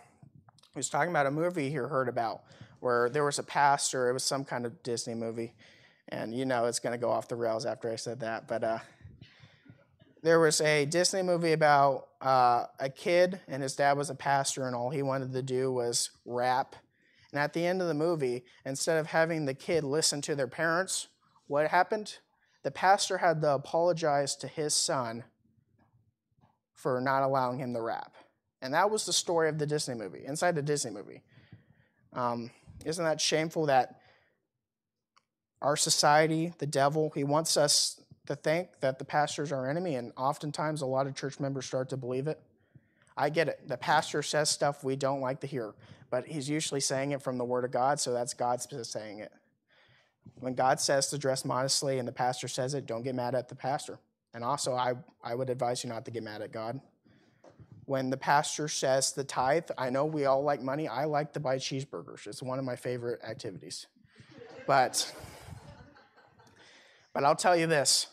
he 0.73 0.79
was 0.79 0.89
talking 0.89 1.11
about 1.11 1.27
a 1.27 1.31
movie 1.31 1.69
he 1.71 1.77
heard 1.77 2.09
about 2.09 2.43
where 2.81 3.09
there 3.09 3.25
was 3.25 3.39
a 3.39 3.43
pastor, 3.43 4.09
it 4.09 4.13
was 4.13 4.25
some 4.25 4.45
kind 4.45 4.65
of 4.65 4.83
Disney 4.83 5.15
movie, 5.15 5.55
and 6.09 6.35
you 6.35 6.45
know 6.45 6.67
it's 6.67 6.79
going 6.79 6.93
to 6.93 6.99
go 6.99 7.11
off 7.11 7.29
the 7.29 7.37
rails 7.37 7.67
after 7.67 7.91
I 7.91 7.97
said 7.97 8.21
that. 8.21 8.47
But 8.47 8.65
uh, 8.65 8.79
there 10.23 10.41
was 10.41 10.61
a 10.61 10.85
Disney 10.85 11.23
movie 11.23 11.53
about 11.53 12.09
uh, 12.21 12.67
a 12.79 12.89
kid, 12.89 13.41
and 13.49 13.63
his 13.63 13.75
dad 13.75 13.97
was 13.97 14.11
a 14.11 14.15
pastor, 14.15 14.67
and 14.67 14.75
all 14.75 14.91
he 14.91 15.03
wanted 15.03 15.33
to 15.33 15.43
do 15.43 15.73
was 15.73 16.11
rap. 16.25 16.77
And 17.33 17.41
at 17.41 17.53
the 17.53 17.67
end 17.67 17.83
of 17.83 17.89
the 17.89 17.95
movie, 17.95 18.45
instead 18.65 18.99
of 18.99 19.09
having 19.09 19.45
the 19.45 19.55
kid 19.55 19.85
listen 19.85 20.23
to 20.23 20.35
their 20.35 20.47
parents, 20.47 21.09
what 21.47 21.69
happened? 21.69 22.19
The 22.63 22.71
pastor 22.71 23.19
had 23.19 23.43
to 23.43 23.55
apologize 23.55 24.35
to 24.37 24.49
his 24.49 24.75
son 24.75 25.25
for 26.79 27.01
not 27.01 27.25
allowing 27.25 27.59
him 27.59 27.75
to 27.75 27.81
rap. 27.81 28.15
And 28.63 28.73
that 28.73 28.89
was 28.89 29.05
the 29.05 29.13
story 29.13 29.49
of 29.49 29.59
the 29.59 29.67
Disney 29.67 29.97
movie, 29.97 30.25
inside 30.25 30.55
the 30.55 30.63
Disney 30.63 30.93
movie. 30.93 31.23
Um, 32.13 32.51
isn't 32.85 33.05
that 33.05 33.21
shameful 33.21 33.67
that 33.67 34.01
our 35.61 35.77
society, 35.77 36.53
the 36.59 36.67
devil, 36.67 37.11
he 37.17 37.25
wants 37.25 37.57
us 37.57 38.01
to 38.27 38.37
think 38.37 38.69
that 38.81 39.01
the 39.01 39.05
pastor's 39.05 39.51
our 39.51 39.69
enemy, 39.69 39.97
and 39.97 40.13
oftentimes 40.17 40.81
a 40.81 40.87
lot 40.87 41.09
of 41.09 41.17
church 41.17 41.41
members 41.41 41.67
start 41.67 41.89
to 41.89 41.97
believe 41.97 42.29
it. 42.29 42.41
I 43.17 43.29
get 43.31 43.49
it. 43.49 43.67
The 43.67 43.77
pastor 43.77 44.23
says 44.23 44.49
stuff 44.49 44.85
we 44.85 44.95
don't 44.95 45.21
like 45.21 45.41
to 45.41 45.49
hear, 45.49 45.75
but 46.11 46.27
he's 46.27 46.49
usually 46.49 46.81
saying 46.81 47.11
it 47.11 47.23
from 47.23 47.39
the 47.39 47.45
Word 47.45 47.65
of 47.65 47.73
God, 47.73 47.99
so 47.99 48.13
that's 48.13 48.35
God 48.35 48.61
saying 48.61 49.19
it. 49.19 49.33
When 50.39 50.55
God 50.55 50.79
says 50.79 51.09
to 51.09 51.19
dress 51.19 51.45
modestly 51.45 51.99
and 51.99 52.07
the 52.07 52.13
pastor 52.13 52.47
says 52.47 52.75
it, 52.75 52.87
don't 52.87 53.03
get 53.03 53.17
mad 53.17 53.35
at 53.35 53.49
the 53.49 53.57
pastor. 53.57 53.99
And 54.35 54.45
also, 54.45 54.75
I, 54.75 54.95
I 55.23 55.35
would 55.35 55.51
advise 55.51 55.83
you 55.83 55.91
not 55.91 56.05
to 56.05 56.11
get 56.11 56.23
mad 56.23 56.43
at 56.43 56.53
God. 56.53 56.81
When 57.87 58.11
the 58.11 58.17
pastor 58.17 58.69
says 58.69 59.13
the 59.13 59.25
tithe, 59.25 59.71
I 59.79 59.89
know 59.91 60.05
we 60.05 60.27
all 60.27 60.43
like 60.43 60.61
money. 60.61 60.87
I 60.87 61.05
like 61.05 61.33
to 61.33 61.41
buy 61.41 61.57
cheeseburgers. 61.57 62.27
It's 62.27 62.43
one 62.43 62.59
of 62.59 62.65
my 62.65 62.77
favorite 62.77 63.21
activities. 63.27 63.87
But, 64.67 65.11
but 67.15 67.25
I'll 67.25 67.35
tell 67.35 67.57
you 67.57 67.67
this 67.67 68.09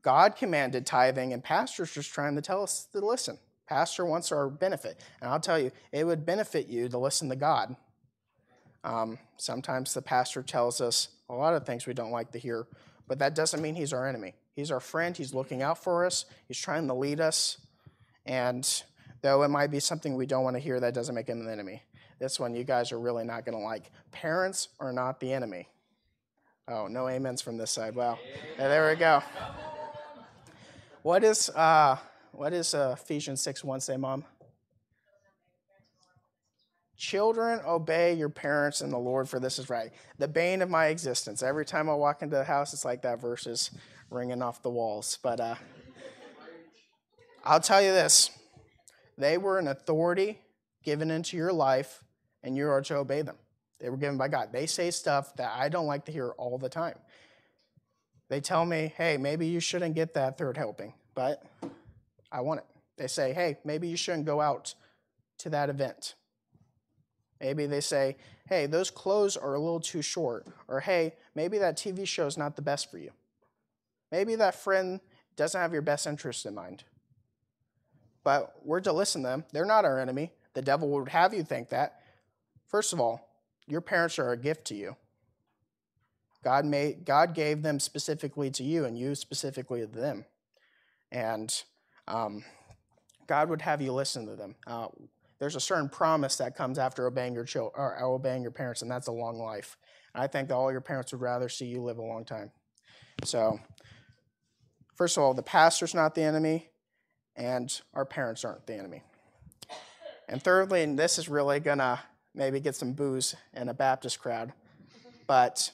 God 0.00 0.36
commanded 0.36 0.86
tithing, 0.86 1.32
and 1.32 1.44
pastor's 1.44 1.92
just 1.92 2.12
trying 2.12 2.34
to 2.36 2.42
tell 2.42 2.62
us 2.62 2.88
to 2.92 3.04
listen. 3.04 3.38
Pastor 3.68 4.04
wants 4.04 4.32
our 4.32 4.48
benefit. 4.48 5.00
And 5.20 5.30
I'll 5.30 5.40
tell 5.40 5.58
you, 5.58 5.70
it 5.92 6.04
would 6.04 6.26
benefit 6.26 6.66
you 6.66 6.88
to 6.88 6.98
listen 6.98 7.28
to 7.28 7.36
God. 7.36 7.76
Um, 8.84 9.18
sometimes 9.36 9.94
the 9.94 10.02
pastor 10.02 10.42
tells 10.42 10.80
us 10.80 11.08
a 11.28 11.34
lot 11.34 11.54
of 11.54 11.64
things 11.64 11.86
we 11.86 11.94
don't 11.94 12.10
like 12.10 12.32
to 12.32 12.38
hear, 12.38 12.66
but 13.06 13.18
that 13.20 13.34
doesn't 13.34 13.62
mean 13.62 13.74
he's 13.74 13.92
our 13.92 14.08
enemy. 14.08 14.34
He's 14.54 14.70
our 14.70 14.80
friend. 14.80 15.16
He's 15.16 15.34
looking 15.34 15.62
out 15.62 15.82
for 15.82 16.04
us. 16.04 16.26
He's 16.46 16.58
trying 16.58 16.86
to 16.88 16.94
lead 16.94 17.20
us. 17.20 17.58
And 18.26 18.68
though 19.22 19.42
it 19.42 19.48
might 19.48 19.70
be 19.70 19.80
something 19.80 20.14
we 20.14 20.26
don't 20.26 20.44
want 20.44 20.56
to 20.56 20.60
hear, 20.60 20.78
that 20.80 20.94
doesn't 20.94 21.14
make 21.14 21.28
him 21.28 21.40
an 21.40 21.48
enemy. 21.48 21.82
This 22.18 22.38
one 22.38 22.54
you 22.54 22.64
guys 22.64 22.92
are 22.92 23.00
really 23.00 23.24
not 23.24 23.44
going 23.44 23.56
to 23.56 23.64
like. 23.64 23.90
Parents 24.12 24.68
are 24.78 24.92
not 24.92 25.18
the 25.20 25.32
enemy. 25.32 25.68
Oh, 26.68 26.86
no 26.86 27.08
amens 27.08 27.42
from 27.42 27.56
this 27.56 27.70
side. 27.70 27.96
Wow. 27.96 28.18
There 28.56 28.88
we 28.88 28.96
go. 28.96 29.22
What 31.02 31.24
is 31.24 31.50
uh, 31.50 31.96
what 32.30 32.52
is 32.52 32.74
uh, 32.74 32.94
Ephesians 32.96 33.40
6 33.42 33.64
1 33.64 33.80
say, 33.80 33.96
Mom? 33.96 34.24
Children, 36.96 37.60
obey 37.66 38.14
your 38.14 38.28
parents 38.28 38.80
in 38.80 38.90
the 38.90 38.98
Lord, 38.98 39.28
for 39.28 39.40
this 39.40 39.58
is 39.58 39.68
right. 39.68 39.90
The 40.18 40.28
bane 40.28 40.62
of 40.62 40.70
my 40.70 40.86
existence. 40.86 41.42
Every 41.42 41.64
time 41.64 41.90
I 41.90 41.94
walk 41.94 42.22
into 42.22 42.36
the 42.36 42.44
house, 42.44 42.72
it's 42.72 42.84
like 42.84 43.02
that 43.02 43.20
verse 43.20 43.48
is 43.48 43.72
ringing 44.12 44.42
off 44.42 44.62
the 44.62 44.70
walls. 44.70 45.18
But 45.22 45.40
uh, 45.40 45.54
I'll 47.44 47.60
tell 47.60 47.82
you 47.82 47.92
this 47.92 48.30
they 49.18 49.38
were 49.38 49.58
an 49.58 49.68
authority 49.68 50.38
given 50.82 51.10
into 51.10 51.36
your 51.36 51.52
life, 51.52 52.02
and 52.42 52.56
you 52.56 52.68
are 52.68 52.82
to 52.82 52.96
obey 52.96 53.22
them. 53.22 53.36
They 53.80 53.90
were 53.90 53.96
given 53.96 54.16
by 54.16 54.28
God. 54.28 54.50
They 54.52 54.66
say 54.66 54.90
stuff 54.90 55.34
that 55.36 55.52
I 55.56 55.68
don't 55.68 55.86
like 55.86 56.04
to 56.06 56.12
hear 56.12 56.30
all 56.38 56.58
the 56.58 56.68
time. 56.68 56.98
They 58.28 58.40
tell 58.40 58.64
me, 58.64 58.92
hey, 58.96 59.16
maybe 59.16 59.46
you 59.46 59.60
shouldn't 59.60 59.94
get 59.94 60.14
that 60.14 60.38
third 60.38 60.56
helping, 60.56 60.94
but 61.14 61.42
I 62.30 62.40
want 62.40 62.60
it. 62.60 62.66
They 62.96 63.06
say, 63.06 63.32
hey, 63.32 63.58
maybe 63.64 63.88
you 63.88 63.96
shouldn't 63.96 64.24
go 64.24 64.40
out 64.40 64.74
to 65.38 65.50
that 65.50 65.68
event. 65.68 66.14
Maybe 67.40 67.66
they 67.66 67.80
say, 67.80 68.16
hey, 68.48 68.66
those 68.66 68.90
clothes 68.90 69.36
are 69.36 69.54
a 69.54 69.58
little 69.58 69.80
too 69.80 70.02
short. 70.02 70.46
Or 70.68 70.80
hey, 70.80 71.14
maybe 71.34 71.58
that 71.58 71.76
TV 71.76 72.06
show 72.06 72.26
is 72.26 72.38
not 72.38 72.54
the 72.54 72.62
best 72.62 72.90
for 72.90 72.98
you. 72.98 73.10
Maybe 74.12 74.36
that 74.36 74.54
friend 74.54 75.00
doesn't 75.36 75.60
have 75.60 75.72
your 75.72 75.82
best 75.82 76.06
interest 76.06 76.46
in 76.46 76.54
mind. 76.54 76.84
But 78.22 78.54
we're 78.62 78.80
to 78.82 78.92
listen 78.92 79.22
to 79.22 79.28
them. 79.28 79.44
They're 79.52 79.64
not 79.64 79.84
our 79.84 79.98
enemy. 79.98 80.30
The 80.54 80.62
devil 80.62 80.90
would 80.90 81.08
have 81.08 81.34
you 81.34 81.42
think 81.42 81.70
that. 81.70 82.02
First 82.68 82.92
of 82.92 83.00
all, 83.00 83.28
your 83.66 83.80
parents 83.80 84.18
are 84.18 84.30
a 84.30 84.36
gift 84.36 84.66
to 84.66 84.74
you. 84.74 84.96
God 86.44 86.64
made 86.64 87.04
God 87.04 87.34
gave 87.34 87.62
them 87.62 87.80
specifically 87.80 88.50
to 88.52 88.62
you, 88.62 88.84
and 88.84 88.98
you 88.98 89.14
specifically 89.14 89.80
to 89.80 89.86
them. 89.86 90.24
And 91.10 91.62
um, 92.06 92.44
God 93.26 93.48
would 93.48 93.62
have 93.62 93.80
you 93.80 93.92
listen 93.92 94.26
to 94.26 94.36
them. 94.36 94.56
Uh, 94.66 94.88
there's 95.38 95.56
a 95.56 95.60
certain 95.60 95.88
promise 95.88 96.36
that 96.36 96.54
comes 96.54 96.78
after 96.78 97.06
obeying 97.06 97.34
your 97.34 97.46
or 97.74 98.02
obeying 98.02 98.42
your 98.42 98.50
parents, 98.50 98.82
and 98.82 98.90
that's 98.90 99.06
a 99.06 99.12
long 99.12 99.38
life. 99.38 99.76
And 100.14 100.22
I 100.22 100.26
think 100.26 100.48
that 100.48 100.54
all 100.54 100.70
your 100.70 100.80
parents 100.80 101.12
would 101.12 101.22
rather 101.22 101.48
see 101.48 101.66
you 101.66 101.80
live 101.80 101.98
a 101.98 102.02
long 102.02 102.24
time. 102.24 102.50
So, 103.24 103.58
first 104.94 105.16
of 105.16 105.22
all, 105.22 105.34
the 105.34 105.42
pastor's 105.42 105.94
not 105.94 106.14
the 106.14 106.22
enemy, 106.22 106.68
and 107.36 107.80
our 107.94 108.04
parents 108.04 108.44
aren't 108.44 108.66
the 108.66 108.74
enemy. 108.74 109.02
And 110.28 110.42
thirdly, 110.42 110.82
and 110.82 110.98
this 110.98 111.18
is 111.18 111.28
really 111.28 111.60
gonna 111.60 112.00
maybe 112.34 112.60
get 112.60 112.74
some 112.74 112.92
booze 112.92 113.34
in 113.54 113.68
a 113.68 113.74
Baptist 113.74 114.18
crowd, 114.18 114.52
but 115.26 115.70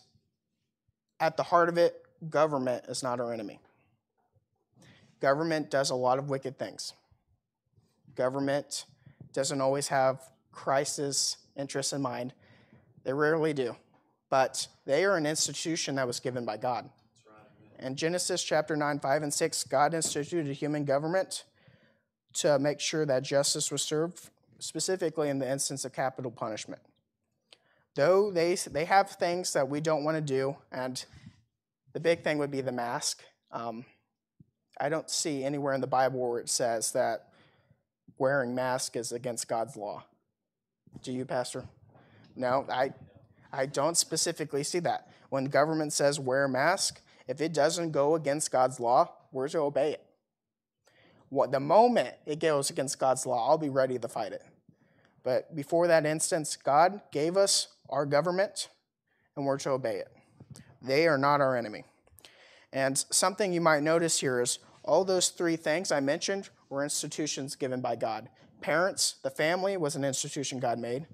at 1.21 1.37
the 1.37 1.43
heart 1.43 1.69
of 1.69 1.79
it, 1.79 2.05
government 2.29 2.85
is 2.89 3.03
not 3.03 3.21
our 3.21 3.33
enemy. 3.33 3.61
Government 5.21 5.71
does 5.71 5.91
a 5.91 5.95
lot 5.95 6.19
of 6.19 6.31
wicked 6.31 6.59
things. 6.59 6.93
Government 8.15 8.85
doesn't 9.33 9.61
always 9.61 9.89
have 9.89 10.23
Christ's 10.53 11.37
interests 11.57 11.93
in 11.93 12.03
mind. 12.03 12.33
They 13.05 13.13
rarely 13.13 13.53
do. 13.53 13.77
But 14.31 14.69
they 14.85 15.05
are 15.05 15.17
an 15.17 15.27
institution 15.27 15.97
that 15.97 16.07
was 16.07 16.21
given 16.21 16.45
by 16.45 16.57
God. 16.57 16.89
In 17.81 17.95
Genesis 17.95 18.43
chapter 18.43 18.77
9, 18.77 18.99
5, 18.99 19.23
and 19.23 19.33
6, 19.33 19.65
God 19.65 19.95
instituted 19.95 20.53
human 20.55 20.85
government 20.85 21.45
to 22.35 22.59
make 22.59 22.81
sure 22.81 23.07
that 23.07 23.23
justice 23.23 23.71
was 23.71 23.83
served, 23.83 24.31
specifically 24.59 25.29
in 25.29 25.39
the 25.39 25.49
instance 25.49 25.85
of 25.85 25.93
capital 25.93 26.31
punishment. 26.31 26.83
Though 27.95 28.31
they, 28.33 28.55
they 28.55 28.85
have 28.85 29.11
things 29.11 29.53
that 29.53 29.69
we 29.69 29.81
don't 29.81 30.05
want 30.05 30.17
to 30.17 30.21
do, 30.21 30.57
and 30.73 31.05
the 31.93 32.01
big 32.01 32.23
thing 32.23 32.39
would 32.39 32.51
be 32.51 32.61
the 32.61 32.73
mask. 32.73 33.23
Um, 33.53 33.85
I 34.81 34.89
don't 34.89 35.09
see 35.09 35.45
anywhere 35.45 35.75
in 35.75 35.81
the 35.81 35.87
Bible 35.87 36.19
where 36.29 36.41
it 36.41 36.49
says 36.49 36.93
that 36.93 37.29
wearing 38.19 38.55
mask 38.55 38.97
is 38.97 39.13
against 39.13 39.49
God's 39.49 39.77
law. 39.77 40.05
Do 41.03 41.13
you, 41.13 41.25
Pastor? 41.25 41.65
No, 42.35 42.67
I, 42.69 42.93
I 43.53 43.67
don't 43.67 43.97
specifically 43.97 44.65
see 44.65 44.81
that. 44.81 45.09
When 45.31 45.45
government 45.47 45.93
says 45.93 46.19
wear 46.19 46.45
a 46.45 46.49
mask, 46.49 47.01
if 47.29 47.41
it 47.41 47.53
doesn't 47.53 47.93
go 47.93 48.15
against 48.15 48.51
God's 48.51 48.81
law, 48.81 49.13
we're 49.31 49.49
to 49.49 49.59
obey 49.59 49.93
it. 49.93 50.05
What, 51.29 51.53
the 51.53 51.61
moment 51.61 52.15
it 52.25 52.41
goes 52.41 52.71
against 52.71 52.99
God's 52.99 53.27
law, 53.27 53.49
I'll 53.49 53.59
be 53.59 53.69
ready 53.69 53.99
to 53.99 54.09
fight 54.09 54.33
it. 54.33 54.43
But 55.23 55.55
before 55.55 55.87
that 55.89 56.07
instance, 56.07 56.57
God 56.57 57.03
gave 57.13 57.37
us 57.37 57.69
our 57.91 58.07
government, 58.07 58.69
and 59.37 59.45
we're 59.45 59.59
to 59.59 59.71
obey 59.71 59.97
it. 59.97 60.09
They 60.81 61.07
are 61.07 61.19
not 61.19 61.43
our 61.43 61.55
enemy. 61.55 61.85
And 62.73 62.97
something 63.11 63.53
you 63.53 63.61
might 63.61 63.83
notice 63.83 64.21
here 64.21 64.41
is 64.41 64.59
all 64.83 65.05
those 65.05 65.29
three 65.29 65.57
things 65.57 65.93
I 65.93 66.01
mentioned 66.01 66.49
were 66.71 66.83
institutions 66.83 67.57
given 67.57 67.81
by 67.83 67.97
God. 67.97 68.31
Parents, 68.63 69.17
the 69.23 69.31
family 69.31 69.77
was 69.77 69.97
an 69.97 70.05
institution 70.05 70.61
God 70.61 70.79
made. 70.79 71.07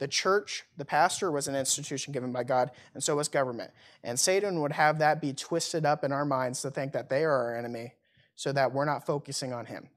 The 0.00 0.08
church, 0.08 0.64
the 0.78 0.84
pastor 0.86 1.30
was 1.30 1.46
an 1.46 1.54
institution 1.54 2.14
given 2.14 2.32
by 2.32 2.42
God, 2.42 2.70
and 2.94 3.04
so 3.04 3.16
was 3.16 3.28
government. 3.28 3.70
And 4.02 4.18
Satan 4.18 4.62
would 4.62 4.72
have 4.72 4.98
that 5.00 5.20
be 5.20 5.34
twisted 5.34 5.84
up 5.84 6.04
in 6.04 6.10
our 6.10 6.24
minds 6.24 6.62
to 6.62 6.70
think 6.70 6.92
that 6.92 7.10
they 7.10 7.22
are 7.22 7.30
our 7.30 7.54
enemy 7.54 7.92
so 8.34 8.50
that 8.52 8.72
we're 8.72 8.86
not 8.86 9.04
focusing 9.04 9.52
on 9.52 9.66
him. 9.66 9.90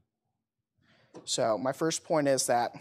So, 1.23 1.57
my 1.57 1.71
first 1.71 2.03
point 2.03 2.27
is 2.27 2.47
that 2.47 2.73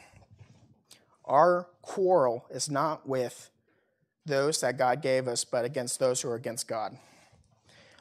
our 1.25 1.68
quarrel 1.81 2.45
is 2.51 2.68
not 2.68 3.09
with 3.09 3.51
those 4.27 4.61
that 4.62 4.77
God 4.77 5.01
gave 5.01 5.29
us, 5.29 5.45
but 5.45 5.64
against 5.64 6.01
those 6.01 6.20
who 6.20 6.29
are 6.29 6.35
against 6.35 6.66
God. 6.66 6.99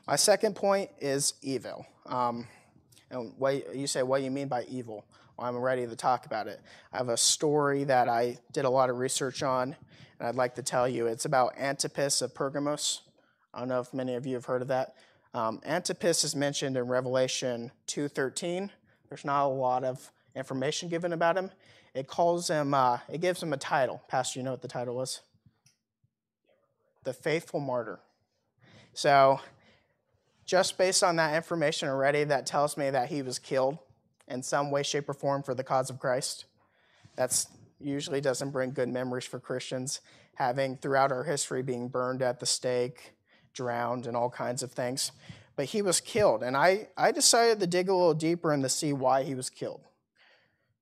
My 0.07 0.15
second 0.15 0.55
point 0.55 0.89
is 0.99 1.36
evil. 1.43 1.86
Um, 2.07 2.47
and 3.11 3.34
what 3.38 3.76
you 3.76 3.86
say, 3.86 4.01
what 4.01 4.17
do 4.17 4.24
you 4.24 4.32
mean 4.32 4.47
by 4.47 4.63
evil? 4.63 5.05
I'm 5.41 5.57
ready 5.57 5.87
to 5.87 5.95
talk 5.95 6.27
about 6.27 6.47
it. 6.47 6.61
I 6.93 6.97
have 6.97 7.09
a 7.09 7.17
story 7.17 7.83
that 7.85 8.07
I 8.07 8.37
did 8.51 8.65
a 8.65 8.69
lot 8.69 8.91
of 8.91 8.99
research 8.99 9.41
on, 9.41 9.75
and 10.19 10.27
I'd 10.27 10.35
like 10.35 10.55
to 10.55 10.61
tell 10.61 10.87
you. 10.87 11.07
It's 11.07 11.25
about 11.25 11.57
Antipas 11.57 12.21
of 12.21 12.35
Pergamos. 12.35 13.01
I 13.51 13.59
don't 13.59 13.67
know 13.67 13.79
if 13.79 13.91
many 13.91 14.13
of 14.13 14.27
you 14.27 14.35
have 14.35 14.45
heard 14.45 14.61
of 14.61 14.67
that. 14.67 14.95
Um, 15.33 15.59
Antipas 15.65 16.23
is 16.23 16.35
mentioned 16.35 16.77
in 16.77 16.87
Revelation 16.87 17.71
2:13. 17.87 18.69
There's 19.09 19.25
not 19.25 19.45
a 19.45 19.47
lot 19.47 19.83
of 19.83 20.11
information 20.35 20.89
given 20.89 21.11
about 21.11 21.37
him. 21.37 21.49
It 21.95 22.07
calls 22.07 22.47
him. 22.47 22.75
Uh, 22.75 22.99
it 23.09 23.19
gives 23.19 23.41
him 23.41 23.51
a 23.51 23.57
title. 23.57 24.01
Pastor, 24.07 24.39
you 24.39 24.43
know 24.43 24.51
what 24.51 24.61
the 24.61 24.67
title 24.67 24.95
was? 24.95 25.21
The 27.03 27.13
faithful 27.13 27.59
martyr. 27.59 27.99
So 28.93 29.39
just 30.45 30.77
based 30.77 31.03
on 31.03 31.15
that 31.15 31.35
information 31.35 31.89
already, 31.89 32.25
that 32.25 32.45
tells 32.45 32.77
me 32.77 32.91
that 32.91 33.09
he 33.09 33.23
was 33.23 33.39
killed 33.39 33.79
in 34.32 34.41
some 34.41 34.71
way, 34.71 34.84
shape, 34.84 35.09
or 35.09 35.13
form 35.13 35.43
for 35.43 35.53
the 35.53 35.63
cause 35.63 35.89
of 35.89 35.99
Christ. 35.99 36.45
That's 37.15 37.47
usually 37.79 38.21
doesn't 38.21 38.51
bring 38.51 38.71
good 38.71 38.89
memories 38.89 39.25
for 39.25 39.39
Christians, 39.39 40.01
having 40.36 40.77
throughout 40.77 41.11
our 41.11 41.23
history 41.23 41.61
being 41.61 41.88
burned 41.88 42.21
at 42.21 42.39
the 42.39 42.45
stake, 42.45 43.13
drowned, 43.53 44.07
and 44.07 44.15
all 44.15 44.29
kinds 44.29 44.63
of 44.63 44.71
things. 44.71 45.11
But 45.55 45.65
he 45.65 45.82
was 45.82 45.99
killed, 45.99 46.43
and 46.43 46.55
I, 46.55 46.88
I 46.97 47.11
decided 47.11 47.59
to 47.59 47.67
dig 47.67 47.89
a 47.89 47.93
little 47.93 48.13
deeper 48.13 48.51
and 48.51 48.63
to 48.63 48.69
see 48.69 48.93
why 48.93 49.23
he 49.23 49.36
was 49.36 49.49
killed. 49.49 49.82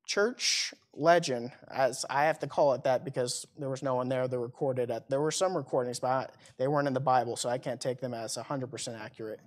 Church 0.05 0.73
legend, 0.93 1.51
as 1.69 2.05
I 2.09 2.25
have 2.25 2.39
to 2.39 2.47
call 2.47 2.73
it 2.73 2.83
that 2.83 3.05
because 3.05 3.45
there 3.57 3.69
was 3.69 3.83
no 3.83 3.95
one 3.95 4.09
there 4.09 4.27
that 4.27 4.39
recorded 4.39 4.89
it. 4.89 5.03
There 5.09 5.21
were 5.21 5.31
some 5.31 5.55
recordings, 5.55 5.99
but 5.99 6.33
they 6.57 6.67
weren't 6.67 6.87
in 6.87 6.93
the 6.93 6.99
Bible, 6.99 7.35
so 7.35 7.49
I 7.49 7.57
can't 7.57 7.79
take 7.79 7.99
them 7.99 8.13
as 8.13 8.35
100% 8.37 8.99
accurate. 8.99 9.39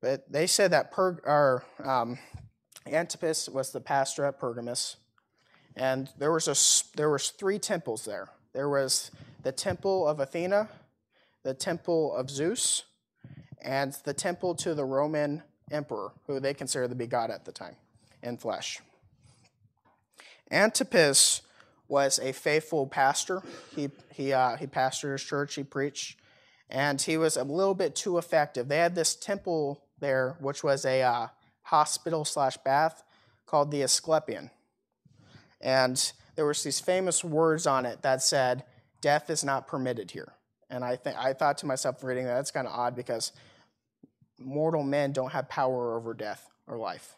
But 0.00 0.30
they 0.30 0.46
said 0.46 0.72
that 0.72 0.90
per, 0.90 1.18
or, 1.24 1.64
um, 1.84 2.18
Antipas 2.86 3.48
was 3.48 3.70
the 3.70 3.80
pastor 3.80 4.24
at 4.24 4.38
Pergamus, 4.38 4.96
and 5.76 6.10
there 6.18 6.32
was 6.32 6.48
a 6.48 6.96
there 6.96 7.10
was 7.10 7.30
three 7.30 7.58
temples 7.58 8.04
there. 8.04 8.28
There 8.52 8.68
was 8.68 9.10
the 9.42 9.52
temple 9.52 10.06
of 10.06 10.20
Athena, 10.20 10.68
the 11.42 11.54
temple 11.54 12.14
of 12.14 12.30
Zeus, 12.30 12.84
and 13.60 13.92
the 14.04 14.14
temple 14.14 14.54
to 14.56 14.74
the 14.74 14.84
Roman 14.84 15.42
emperor, 15.70 16.12
who 16.26 16.40
they 16.40 16.54
considered 16.54 16.90
to 16.90 16.94
be 16.94 17.06
God 17.06 17.30
at 17.30 17.44
the 17.44 17.52
time 17.52 17.76
in 18.22 18.36
flesh. 18.36 18.80
Antipas 20.50 21.42
was 21.88 22.18
a 22.18 22.32
faithful 22.32 22.86
pastor. 22.86 23.42
He, 23.74 23.90
he, 24.12 24.32
uh, 24.32 24.56
he 24.56 24.66
pastored 24.66 25.12
his 25.12 25.22
church, 25.22 25.54
he 25.54 25.64
preached, 25.64 26.18
and 26.68 27.00
he 27.00 27.16
was 27.16 27.36
a 27.36 27.44
little 27.44 27.74
bit 27.74 27.94
too 27.94 28.18
effective. 28.18 28.68
They 28.68 28.78
had 28.78 28.94
this 28.94 29.14
temple 29.14 29.82
there, 29.98 30.36
which 30.40 30.62
was 30.62 30.84
a 30.84 31.02
uh, 31.02 31.28
hospital 31.62 32.24
slash 32.24 32.56
bath 32.58 33.02
called 33.46 33.70
the 33.70 33.82
Asclepion. 33.82 34.50
And 35.60 36.12
there 36.34 36.46
was 36.46 36.62
these 36.62 36.80
famous 36.80 37.22
words 37.22 37.66
on 37.66 37.86
it 37.86 38.02
that 38.02 38.22
said, 38.22 38.64
death 39.00 39.30
is 39.30 39.44
not 39.44 39.66
permitted 39.66 40.10
here. 40.10 40.32
And 40.70 40.84
I, 40.84 40.96
think 40.96 41.16
I 41.18 41.34
thought 41.34 41.58
to 41.58 41.66
myself 41.66 42.02
reading 42.02 42.24
that, 42.24 42.34
that's 42.34 42.50
kind 42.50 42.66
of 42.66 42.72
odd 42.72 42.96
because 42.96 43.32
mortal 44.38 44.82
men 44.82 45.12
don't 45.12 45.32
have 45.32 45.48
power 45.48 45.96
over 45.96 46.14
death 46.14 46.48
or 46.66 46.78
life. 46.78 47.14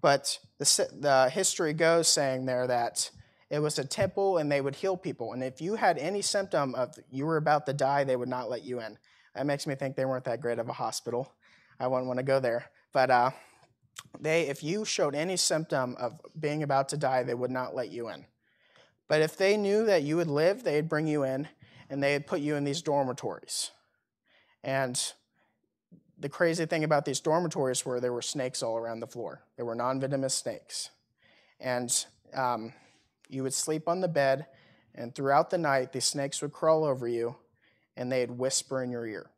But 0.00 0.38
the, 0.58 0.88
the 0.98 1.30
history 1.30 1.72
goes 1.72 2.08
saying 2.08 2.44
there 2.46 2.66
that 2.66 3.10
it 3.48 3.60
was 3.60 3.78
a 3.78 3.84
temple 3.84 4.38
and 4.38 4.50
they 4.50 4.60
would 4.60 4.74
heal 4.74 4.96
people. 4.96 5.32
And 5.32 5.44
if 5.44 5.60
you 5.60 5.76
had 5.76 5.98
any 5.98 6.22
symptom 6.22 6.74
of 6.74 6.98
you 7.10 7.26
were 7.26 7.36
about 7.36 7.66
to 7.66 7.72
die, 7.72 8.02
they 8.02 8.16
would 8.16 8.28
not 8.28 8.50
let 8.50 8.64
you 8.64 8.80
in. 8.80 8.98
That 9.34 9.46
makes 9.46 9.66
me 9.66 9.74
think 9.74 9.94
they 9.94 10.04
weren't 10.04 10.24
that 10.24 10.40
great 10.40 10.58
of 10.58 10.68
a 10.68 10.72
hospital. 10.72 11.32
I 11.78 11.86
wouldn't 11.86 12.08
want 12.08 12.18
to 12.18 12.24
go 12.24 12.40
there. 12.40 12.66
But 12.92 13.10
uh, 13.10 13.30
they, 14.20 14.48
if 14.48 14.62
you 14.62 14.84
showed 14.84 15.14
any 15.14 15.36
symptom 15.36 15.96
of 15.98 16.20
being 16.38 16.62
about 16.62 16.88
to 16.90 16.96
die, 16.96 17.22
they 17.22 17.34
would 17.34 17.50
not 17.50 17.74
let 17.74 17.90
you 17.90 18.08
in. 18.08 18.26
But 19.08 19.22
if 19.22 19.36
they 19.36 19.56
knew 19.56 19.84
that 19.86 20.02
you 20.02 20.16
would 20.16 20.28
live, 20.28 20.64
they'd 20.64 20.88
bring 20.88 21.06
you 21.06 21.22
in 21.24 21.48
and 21.90 22.02
they'd 22.02 22.26
put 22.26 22.40
you 22.40 22.54
in 22.54 22.64
these 22.64 22.82
dormitories. 22.82 23.70
And 24.64 25.00
the 26.18 26.28
crazy 26.28 26.66
thing 26.66 26.84
about 26.84 27.04
these 27.04 27.20
dormitories 27.20 27.84
were 27.84 28.00
there 28.00 28.12
were 28.12 28.22
snakes 28.22 28.62
all 28.62 28.76
around 28.76 29.00
the 29.00 29.06
floor. 29.06 29.42
They 29.56 29.62
were 29.62 29.74
non 29.74 30.00
venomous 30.00 30.34
snakes. 30.34 30.90
And 31.60 31.92
um, 32.34 32.72
you 33.28 33.42
would 33.42 33.54
sleep 33.54 33.88
on 33.88 34.00
the 34.00 34.08
bed, 34.08 34.46
and 34.94 35.14
throughout 35.14 35.50
the 35.50 35.58
night, 35.58 35.92
these 35.92 36.04
snakes 36.04 36.40
would 36.42 36.52
crawl 36.52 36.84
over 36.84 37.08
you 37.08 37.36
and 37.96 38.10
they'd 38.10 38.30
whisper 38.30 38.82
in 38.82 38.90
your 38.90 39.06
ear. 39.06 39.31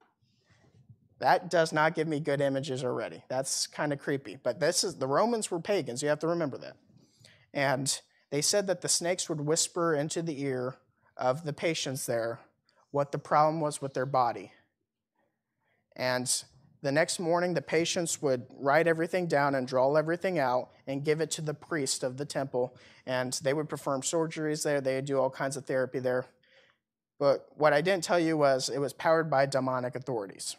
That 1.25 1.49
does 1.49 1.73
not 1.73 1.95
give 1.95 2.07
me 2.07 2.21
good 2.21 2.43
images 2.43 2.85
already. 2.85 3.23
That's 3.29 3.67
kind 3.67 3.95
of 3.95 3.99
creepy. 3.99 4.37
But 4.37 4.61
this 4.61 4.85
is 4.85 4.97
the 4.97 5.07
Romans 5.07 5.51
were 5.51 5.59
pagans. 5.59 6.03
You 6.03 6.11
have 6.11 6.19
to 6.19 6.27
remember 6.27 6.59
that. 6.59 6.77
And 7.55 7.99
they 8.31 8.43
said 8.43 8.67
that 8.67 8.83
the 8.83 8.91
snakes 8.91 9.27
would 9.31 9.41
whisper 9.41 9.95
into 9.95 10.21
the 10.21 10.39
ear 10.43 10.77
of 11.17 11.45
the 11.45 11.55
patients 11.55 12.05
there 12.05 12.41
what 12.91 13.11
the 13.11 13.17
problem 13.17 13.63
was 13.63 13.81
with 13.81 13.95
their 13.95 14.05
body. 14.05 14.53
And 15.97 16.31
the 16.83 16.93
next 16.93 17.19
morning, 17.19 17.55
the 17.55 17.63
patients 17.63 18.21
would 18.21 18.45
write 18.59 18.87
everything 18.87 19.27
down 19.27 19.55
and 19.55 19.67
draw 19.67 19.95
everything 19.95 20.39
out 20.39 20.73
and 20.87 21.07
give 21.07 21.23
it 21.23 21.31
to 21.31 21.41
the 21.41 21.55
priest 21.55 22.05
of 22.05 22.19
the 22.19 22.27
temple. 22.27 22.77
And 23.07 23.33
they 23.43 23.55
would 23.55 23.71
perform 23.71 24.03
surgeries 24.03 24.63
there, 24.63 24.83
they 24.83 24.97
would 24.97 25.07
do 25.07 25.19
all 25.19 25.31
kinds 25.31 25.57
of 25.57 25.65
therapy 25.65 26.01
there. 26.01 26.27
But 27.19 27.47
what 27.55 27.73
I 27.73 27.81
didn't 27.81 28.05
tell 28.05 28.21
you 28.21 28.37
was 28.37 28.69
it 28.69 28.79
was 28.79 28.93
powered 28.93 29.31
by 29.31 29.47
demonic 29.47 29.97
authorities. 29.97 30.57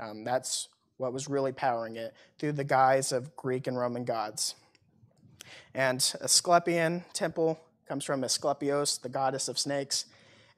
Um, 0.00 0.24
that's 0.24 0.68
what 0.96 1.12
was 1.12 1.28
really 1.28 1.52
powering 1.52 1.96
it 1.96 2.14
through 2.38 2.52
the 2.52 2.64
guise 2.64 3.12
of 3.12 3.36
Greek 3.36 3.66
and 3.66 3.78
Roman 3.78 4.04
gods. 4.04 4.54
And 5.74 6.00
Asclepian 6.20 7.04
temple 7.12 7.58
comes 7.88 8.04
from 8.04 8.22
Asclepios, 8.22 9.00
the 9.00 9.08
goddess 9.08 9.48
of 9.48 9.58
snakes. 9.58 10.04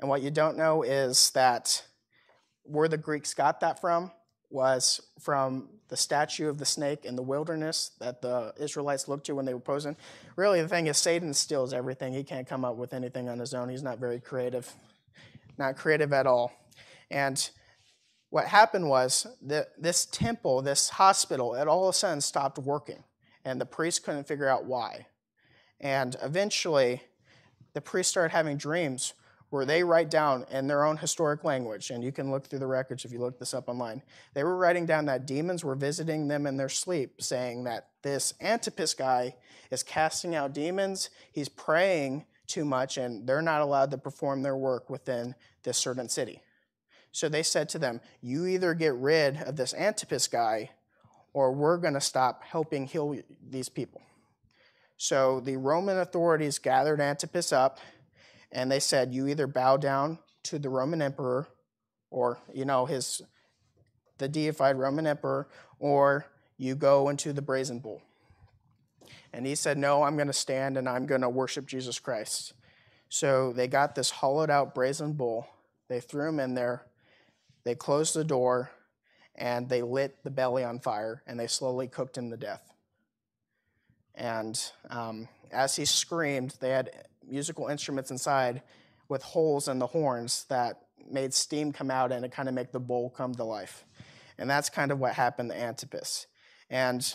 And 0.00 0.08
what 0.08 0.22
you 0.22 0.30
don't 0.30 0.56
know 0.56 0.82
is 0.82 1.30
that 1.30 1.84
where 2.64 2.88
the 2.88 2.96
Greeks 2.96 3.34
got 3.34 3.60
that 3.60 3.80
from 3.80 4.10
was 4.50 5.00
from 5.20 5.68
the 5.88 5.96
statue 5.96 6.48
of 6.48 6.58
the 6.58 6.64
snake 6.64 7.04
in 7.04 7.16
the 7.16 7.22
wilderness 7.22 7.92
that 8.00 8.20
the 8.20 8.52
Israelites 8.58 9.08
looked 9.08 9.26
to 9.26 9.34
when 9.34 9.44
they 9.44 9.54
were 9.54 9.60
posing. 9.60 9.96
Really, 10.36 10.60
the 10.60 10.68
thing 10.68 10.86
is, 10.86 10.96
Satan 10.96 11.34
steals 11.34 11.72
everything. 11.72 12.12
He 12.12 12.24
can't 12.24 12.48
come 12.48 12.64
up 12.64 12.76
with 12.76 12.92
anything 12.92 13.28
on 13.28 13.38
his 13.38 13.54
own. 13.54 13.68
He's 13.68 13.82
not 13.82 13.98
very 13.98 14.20
creative, 14.20 14.72
not 15.58 15.76
creative 15.76 16.12
at 16.12 16.26
all. 16.26 16.52
And 17.10 17.50
what 18.30 18.46
happened 18.46 18.88
was 18.88 19.26
that 19.42 19.70
this 19.76 20.06
temple, 20.06 20.62
this 20.62 20.88
hospital, 20.88 21.54
it 21.54 21.68
all 21.68 21.88
of 21.88 21.94
a 21.94 21.98
sudden 21.98 22.20
stopped 22.20 22.58
working, 22.58 23.04
and 23.44 23.60
the 23.60 23.66
priest 23.66 24.04
couldn't 24.04 24.26
figure 24.26 24.48
out 24.48 24.64
why. 24.64 25.06
And 25.80 26.16
eventually, 26.22 27.02
the 27.74 27.80
priest 27.80 28.10
started 28.10 28.32
having 28.32 28.56
dreams 28.56 29.14
where 29.50 29.64
they 29.64 29.82
write 29.82 30.10
down 30.10 30.46
in 30.52 30.68
their 30.68 30.84
own 30.84 30.96
historic 30.96 31.42
language, 31.42 31.90
and 31.90 32.04
you 32.04 32.12
can 32.12 32.30
look 32.30 32.46
through 32.46 32.60
the 32.60 32.66
records 32.66 33.04
if 33.04 33.12
you 33.12 33.18
look 33.18 33.36
this 33.38 33.52
up 33.52 33.68
online. 33.68 34.00
They 34.32 34.44
were 34.44 34.56
writing 34.56 34.86
down 34.86 35.06
that 35.06 35.26
demons 35.26 35.64
were 35.64 35.74
visiting 35.74 36.28
them 36.28 36.46
in 36.46 36.56
their 36.56 36.68
sleep, 36.68 37.20
saying 37.20 37.64
that 37.64 37.88
this 38.02 38.34
Antipas 38.40 38.94
guy 38.94 39.34
is 39.72 39.82
casting 39.82 40.36
out 40.36 40.52
demons, 40.52 41.10
he's 41.32 41.48
praying 41.48 42.26
too 42.46 42.64
much, 42.64 42.96
and 42.96 43.26
they're 43.26 43.42
not 43.42 43.60
allowed 43.60 43.90
to 43.90 43.98
perform 43.98 44.42
their 44.42 44.56
work 44.56 44.88
within 44.88 45.34
this 45.64 45.78
certain 45.78 46.08
city. 46.08 46.40
So 47.12 47.28
they 47.28 47.42
said 47.42 47.68
to 47.70 47.78
them, 47.78 48.00
You 48.20 48.46
either 48.46 48.74
get 48.74 48.94
rid 48.94 49.38
of 49.42 49.56
this 49.56 49.74
Antipas 49.74 50.28
guy, 50.28 50.70
or 51.32 51.52
we're 51.52 51.78
going 51.78 51.94
to 51.94 52.00
stop 52.00 52.42
helping 52.44 52.86
heal 52.86 53.16
these 53.48 53.68
people. 53.68 54.02
So 54.96 55.40
the 55.40 55.56
Roman 55.56 55.98
authorities 55.98 56.58
gathered 56.58 57.00
Antipas 57.00 57.52
up 57.52 57.78
and 58.52 58.70
they 58.70 58.80
said, 58.80 59.14
You 59.14 59.28
either 59.28 59.46
bow 59.46 59.76
down 59.76 60.18
to 60.44 60.58
the 60.58 60.68
Roman 60.68 61.02
emperor, 61.02 61.48
or, 62.10 62.38
you 62.52 62.64
know, 62.64 62.86
his 62.86 63.22
the 64.18 64.28
deified 64.28 64.78
Roman 64.78 65.06
emperor, 65.06 65.48
or 65.78 66.26
you 66.58 66.74
go 66.74 67.08
into 67.08 67.32
the 67.32 67.42
brazen 67.42 67.78
bull. 67.78 68.02
And 69.32 69.46
he 69.46 69.54
said, 69.54 69.78
No, 69.78 70.02
I'm 70.02 70.16
going 70.16 70.26
to 70.26 70.32
stand 70.32 70.76
and 70.76 70.88
I'm 70.88 71.06
going 71.06 71.22
to 71.22 71.28
worship 71.28 71.66
Jesus 71.66 71.98
Christ. 71.98 72.52
So 73.08 73.52
they 73.52 73.66
got 73.66 73.94
this 73.94 74.10
hollowed 74.10 74.50
out 74.50 74.74
brazen 74.74 75.14
bull. 75.14 75.46
They 75.88 76.00
threw 76.00 76.28
him 76.28 76.38
in 76.38 76.54
there. 76.54 76.84
They 77.64 77.74
closed 77.74 78.14
the 78.14 78.24
door 78.24 78.70
and 79.34 79.68
they 79.68 79.82
lit 79.82 80.22
the 80.24 80.30
belly 80.30 80.64
on 80.64 80.80
fire 80.80 81.22
and 81.26 81.38
they 81.38 81.46
slowly 81.46 81.88
cooked 81.88 82.16
him 82.16 82.30
to 82.30 82.36
death. 82.36 82.72
And 84.14 84.60
um, 84.90 85.28
as 85.50 85.76
he 85.76 85.84
screamed, 85.84 86.56
they 86.60 86.70
had 86.70 86.90
musical 87.26 87.68
instruments 87.68 88.10
inside 88.10 88.62
with 89.08 89.22
holes 89.22 89.68
in 89.68 89.78
the 89.78 89.86
horns 89.86 90.44
that 90.48 90.82
made 91.10 91.34
steam 91.34 91.72
come 91.72 91.90
out 91.90 92.12
and 92.12 92.24
it 92.24 92.32
kind 92.32 92.48
of 92.48 92.54
make 92.54 92.72
the 92.72 92.80
bull 92.80 93.10
come 93.10 93.34
to 93.34 93.44
life. 93.44 93.84
And 94.38 94.48
that's 94.48 94.70
kind 94.70 94.90
of 94.90 94.98
what 94.98 95.14
happened 95.14 95.50
to 95.50 95.60
Antipas. 95.60 96.26
And 96.70 97.14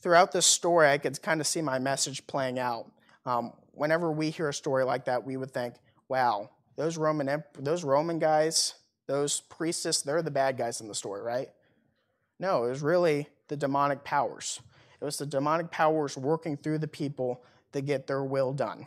throughout 0.00 0.32
this 0.32 0.46
story, 0.46 0.88
I 0.88 0.98
could 0.98 1.20
kind 1.22 1.40
of 1.40 1.46
see 1.46 1.62
my 1.62 1.78
message 1.78 2.26
playing 2.26 2.58
out. 2.58 2.90
Um, 3.24 3.52
whenever 3.72 4.10
we 4.10 4.30
hear 4.30 4.48
a 4.48 4.54
story 4.54 4.84
like 4.84 5.04
that, 5.06 5.24
we 5.24 5.36
would 5.36 5.52
think, 5.52 5.74
wow, 6.08 6.50
those 6.76 6.96
Roman, 6.96 7.42
those 7.58 7.84
Roman 7.84 8.18
guys, 8.18 8.74
those 9.06 9.40
priestess, 9.40 10.02
they're 10.02 10.22
the 10.22 10.30
bad 10.30 10.56
guys 10.56 10.80
in 10.80 10.88
the 10.88 10.94
story, 10.94 11.22
right? 11.22 11.50
No, 12.38 12.64
it 12.64 12.70
was 12.70 12.82
really 12.82 13.28
the 13.48 13.56
demonic 13.56 14.04
powers. 14.04 14.60
It 15.00 15.04
was 15.04 15.18
the 15.18 15.26
demonic 15.26 15.70
powers 15.70 16.16
working 16.16 16.56
through 16.56 16.78
the 16.78 16.88
people 16.88 17.42
to 17.72 17.80
get 17.80 18.06
their 18.06 18.24
will 18.24 18.52
done. 18.52 18.86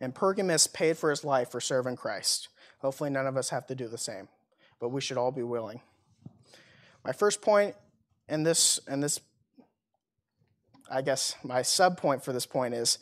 And 0.00 0.14
Pergamus 0.14 0.66
paid 0.66 0.98
for 0.98 1.10
his 1.10 1.24
life 1.24 1.50
for 1.50 1.60
serving 1.60 1.96
Christ. 1.96 2.48
Hopefully, 2.78 3.10
none 3.10 3.26
of 3.26 3.36
us 3.36 3.50
have 3.50 3.66
to 3.66 3.74
do 3.74 3.88
the 3.88 3.98
same, 3.98 4.28
but 4.80 4.90
we 4.90 5.00
should 5.00 5.16
all 5.16 5.32
be 5.32 5.42
willing. 5.42 5.80
My 7.04 7.12
first 7.12 7.40
point 7.40 7.74
in 8.28 8.42
this, 8.42 8.80
in 8.88 9.00
this 9.00 9.20
I 10.90 11.02
guess 11.02 11.34
my 11.42 11.62
sub 11.62 11.96
point 11.96 12.22
for 12.24 12.32
this 12.32 12.46
point 12.46 12.74
is 12.74 12.98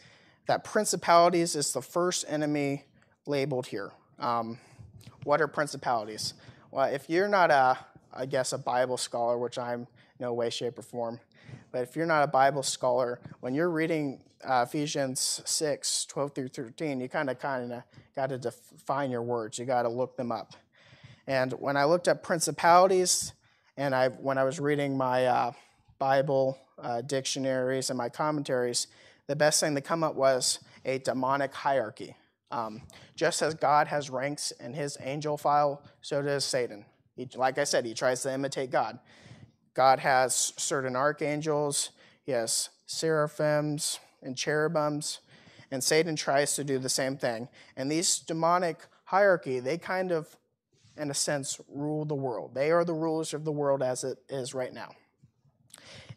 that 0.47 0.65
principalities 0.65 1.55
is 1.55 1.73
the 1.73 1.83
first 1.83 2.25
enemy 2.29 2.85
labeled 3.27 3.67
here. 3.67 3.93
Um, 4.19 4.59
what 5.25 5.41
are 5.41 5.49
principalities? 5.49 6.35
Well, 6.71 6.93
if 6.93 7.09
you're 7.09 7.29
not 7.29 7.51
a, 7.51 7.79
I 8.13 8.27
guess, 8.27 8.53
a 8.53 8.59
Bible 8.59 8.97
scholar, 8.97 9.39
which 9.39 9.59
I'm 9.59 9.87
no 10.19 10.33
way, 10.33 10.51
shape, 10.51 10.79
or 10.79 10.83
form, 10.83 11.21
but 11.73 11.83
if 11.83 11.97
you're 11.97 12.07
not 12.07 12.23
a 12.23 12.29
Bible 12.29 12.63
scholar, 12.63 13.21
when 13.41 13.55
you're 13.55 13.71
reading 13.71 14.21
uh, 14.45 14.65
Ephesians 14.67 15.43
6, 15.45 16.07
12 16.07 16.35
through 16.35 16.49
13, 16.49 17.01
you 17.01 17.09
kind 17.09 17.31
of 17.31 17.39
kind 17.39 17.73
of 17.73 17.83
got 18.15 18.29
to 18.29 18.39
define 18.39 19.11
your 19.11 19.23
words. 19.23 19.59
You 19.59 19.65
got 19.65 19.83
to 19.83 19.89
look 19.89 20.17
them 20.17 20.31
up. 20.31 20.55
And 21.27 21.53
when 21.55 21.77
I 21.77 21.85
looked 21.85 22.09
up 22.09 22.23
principalities, 22.23 23.33
and 23.77 23.95
I 23.95 24.09
when 24.09 24.39
I 24.39 24.45
was 24.45 24.61
reading 24.61 24.97
my 24.97 25.27
uh, 25.27 25.53
Bible 25.99 26.59
uh, 26.79 27.01
dictionaries 27.01 27.91
and 27.91 27.97
my 27.97 28.09
commentaries, 28.09 28.87
the 29.27 29.37
best 29.37 29.61
thing 29.61 29.75
to 29.75 29.81
come 29.81 30.05
up 30.05 30.15
was 30.15 30.59
a 30.85 30.99
demonic 30.99 31.55
hierarchy. 31.55 32.15
Um, 32.55 32.83
just 33.17 33.43
as 33.43 33.55
God 33.55 33.89
has 33.89 34.11
ranks 34.11 34.53
in 34.53 34.75
his 34.75 34.97
angel 35.01 35.37
file, 35.37 35.83
so 36.03 36.23
does 36.23 36.45
Satan. 36.45 36.85
He, 37.17 37.29
like 37.35 37.59
I 37.59 37.65
said, 37.65 37.85
he 37.85 37.95
tries 37.95 38.23
to 38.23 38.33
imitate 38.33 38.71
God. 38.71 39.01
God 39.75 39.99
has 39.99 40.53
certain 40.57 40.95
archangels, 40.95 41.91
he 42.23 42.31
has 42.31 42.69
seraphims 42.87 43.99
and 44.23 44.37
cherubims, 44.37 45.19
and 45.73 45.83
Satan 45.83 46.15
tries 46.15 46.55
to 46.55 46.63
do 46.63 46.79
the 46.79 46.89
same 46.89 47.17
thing. 47.17 47.49
And 47.77 47.91
these 47.91 48.21
demonic 48.21 48.79
hierarchy, 49.05 49.59
they 49.59 49.77
kind 49.77 50.13
of 50.13 50.37
in 50.97 51.11
a 51.11 51.15
sense, 51.15 51.61
rule 51.69 52.05
the 52.05 52.15
world. 52.15 52.55
They 52.55 52.71
are 52.71 52.85
the 52.85 52.95
rulers 52.95 53.35
of 53.35 53.45
the 53.45 53.51
world 53.51 53.83
as 53.83 54.05
it 54.05 54.19
is 54.29 54.55
right 54.55 54.73
now. 54.73 54.91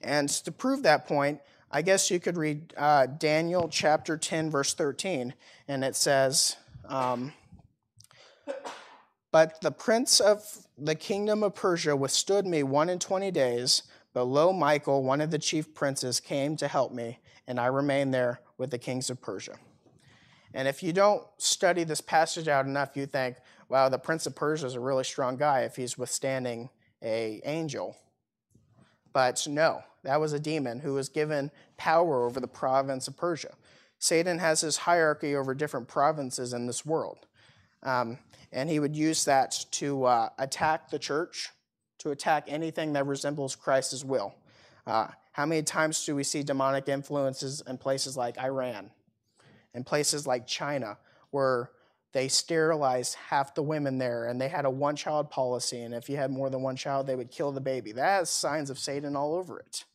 And 0.02 0.30
to 0.30 0.52
prove 0.52 0.84
that 0.84 1.08
point, 1.08 1.42
I 1.70 1.82
guess 1.82 2.10
you 2.10 2.20
could 2.20 2.38
read 2.38 2.74
uh, 2.78 3.08
Daniel 3.08 3.68
chapter 3.70 4.18
10, 4.18 4.50
verse 4.50 4.74
13, 4.74 5.34
and 5.68 5.84
it 5.84 5.96
says, 5.98 6.56
um, 6.88 7.34
But 9.32 9.60
the 9.62 9.72
prince 9.72 10.22
of 10.22 10.66
the 10.78 10.96
kingdom 10.96 11.44
of 11.44 11.56
Persia 11.56 11.96
withstood 11.96 12.46
me 12.46 12.64
one 12.64 12.90
and 12.90 13.02
twenty 13.02 13.32
days, 13.32 13.84
but 14.14 14.24
lo, 14.24 14.54
Michael, 14.54 15.04
one 15.04 15.20
of 15.20 15.30
the 15.30 15.40
chief 15.40 15.74
princes, 15.74 16.22
came 16.22 16.56
to 16.58 16.70
help 16.70 16.94
me, 16.94 17.20
and 17.48 17.60
I 17.60 17.66
remained 17.66 18.14
there 18.14 18.40
with 18.58 18.72
the 18.72 18.80
kings 18.80 19.10
of 19.10 19.22
Persia. 19.22 19.58
And 20.54 20.70
if 20.70 20.82
you 20.82 20.94
don't 20.94 21.24
study 21.38 21.84
this 21.84 22.00
passage 22.00 22.48
out 22.48 22.66
enough, 22.66 22.96
you 22.96 23.06
think, 23.06 23.38
wow, 23.68 23.90
the 23.90 24.00
prince 24.00 24.26
of 24.26 24.36
Persia 24.36 24.66
is 24.68 24.76
a 24.76 24.80
really 24.80 25.04
strong 25.04 25.36
guy 25.36 25.62
if 25.62 25.76
he's 25.76 25.98
withstanding 25.98 26.70
a 27.04 27.42
angel. 27.44 27.98
But 29.14 29.46
no, 29.50 29.82
that 30.04 30.20
was 30.20 30.34
a 30.34 30.40
demon 30.40 30.80
who 30.80 30.94
was 30.94 31.10
given 31.10 31.52
power 31.78 32.26
over 32.26 32.40
the 32.40 32.48
province 32.48 33.08
of 33.08 33.18
Persia. 33.18 33.54
Satan 34.00 34.40
has 34.40 34.62
his 34.62 34.78
hierarchy 34.78 35.36
over 35.36 35.54
different 35.54 35.88
provinces 35.88 36.54
in 36.54 36.68
this 36.68 36.86
world. 36.86 37.26
Um, 37.84 38.20
and 38.52 38.70
he 38.70 38.80
would 38.80 38.96
use 38.96 39.26
that 39.26 39.66
to 39.72 40.06
uh, 40.06 40.30
attack 40.38 40.90
the 40.90 41.00
church, 41.00 41.50
to 42.00 42.12
attack 42.12 42.46
anything 42.48 42.94
that 42.94 43.06
resembles 43.06 43.56
Christ's 43.56 44.06
will. 44.06 44.36
Uh, 44.86 45.08
how 45.32 45.46
many 45.46 45.62
times 45.62 46.06
do 46.06 46.16
we 46.16 46.24
see 46.24 46.44
demonic 46.44 46.88
influences 46.88 47.62
in 47.68 47.78
places 47.78 48.16
like 48.16 48.40
Iran, 48.40 48.90
in 49.74 49.84
places 49.84 50.26
like 50.26 50.48
China, 50.48 50.98
where 51.32 51.72
they 52.18 52.28
sterilized 52.28 53.14
half 53.30 53.54
the 53.54 53.62
women 53.62 54.00
there 54.00 54.26
and 54.26 54.42
they 54.42 54.48
had 54.48 54.66
a 54.66 54.72
one 54.72 54.96
child 54.96 55.30
policy? 55.30 55.82
And 55.82 55.94
if 55.94 56.10
you 56.10 56.18
had 56.18 56.32
more 56.32 56.50
than 56.50 56.64
one 56.64 56.76
child, 56.76 57.06
they 57.06 57.14
would 57.14 57.30
kill 57.30 57.52
the 57.52 57.62
baby. 57.62 57.92
That 57.92 58.18
has 58.18 58.32
signs 58.32 58.72
of 58.72 58.80
Satan 58.80 59.16
all 59.16 59.36
over 59.36 59.60
it. 59.60 59.86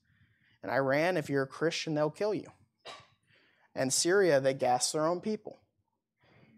In 0.63 0.71
Iran, 0.71 1.17
if 1.17 1.29
you're 1.29 1.43
a 1.43 1.49
Christian, 1.49 1.97
they'll 1.97 2.11
kill 2.11 2.33
you. 2.33 2.47
And 3.75 3.93
Syria, 3.93 4.39
they 4.39 4.55
gas 4.55 4.93
their 4.93 5.05
own 5.05 5.21
people. 5.21 5.59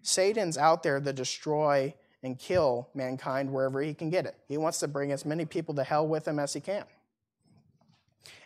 Satan's 0.03 0.59
out 0.59 0.83
there 0.83 1.01
to 1.01 1.13
destroy 1.15 1.95
and 2.23 2.39
kill 2.39 2.91
mankind 2.95 3.51
wherever 3.51 3.81
he 3.81 3.95
can 3.95 4.11
get 4.11 4.27
it. 4.27 4.37
He 4.47 4.59
wants 4.59 4.81
to 4.81 4.89
bring 4.89 5.13
as 5.13 5.25
many 5.25 5.47
people 5.47 5.75
to 5.77 5.85
hell 5.85 6.07
with 6.07 6.29
him 6.29 6.39
as 6.39 6.53
he 6.53 6.61
can. 6.61 6.85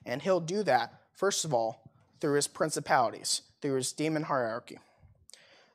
And 0.06 0.22
he'll 0.22 0.38
do 0.38 0.62
that, 0.62 1.00
first 1.14 1.44
of 1.44 1.52
all, 1.52 1.82
through 2.20 2.36
his 2.36 2.46
principalities, 2.46 3.42
through 3.60 3.74
his 3.74 3.90
demon 3.90 4.22
hierarchy. 4.22 4.78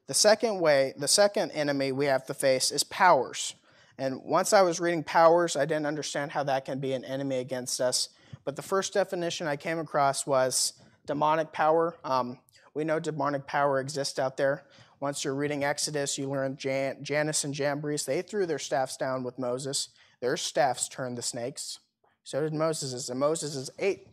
The 0.07 0.13
second 0.13 0.59
way, 0.59 0.93
the 0.97 1.07
second 1.07 1.51
enemy 1.51 1.91
we 1.91 2.05
have 2.05 2.25
to 2.25 2.33
face 2.33 2.71
is 2.71 2.83
powers. 2.83 3.55
And 3.97 4.21
once 4.23 4.51
I 4.51 4.61
was 4.61 4.79
reading 4.79 5.03
powers, 5.03 5.55
I 5.55 5.65
didn't 5.65 5.85
understand 5.85 6.31
how 6.31 6.43
that 6.43 6.65
can 6.65 6.79
be 6.79 6.93
an 6.93 7.05
enemy 7.05 7.37
against 7.37 7.79
us. 7.79 8.09
But 8.43 8.55
the 8.55 8.61
first 8.61 8.93
definition 8.93 9.47
I 9.47 9.55
came 9.55 9.79
across 9.79 10.27
was 10.27 10.73
demonic 11.05 11.53
power. 11.53 11.95
Um, 12.03 12.39
we 12.73 12.83
know 12.83 12.99
demonic 12.99 13.47
power 13.47 13.79
exists 13.79 14.19
out 14.19 14.35
there. 14.35 14.63
Once 14.99 15.23
you're 15.23 15.35
reading 15.35 15.63
Exodus, 15.63 16.17
you 16.17 16.29
learn 16.29 16.57
Jan- 16.57 17.03
Jannes 17.03 17.43
and 17.43 17.53
Jambres. 17.53 18.05
They 18.05 18.21
threw 18.21 18.45
their 18.45 18.59
staffs 18.59 18.97
down 18.97 19.23
with 19.23 19.37
Moses. 19.39 19.89
Their 20.21 20.37
staffs 20.37 20.89
turned 20.89 21.17
the 21.17 21.21
snakes. 21.21 21.79
So 22.23 22.41
did 22.41 22.53
Moses'. 22.53 23.09
And 23.09 23.19
Moses' 23.19 23.69
ate 23.79 24.07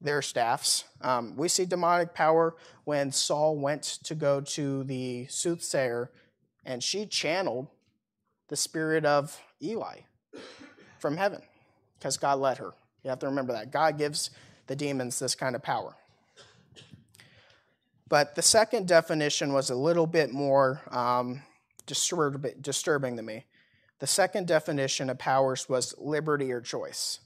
their 0.00 0.22
staffs. 0.22 0.84
Um, 1.00 1.36
we 1.36 1.48
see 1.48 1.66
demonic 1.66 2.14
power 2.14 2.56
when 2.84 3.12
Saul 3.12 3.56
went 3.56 3.82
to 4.04 4.14
go 4.14 4.40
to 4.40 4.84
the 4.84 5.26
soothsayer 5.28 6.10
and 6.64 6.82
she 6.82 7.06
channeled 7.06 7.68
the 8.48 8.56
spirit 8.56 9.04
of 9.04 9.38
Eli 9.62 10.00
from 10.98 11.16
heaven 11.16 11.42
because 11.98 12.16
God 12.16 12.38
let 12.38 12.58
her. 12.58 12.72
You 13.04 13.10
have 13.10 13.18
to 13.20 13.26
remember 13.26 13.52
that. 13.52 13.70
God 13.70 13.98
gives 13.98 14.30
the 14.66 14.76
demons 14.76 15.18
this 15.18 15.34
kind 15.34 15.54
of 15.54 15.62
power. 15.62 15.96
But 18.08 18.34
the 18.34 18.42
second 18.42 18.88
definition 18.88 19.52
was 19.52 19.70
a 19.70 19.74
little 19.74 20.06
bit 20.06 20.32
more 20.32 20.82
um, 20.90 21.42
disturb- 21.86 22.60
disturbing 22.60 23.16
to 23.16 23.22
me. 23.22 23.44
The 24.00 24.06
second 24.06 24.46
definition 24.46 25.10
of 25.10 25.18
powers 25.18 25.68
was 25.68 25.94
liberty 25.98 26.50
or 26.52 26.60
choice. 26.60 27.20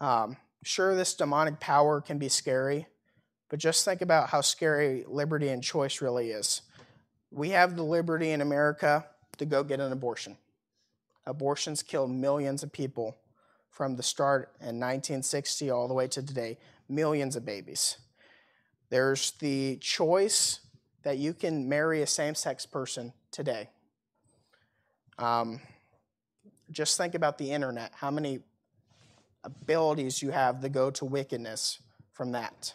Um, 0.00 0.36
sure, 0.62 0.94
this 0.94 1.14
demonic 1.14 1.60
power 1.60 2.00
can 2.00 2.18
be 2.18 2.28
scary, 2.28 2.86
but 3.48 3.58
just 3.58 3.84
think 3.84 4.02
about 4.02 4.30
how 4.30 4.40
scary 4.40 5.04
liberty 5.06 5.48
and 5.48 5.62
choice 5.62 6.00
really 6.00 6.30
is. 6.30 6.62
We 7.30 7.50
have 7.50 7.76
the 7.76 7.82
liberty 7.82 8.30
in 8.30 8.40
America 8.40 9.06
to 9.38 9.46
go 9.46 9.62
get 9.62 9.80
an 9.80 9.92
abortion. 9.92 10.36
Abortions 11.26 11.82
killed 11.82 12.10
millions 12.10 12.62
of 12.62 12.72
people 12.72 13.16
from 13.70 13.96
the 13.96 14.02
start 14.02 14.54
in 14.60 14.80
1960 14.80 15.70
all 15.70 15.88
the 15.88 15.94
way 15.94 16.08
to 16.08 16.22
today, 16.22 16.58
millions 16.88 17.36
of 17.36 17.44
babies. 17.44 17.98
There's 18.90 19.32
the 19.32 19.76
choice 19.76 20.60
that 21.02 21.18
you 21.18 21.34
can 21.34 21.68
marry 21.68 22.02
a 22.02 22.06
same 22.06 22.34
sex 22.34 22.66
person 22.66 23.12
today. 23.30 23.68
Um, 25.18 25.60
just 26.70 26.96
think 26.96 27.14
about 27.14 27.38
the 27.38 27.50
internet, 27.50 27.92
how 27.94 28.10
many 28.10 28.40
abilities 29.44 30.22
you 30.22 30.30
have 30.30 30.60
to 30.60 30.68
go 30.68 30.90
to 30.90 31.04
wickedness 31.04 31.80
from 32.12 32.32
that. 32.32 32.74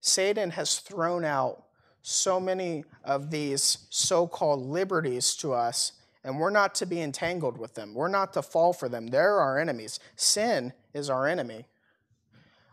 Satan 0.00 0.50
has 0.50 0.78
thrown 0.78 1.24
out 1.24 1.64
so 2.02 2.40
many 2.40 2.84
of 3.04 3.30
these 3.30 3.86
so 3.90 4.26
called 4.26 4.60
liberties 4.66 5.36
to 5.36 5.52
us, 5.52 5.92
and 6.24 6.38
we're 6.38 6.50
not 6.50 6.74
to 6.76 6.86
be 6.86 7.00
entangled 7.00 7.56
with 7.56 7.74
them. 7.74 7.94
We're 7.94 8.08
not 8.08 8.32
to 8.34 8.42
fall 8.42 8.72
for 8.72 8.88
them. 8.88 9.08
They're 9.08 9.38
our 9.38 9.58
enemies. 9.58 10.00
Sin 10.16 10.72
is 10.92 11.08
our 11.08 11.26
enemy. 11.26 11.66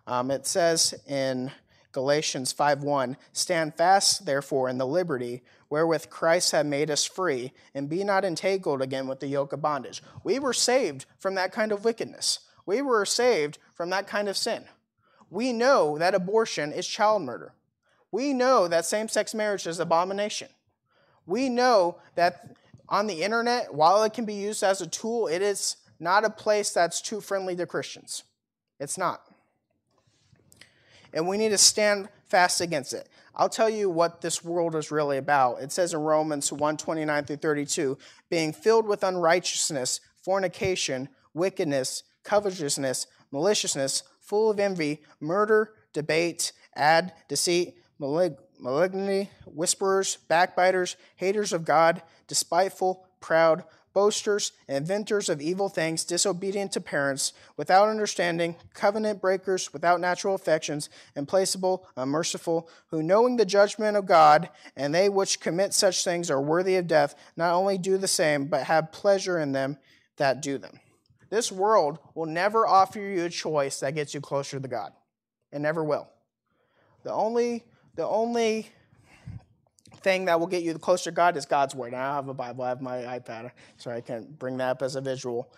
Um, 0.07 0.31
it 0.31 0.47
says 0.47 0.95
in 1.07 1.51
Galatians 1.91 2.51
5:1 2.53 3.15
Stand 3.31 3.75
fast 3.75 4.25
therefore 4.25 4.69
in 4.69 4.77
the 4.79 4.87
liberty 4.87 5.43
wherewith 5.69 6.09
Christ 6.09 6.51
hath 6.51 6.65
made 6.65 6.89
us 6.89 7.05
free 7.05 7.53
and 7.75 7.89
be 7.89 8.03
not 8.03 8.25
entangled 8.25 8.81
again 8.81 9.07
with 9.07 9.19
the 9.19 9.27
yoke 9.27 9.53
of 9.53 9.61
bondage. 9.61 10.01
We 10.23 10.39
were 10.39 10.53
saved 10.53 11.05
from 11.19 11.35
that 11.35 11.51
kind 11.51 11.71
of 11.71 11.85
wickedness. 11.85 12.39
We 12.69 12.83
were 12.83 13.03
saved 13.03 13.57
from 13.73 13.89
that 13.89 14.05
kind 14.05 14.29
of 14.29 14.37
sin. 14.37 14.63
We 15.31 15.51
know 15.51 15.97
that 15.97 16.13
abortion 16.13 16.71
is 16.71 16.87
child 16.87 17.23
murder. 17.23 17.53
We 18.11 18.31
know 18.31 18.67
that 18.67 18.85
same-sex 18.85 19.33
marriage 19.33 19.65
is 19.65 19.79
abomination. 19.79 20.49
We 21.25 21.49
know 21.49 21.97
that 22.13 22.55
on 22.87 23.07
the 23.07 23.23
internet, 23.23 23.73
while 23.73 24.03
it 24.03 24.13
can 24.13 24.25
be 24.25 24.35
used 24.35 24.63
as 24.63 24.81
a 24.81 24.87
tool, 24.87 25.27
it 25.27 25.41
is 25.41 25.77
not 25.99 26.25
a 26.25 26.29
place 26.29 26.71
that's 26.71 27.01
too 27.01 27.21
friendly 27.21 27.55
to 27.55 27.65
Christians. 27.65 28.23
It's 28.79 28.99
not 28.99 29.23
and 31.13 31.27
we 31.27 31.37
need 31.37 31.49
to 31.49 31.57
stand 31.57 32.09
fast 32.25 32.61
against 32.61 32.93
it. 32.93 33.07
I'll 33.35 33.49
tell 33.49 33.69
you 33.69 33.89
what 33.89 34.21
this 34.21 34.43
world 34.43 34.75
is 34.75 34.91
really 34.91 35.17
about. 35.17 35.61
It 35.61 35.71
says 35.71 35.93
in 35.93 36.01
Romans 36.01 36.51
1 36.51 36.77
29 36.77 37.23
through 37.23 37.37
32, 37.37 37.97
being 38.29 38.53
filled 38.53 38.85
with 38.85 39.03
unrighteousness, 39.03 40.01
fornication, 40.21 41.09
wickedness, 41.33 42.03
covetousness, 42.29 43.07
maliciousness, 43.31 44.03
full 44.19 44.51
of 44.51 44.59
envy, 44.59 45.01
murder, 45.19 45.73
debate, 45.93 46.51
ad, 46.75 47.11
deceit, 47.27 47.75
malig- 47.99 48.37
malignity, 48.59 49.31
whisperers, 49.47 50.17
backbiters, 50.27 50.95
haters 51.15 51.51
of 51.51 51.65
God, 51.65 52.03
despiteful, 52.27 53.07
proud 53.19 53.63
boasters, 53.93 54.51
inventors 54.67 55.27
of 55.27 55.41
evil 55.41 55.69
things, 55.69 56.03
disobedient 56.03 56.71
to 56.71 56.79
parents, 56.79 57.33
without 57.57 57.89
understanding, 57.89 58.55
covenant 58.75 59.19
breakers, 59.19 59.73
without 59.73 59.99
natural 59.99 60.35
affections, 60.35 60.87
implacable, 61.15 61.87
unmerciful, 61.97 62.69
who 62.91 63.01
knowing 63.01 63.37
the 63.37 63.45
judgment 63.45 63.97
of 63.97 64.05
God, 64.05 64.49
and 64.75 64.93
they 64.93 65.09
which 65.09 65.39
commit 65.39 65.73
such 65.73 66.03
things 66.03 66.29
are 66.29 66.39
worthy 66.39 66.75
of 66.75 66.87
death, 66.87 67.15
not 67.35 67.55
only 67.55 67.79
do 67.79 67.97
the 67.97 68.07
same, 68.07 68.45
but 68.45 68.65
have 68.65 68.91
pleasure 68.91 69.39
in 69.39 69.51
them 69.51 69.77
that 70.17 70.43
do 70.43 70.59
them. 70.59 70.79
This 71.29 71.51
world 71.51 71.99
will 72.15 72.25
never 72.25 72.65
offer 72.67 72.99
you 72.99 73.25
a 73.25 73.29
choice 73.29 73.79
that 73.81 73.95
gets 73.95 74.13
you 74.13 74.21
closer 74.21 74.59
to 74.59 74.67
God. 74.67 74.93
It 75.51 75.59
never 75.59 75.83
will. 75.83 76.07
The 77.03 77.11
only, 77.11 77.63
the 77.95 78.05
only 78.05 78.69
thing 80.01 80.25
that 80.25 80.39
will 80.39 80.47
get 80.47 80.63
you 80.63 80.73
closer 80.77 81.11
to 81.11 81.15
God 81.15 81.37
is 81.37 81.45
God's 81.45 81.75
word. 81.75 81.93
I 81.93 82.15
have 82.15 82.27
a 82.27 82.33
Bible, 82.33 82.63
I 82.63 82.69
have 82.69 82.81
my 82.81 82.97
iPad, 82.97 83.51
so 83.77 83.91
I 83.91 84.01
can 84.01 84.27
bring 84.37 84.57
that 84.57 84.69
up 84.69 84.81
as 84.81 84.95
a 84.95 85.01
visual. 85.01 85.53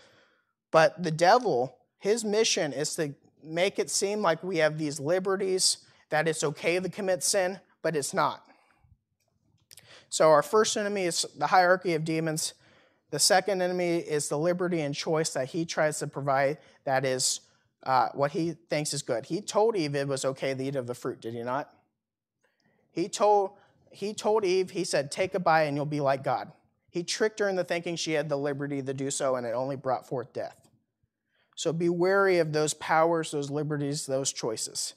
But 0.71 1.01
the 1.01 1.11
devil, 1.11 1.77
his 1.99 2.23
mission 2.23 2.73
is 2.73 2.95
to 2.95 3.13
make 3.43 3.79
it 3.79 3.89
seem 3.89 4.21
like 4.21 4.43
we 4.43 4.57
have 4.57 4.77
these 4.77 4.99
liberties, 4.99 5.77
that 6.09 6.27
it's 6.27 6.43
okay 6.43 6.79
to 6.79 6.89
commit 6.89 7.23
sin, 7.23 7.59
but 7.81 7.95
it's 7.95 8.13
not. 8.13 8.45
So 10.09 10.29
our 10.29 10.43
first 10.43 10.75
enemy 10.75 11.05
is 11.05 11.25
the 11.37 11.47
hierarchy 11.47 11.93
of 11.93 12.03
demons. 12.03 12.53
The 13.11 13.19
second 13.19 13.61
enemy 13.61 13.97
is 13.97 14.29
the 14.29 14.37
liberty 14.37 14.81
and 14.81 14.95
choice 14.95 15.29
that 15.31 15.49
he 15.49 15.65
tries 15.65 15.99
to 15.99 16.07
provide 16.07 16.57
that 16.85 17.05
is 17.05 17.41
uh, 17.83 18.09
what 18.13 18.31
he 18.31 18.53
thinks 18.69 18.93
is 18.93 19.01
good. 19.01 19.25
He 19.25 19.41
told 19.41 19.75
Eve 19.75 19.95
it 19.95 20.07
was 20.07 20.25
okay 20.25 20.53
to 20.53 20.63
eat 20.63 20.75
of 20.75 20.87
the 20.87 20.95
fruit, 20.95 21.21
did 21.21 21.33
he 21.33 21.43
not? 21.43 21.73
He 22.91 23.07
told 23.07 23.51
he 23.91 24.13
told 24.13 24.45
Eve, 24.45 24.71
he 24.71 24.85
said, 24.85 25.11
Take 25.11 25.35
a 25.35 25.39
bite 25.39 25.63
and 25.63 25.75
you'll 25.75 25.85
be 25.85 25.99
like 25.99 26.23
God. 26.23 26.51
He 26.89 27.03
tricked 27.03 27.39
her 27.39 27.49
into 27.49 27.63
thinking 27.63 27.95
she 27.95 28.13
had 28.13 28.29
the 28.29 28.37
liberty 28.37 28.81
to 28.81 28.93
do 28.93 29.11
so, 29.11 29.35
and 29.35 29.45
it 29.45 29.53
only 29.53 29.75
brought 29.75 30.07
forth 30.07 30.33
death. 30.33 30.69
So 31.55 31.71
be 31.71 31.89
wary 31.89 32.39
of 32.39 32.53
those 32.53 32.73
powers, 32.73 33.31
those 33.31 33.49
liberties, 33.49 34.05
those 34.05 34.33
choices. 34.33 34.93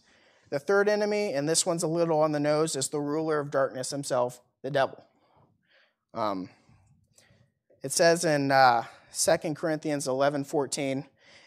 The 0.50 0.58
third 0.58 0.88
enemy, 0.88 1.32
and 1.32 1.48
this 1.48 1.66
one's 1.66 1.82
a 1.82 1.88
little 1.88 2.20
on 2.20 2.32
the 2.32 2.40
nose, 2.40 2.76
is 2.76 2.88
the 2.88 3.00
ruler 3.00 3.38
of 3.38 3.50
darkness 3.50 3.90
himself, 3.90 4.40
the 4.62 4.70
devil. 4.70 5.04
Um, 6.12 6.48
it 7.84 7.92
says 7.92 8.24
in 8.24 8.50
uh, 8.50 8.84
2 9.14 9.54
Corinthians 9.54 10.08
11 10.08 10.44
14, 10.44 11.04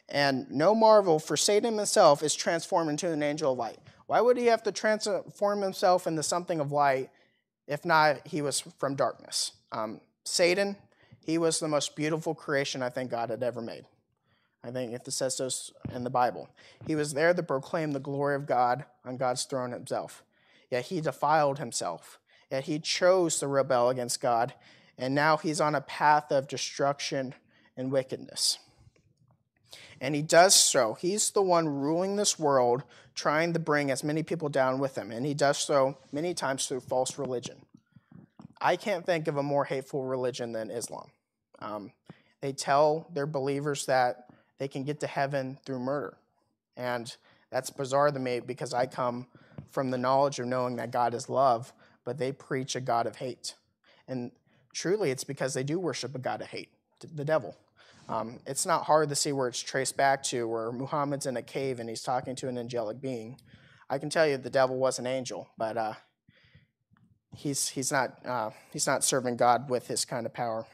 and 0.08 0.50
no 0.50 0.74
marvel, 0.74 1.20
for 1.20 1.36
Satan 1.36 1.78
himself 1.78 2.22
is 2.22 2.36
transformed 2.36 2.92
into 2.92 3.12
an 3.12 3.24
angel 3.24 3.54
of 3.54 3.58
light. 3.58 3.80
Why 4.06 4.22
would 4.22 4.38
he 4.38 4.46
have 4.46 4.64
to 4.64 4.72
transform 4.72 5.62
himself 5.62 6.06
into 6.06 6.24
something 6.24 6.62
of 6.62 6.72
light 6.72 7.10
if 7.68 7.84
not 7.84 8.26
he 8.26 8.42
was 8.44 8.62
from 8.62 8.96
darkness? 8.96 9.52
Um, 9.72 10.00
Satan, 10.24 10.78
he 11.26 11.40
was 11.40 11.60
the 11.60 11.68
most 11.68 11.96
beautiful 11.96 12.36
creation 12.36 12.84
I 12.84 12.90
think 12.90 13.10
God 13.10 13.32
had 13.32 13.42
ever 13.42 13.62
made. 13.62 13.86
I 14.64 14.70
think 14.70 14.94
it 14.94 15.12
says 15.12 15.36
so 15.36 15.50
in 15.94 16.04
the 16.04 16.10
Bible. 16.10 16.50
He 16.86 16.96
was 16.96 17.14
there 17.14 17.34
to 17.34 17.44
proclaim 17.44 17.92
the 17.92 18.00
glory 18.00 18.36
of 18.36 18.46
God 18.46 18.86
on 19.04 19.18
God's 19.18 19.44
throne 19.44 19.72
himself. 19.72 20.24
Yet 20.70 20.86
he 20.86 21.02
defiled 21.02 21.58
himself. 21.58 22.20
Yet 22.52 22.66
he 22.66 22.80
chose 22.80 23.40
to 23.40 23.48
rebel 23.48 23.90
against 23.90 24.22
God. 24.22 24.54
And 24.98 25.14
now 25.14 25.38
he's 25.38 25.62
on 25.62 25.76
a 25.76 25.82
path 25.82 26.32
of 26.32 26.48
destruction 26.48 27.36
and 27.76 27.91
wickedness. 27.91 28.60
And 30.00 30.16
he 30.16 30.22
does 30.22 30.56
so. 30.56 30.95
He's 31.00 31.32
the 31.32 31.41
one 31.41 31.68
ruling 31.68 32.16
this 32.16 32.38
world, 32.38 32.84
trying 33.16 33.54
to 33.54 33.60
bring 33.60 33.89
as 33.89 34.04
many 34.04 34.24
people 34.24 34.50
down 34.50 34.80
with 34.80 34.98
him. 34.98 35.12
And 35.12 35.26
he 35.26 35.34
does 35.34 35.58
so 35.58 35.98
many 36.12 36.34
times 36.34 36.68
through 36.68 36.82
false 36.82 37.18
religion. 37.18 37.58
I 38.60 38.76
can't 38.76 39.06
think 39.06 39.28
of 39.28 39.38
a 39.38 39.43
more 39.43 39.66
hateful 39.66 40.04
religion 40.04 40.52
than 40.52 40.72
Islam. 40.72 41.10
Um, 41.60 41.91
they 42.41 42.54
tell 42.54 43.08
their 43.14 43.26
believers 43.26 43.86
that 43.88 44.30
they 44.58 44.68
can 44.68 44.84
get 44.84 45.00
to 45.02 45.08
heaven 45.08 45.58
through 45.66 45.80
murder. 45.80 46.18
And 46.76 47.16
that's 47.52 47.70
bizarre 47.70 48.12
to 48.12 48.20
me 48.20 48.39
because 48.39 48.74
I 48.74 48.86
come 48.86 49.28
from 49.72 49.91
the 49.91 49.98
knowledge 49.98 50.39
of 50.39 50.48
knowing 50.48 50.78
that 50.78 50.91
God 50.91 51.14
is 51.14 51.30
love, 51.30 51.74
but 52.04 52.18
they 52.18 52.32
preach 52.32 52.76
a 52.76 52.82
God 52.82 53.08
of 53.08 53.16
hate. 53.16 53.56
And 54.08 54.32
truly, 54.78 55.10
it's 55.10 55.24
because 55.24 55.56
they 55.56 55.64
do 55.64 55.80
worship 55.80 56.14
a 56.14 56.20
God 56.20 56.42
of 56.42 56.48
hate, 56.48 56.70
the 57.16 57.26
devil. 57.26 57.58
Um, 58.08 58.40
it's 58.46 58.66
not 58.66 58.84
hard 58.84 59.10
to 59.10 59.16
see 59.16 59.32
where 59.32 59.48
it's 59.48 59.60
traced 59.60 59.98
back 59.98 60.22
to, 60.24 60.48
where 60.48 60.72
Muhammad's 60.72 61.26
in 61.26 61.36
a 61.36 61.42
cave 61.42 61.80
and 61.80 61.90
he's 61.90 62.04
talking 62.04 62.36
to 62.36 62.48
an 62.48 62.58
angelic 62.58 63.02
being. 63.02 63.38
I 63.90 63.98
can 63.98 64.10
tell 64.10 64.28
you 64.28 64.38
the 64.38 64.52
devil 64.52 64.78
was 64.78 65.00
an 65.00 65.08
angel, 65.08 65.50
but 65.58 65.78
uh, 65.78 65.94
he's, 67.36 67.70
he's, 67.70 67.92
not, 67.92 68.24
uh, 68.26 68.52
he's 68.72 68.86
not 68.86 69.04
serving 69.04 69.36
God 69.36 69.70
with 69.70 69.88
his 69.88 70.06
kind 70.06 70.26
of 70.26 70.34
power. 70.34 70.66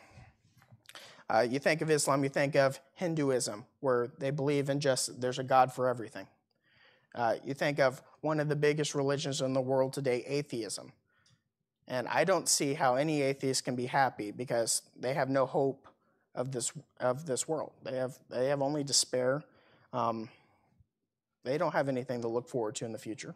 Uh, 1.30 1.45
you 1.49 1.58
think 1.58 1.82
of 1.82 1.89
Islam, 1.89 2.24
you 2.24 2.30
think 2.30 2.56
of 2.56 2.80
Hinduism, 2.95 3.66
where 3.80 4.10
they 4.20 4.32
believe 4.32 4.70
in 4.70 4.82
just 4.82 5.22
there's 5.22 5.39
a 5.39 5.43
God 5.43 5.72
for 5.72 5.88
everything. 5.88 6.28
Uh, 7.16 7.36
you 7.45 7.54
think 7.54 7.80
of 7.80 8.04
one 8.22 8.41
of 8.41 8.49
the 8.49 8.56
biggest 8.56 8.93
religions 8.93 9.39
in 9.39 9.54
the 9.54 9.62
world 9.62 9.93
today, 9.93 10.24
atheism. 10.28 10.91
And 11.88 12.07
I 12.07 12.23
don't 12.23 12.47
see 12.47 12.73
how 12.73 12.95
any 12.95 13.21
atheist 13.21 13.65
can 13.65 13.75
be 13.75 13.86
happy 13.86 14.31
because 14.31 14.84
they 14.97 15.13
have 15.13 15.29
no 15.29 15.45
hope 15.45 15.88
of 16.36 16.51
this 16.51 16.71
of 16.99 17.25
this 17.25 17.47
world. 17.47 17.73
They 17.84 17.97
have 17.97 18.17
they 18.29 18.47
have 18.47 18.61
only 18.61 18.84
despair. 18.84 19.43
Um, 19.91 20.29
they 21.43 21.57
don't 21.57 21.73
have 21.73 21.89
anything 21.89 22.21
to 22.21 22.27
look 22.27 22.47
forward 22.47 22.75
to 22.75 22.86
in 22.86 22.93
the 22.93 22.97
future. 22.97 23.36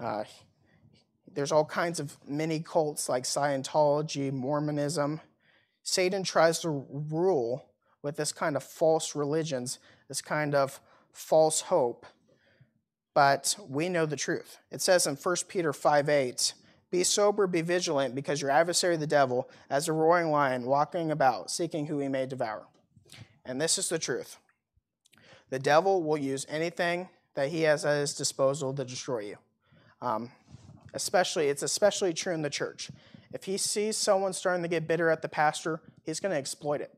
Uh, 0.00 0.24
there's 1.34 1.52
all 1.52 1.64
kinds 1.64 2.00
of 2.00 2.16
mini 2.26 2.60
cults 2.60 3.08
like 3.08 3.24
Scientology, 3.24 4.32
Mormonism. 4.32 5.20
Satan 5.82 6.22
tries 6.22 6.60
to 6.60 6.86
rule 6.90 7.66
with 8.02 8.16
this 8.16 8.32
kind 8.32 8.56
of 8.56 8.62
false 8.62 9.14
religions, 9.14 9.78
this 10.08 10.22
kind 10.22 10.54
of 10.54 10.80
false 11.12 11.62
hope. 11.62 12.06
But 13.14 13.56
we 13.68 13.88
know 13.88 14.06
the 14.06 14.16
truth. 14.16 14.58
It 14.70 14.80
says 14.80 15.06
in 15.06 15.16
1 15.16 15.36
Peter 15.48 15.72
5 15.72 16.08
8, 16.08 16.54
be 16.90 17.04
sober, 17.04 17.46
be 17.46 17.60
vigilant, 17.60 18.14
because 18.14 18.40
your 18.40 18.50
adversary, 18.50 18.96
the 18.96 19.06
devil, 19.06 19.48
as 19.68 19.88
a 19.88 19.92
roaring 19.92 20.30
lion, 20.30 20.64
walking 20.64 21.10
about, 21.10 21.50
seeking 21.50 21.86
who 21.86 21.98
he 21.98 22.08
may 22.08 22.26
devour. 22.26 22.66
And 23.44 23.60
this 23.60 23.78
is 23.78 23.88
the 23.88 23.98
truth 23.98 24.38
the 25.50 25.58
devil 25.58 26.02
will 26.02 26.18
use 26.18 26.44
anything 26.48 27.08
that 27.34 27.48
he 27.48 27.62
has 27.62 27.84
at 27.84 27.98
his 27.98 28.14
disposal 28.14 28.74
to 28.74 28.84
destroy 28.84 29.20
you. 29.20 29.36
Um, 30.02 30.30
especially, 30.94 31.48
it's 31.48 31.62
especially 31.62 32.12
true 32.12 32.34
in 32.34 32.42
the 32.42 32.50
church. 32.50 32.90
If 33.32 33.44
he 33.44 33.56
sees 33.56 33.96
someone 33.96 34.32
starting 34.32 34.62
to 34.62 34.68
get 34.68 34.86
bitter 34.86 35.10
at 35.10 35.22
the 35.22 35.28
pastor, 35.28 35.80
he's 36.04 36.20
going 36.20 36.32
to 36.32 36.38
exploit 36.38 36.80
it. 36.80 36.94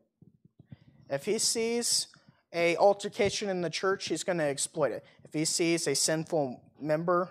If 1.09 1.25
he 1.25 1.39
sees 1.39 2.09
a 2.53 2.77
altercation 2.77 3.49
in 3.49 3.61
the 3.61 3.71
church, 3.71 4.09
he's 4.09 4.25
going 4.25 4.39
to 4.39 4.45
exploit 4.45 4.93
it. 4.93 5.05
If 5.25 5.33
he 5.33 5.45
sees 5.45 5.87
a 5.87 5.95
sinful 5.95 6.61
member 6.81 7.29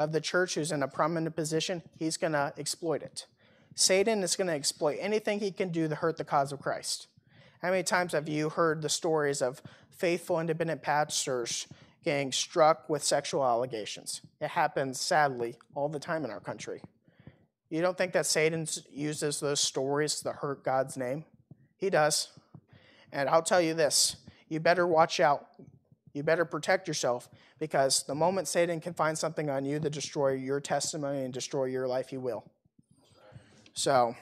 of 0.00 0.12
the 0.12 0.20
church 0.20 0.54
who's 0.54 0.72
in 0.72 0.82
a 0.82 0.88
prominent 0.88 1.36
position, 1.36 1.82
he's 1.98 2.16
going 2.16 2.32
to 2.32 2.54
exploit 2.56 3.02
it. 3.02 3.26
Satan 3.74 4.22
is 4.22 4.34
going 4.34 4.46
to 4.48 4.54
exploit 4.54 4.96
anything 4.98 5.38
he 5.38 5.52
can 5.52 5.68
do 5.68 5.86
to 5.86 5.94
hurt 5.94 6.16
the 6.16 6.24
cause 6.24 6.52
of 6.52 6.58
Christ. 6.58 7.06
How 7.60 7.70
many 7.70 7.82
times 7.82 8.12
have 8.12 8.26
you 8.26 8.48
heard 8.48 8.80
the 8.80 8.88
stories 8.88 9.42
of 9.42 9.60
faithful 9.90 10.40
independent 10.40 10.82
pastors 10.82 11.66
getting 12.02 12.32
struck 12.32 12.88
with 12.88 13.04
sexual 13.04 13.44
allegations? 13.44 14.22
It 14.40 14.48
happens, 14.48 14.98
sadly, 14.98 15.58
all 15.74 15.90
the 15.90 16.00
time 16.00 16.24
in 16.24 16.30
our 16.30 16.40
country. 16.40 16.82
You 17.68 17.82
don't 17.82 17.98
think 17.98 18.14
that 18.14 18.24
Satan 18.24 18.66
uses 18.90 19.38
those 19.38 19.60
stories 19.60 20.20
to 20.22 20.32
hurt 20.32 20.64
God's 20.64 20.96
name? 20.96 21.26
He 21.76 21.90
does. 21.90 22.28
And 23.12 23.28
I'll 23.28 23.42
tell 23.42 23.60
you 23.60 23.74
this 23.74 24.16
you 24.48 24.60
better 24.60 24.86
watch 24.86 25.20
out. 25.20 25.46
You 26.12 26.22
better 26.22 26.44
protect 26.44 26.88
yourself 26.88 27.28
because 27.58 28.02
the 28.02 28.14
moment 28.14 28.48
Satan 28.48 28.80
can 28.80 28.94
find 28.94 29.16
something 29.16 29.48
on 29.48 29.64
you 29.64 29.78
to 29.78 29.90
destroy 29.90 30.32
your 30.32 30.60
testimony 30.60 31.22
and 31.22 31.32
destroy 31.32 31.66
your 31.66 31.86
life, 31.86 32.08
he 32.08 32.16
will. 32.16 32.44
So 33.74 34.16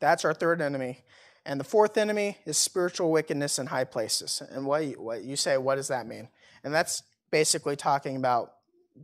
that's 0.00 0.24
our 0.24 0.32
third 0.32 0.60
enemy. 0.62 1.00
And 1.44 1.58
the 1.58 1.64
fourth 1.64 1.96
enemy 1.96 2.38
is 2.44 2.56
spiritual 2.56 3.10
wickedness 3.10 3.58
in 3.58 3.66
high 3.66 3.84
places. 3.84 4.42
And 4.50 4.66
what 4.66 4.84
you, 4.84 4.94
what 4.94 5.24
you 5.24 5.36
say, 5.36 5.56
what 5.58 5.76
does 5.76 5.88
that 5.88 6.06
mean? 6.06 6.28
And 6.64 6.74
that's 6.74 7.02
basically 7.30 7.76
talking 7.76 8.16
about 8.16 8.54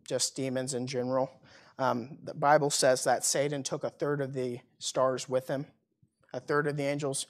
just 0.07 0.37
demons 0.37 0.75
in 0.75 0.87
general. 0.87 1.31
Um, 1.79 2.19
the 2.23 2.35
Bible 2.35 2.71
says 2.71 3.05
that 3.05 3.25
Satan 3.25 3.63
took 3.63 3.85
a 3.85 3.91
third 3.91 4.21
of 4.21 4.33
the 4.33 4.61
stars 4.79 5.29
with 5.29 5.49
him, 5.49 5.67
a 6.33 6.41
third 6.41 6.67
of 6.67 6.77
the 6.77 6.85
angels. 6.85 7.27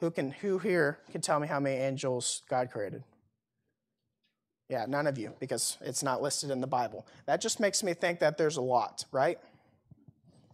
Who 0.00 0.10
can 0.10 0.30
who 0.30 0.58
here 0.58 0.98
can 1.10 1.20
tell 1.20 1.40
me 1.40 1.48
how 1.48 1.60
many 1.60 1.76
angels 1.76 2.42
God 2.48 2.70
created? 2.70 3.02
Yeah, 4.68 4.84
none 4.88 5.06
of 5.06 5.16
you, 5.16 5.32
because 5.38 5.78
it's 5.80 6.02
not 6.02 6.22
listed 6.22 6.50
in 6.50 6.60
the 6.60 6.66
Bible. 6.66 7.06
That 7.26 7.40
just 7.40 7.60
makes 7.60 7.82
me 7.84 7.94
think 7.94 8.18
that 8.18 8.36
there's 8.36 8.56
a 8.56 8.62
lot, 8.62 9.04
right? 9.12 9.38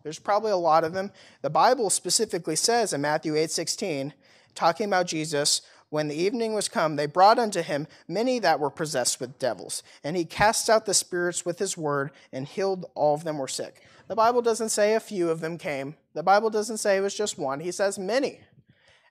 There's 0.03 0.19
probably 0.19 0.51
a 0.51 0.57
lot 0.57 0.85
of 0.85 0.93
them. 0.93 1.11
The 1.41 1.51
Bible 1.51 1.89
specifically 1.89 2.57
says 2.57 2.93
in 2.93 3.01
Matthew 3.01 3.37
8 3.37 3.51
16, 3.51 4.13
talking 4.55 4.87
about 4.87 5.07
Jesus, 5.07 5.63
when 5.89 6.09
the 6.09 6.17
evening 6.17 6.55
was 6.55 6.69
come, 6.69 6.97
they 6.97 7.07
brought 7.07 7.39
unto 7.39 7.63
him 7.63 7.87
many 8.09 8.39
that 8.39 8.59
were 8.59 8.71
possessed 8.71 9.21
with 9.21 9.39
devils. 9.39 9.83
And 10.03 10.17
he 10.17 10.25
cast 10.25 10.71
out 10.71 10.87
the 10.87 10.95
spirits 10.95 11.45
with 11.45 11.59
his 11.59 11.77
word 11.77 12.11
and 12.33 12.47
healed 12.47 12.87
all 12.95 13.15
of 13.15 13.25
them 13.25 13.39
were 13.39 13.49
sick. 13.49 13.83
The 14.09 14.17
Bible 14.17 14.43
doesn't 14.43 14.71
say 14.71 14.95
a 14.95 15.01
few 15.01 15.31
of 15.31 15.41
them 15.41 15.59
came. 15.59 15.97
The 16.15 16.23
Bible 16.23 16.51
doesn't 16.51 16.79
say 16.79 16.97
it 16.97 17.03
was 17.03 17.15
just 17.15 17.39
one. 17.39 17.61
He 17.61 17.73
says 17.73 17.99
many. 17.99 18.41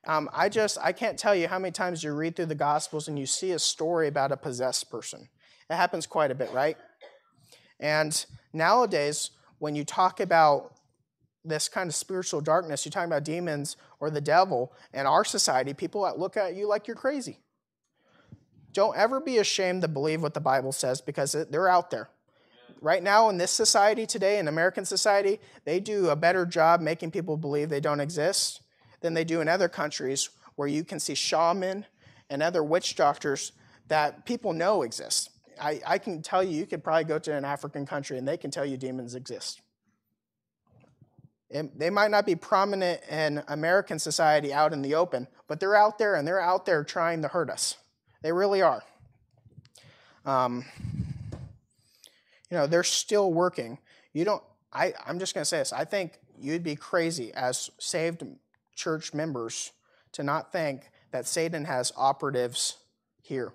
Um, 0.08 0.30
I 0.34 0.50
just, 0.50 0.78
I 0.82 0.92
can't 0.94 1.18
tell 1.18 1.36
you 1.36 1.48
how 1.48 1.60
many 1.60 1.72
times 1.72 2.04
you 2.04 2.14
read 2.14 2.36
through 2.36 2.48
the 2.48 2.56
Gospels 2.56 3.08
and 3.08 3.20
you 3.20 3.26
see 3.26 3.52
a 3.52 3.60
story 3.60 4.08
about 4.08 4.32
a 4.32 4.38
possessed 4.38 4.90
person. 4.90 5.30
It 5.70 5.76
happens 5.76 6.08
quite 6.08 6.32
a 6.32 6.36
bit, 6.36 6.52
right? 6.52 6.76
And 7.80 8.26
nowadays, 8.52 9.32
when 9.60 9.76
you 9.76 9.86
talk 9.86 10.20
about 10.20 10.74
this 11.46 11.70
kind 11.70 11.88
of 11.88 11.96
spiritual 11.96 12.42
darkness, 12.42 12.86
you're 12.86 12.92
talking 12.92 13.10
about 13.10 13.24
demons 13.24 13.78
or 14.00 14.10
the 14.10 14.22
devil 14.22 14.74
in 14.94 15.06
our 15.06 15.24
society, 15.24 15.74
people 15.74 16.12
look 16.18 16.36
at 16.36 16.56
you 16.56 16.68
like 16.68 16.88
you're 16.88 16.96
crazy. 16.96 17.40
Don't 18.74 18.98
ever 18.98 19.20
be 19.20 19.38
ashamed 19.38 19.82
to 19.82 19.88
believe 19.88 20.22
what 20.22 20.34
the 20.34 20.40
Bible 20.40 20.72
says 20.72 21.02
because 21.02 21.36
they're 21.50 21.68
out 21.68 21.92
there. 21.92 22.10
Right 22.80 23.04
now, 23.04 23.30
in 23.30 23.38
this 23.38 23.52
society 23.52 24.08
today, 24.08 24.40
in 24.40 24.48
American 24.48 24.86
society, 24.86 25.40
they 25.66 25.80
do 25.80 26.10
a 26.10 26.16
better 26.16 26.46
job 26.46 26.82
making 26.82 27.12
people 27.12 27.38
believe 27.38 27.70
they 27.70 27.80
don't 27.80 28.00
exist 28.00 28.61
than 29.02 29.14
they 29.14 29.24
do 29.24 29.42
in 29.42 29.48
other 29.48 29.68
countries 29.68 30.30
where 30.56 30.68
you 30.68 30.84
can 30.84 31.00
see 31.00 31.16
shaman 31.16 31.86
and 32.30 32.42
other 32.42 32.64
witch 32.64 32.96
doctors 32.96 33.52
that 33.88 34.26
people 34.26 34.54
know 34.54 34.84
exist. 34.84 35.30
I, 35.62 35.82
I 35.86 35.98
can 35.98 36.22
tell 36.22 36.44
you, 36.44 36.58
you 36.58 36.66
could 36.66 36.84
probably 36.84 37.04
go 37.04 37.20
to 37.20 37.34
an 37.34 37.46
African 37.46 37.86
country 37.86 38.18
and 38.18 38.28
they 38.28 38.38
can 38.38 38.52
tell 38.52 38.66
you 38.66 38.78
demons 38.78 39.16
exist. 39.16 39.62
They 41.50 41.90
might 41.90 42.12
not 42.12 42.26
be 42.26 42.36
prominent 42.36 43.02
in 43.10 43.44
American 43.50 44.00
society 44.00 44.54
out 44.54 44.72
in 44.72 44.82
the 44.82 44.96
open, 44.96 45.28
but 45.50 45.60
they're 45.60 45.76
out 45.76 45.98
there 45.98 46.16
and 46.16 46.26
they're 46.26 46.40
out 46.40 46.66
there 46.66 46.84
trying 46.86 47.22
to 47.24 47.28
hurt 47.28 47.50
us. 47.50 47.76
They 48.22 48.32
really 48.32 48.62
are. 48.62 48.82
Um, 50.26 50.64
you 52.50 52.58
know, 52.58 52.68
they're 52.68 52.84
still 52.84 53.34
working. 53.34 53.80
You 54.14 54.24
don't, 54.24 54.44
I, 54.72 54.94
I'm 55.06 55.20
just 55.20 55.34
going 55.34 55.42
to 55.42 55.46
say 55.46 55.58
this. 55.58 55.74
I 55.74 55.84
think 55.84 56.20
you'd 56.40 56.64
be 56.64 56.78
crazy 56.78 57.34
as 57.34 57.70
saved 57.80 58.24
church 58.82 59.14
members 59.14 59.72
to 60.14 60.24
not 60.24 60.52
think 60.52 60.90
that 61.12 61.28
Satan 61.28 61.66
has 61.66 61.94
operatives 61.96 62.78
here 63.22 63.54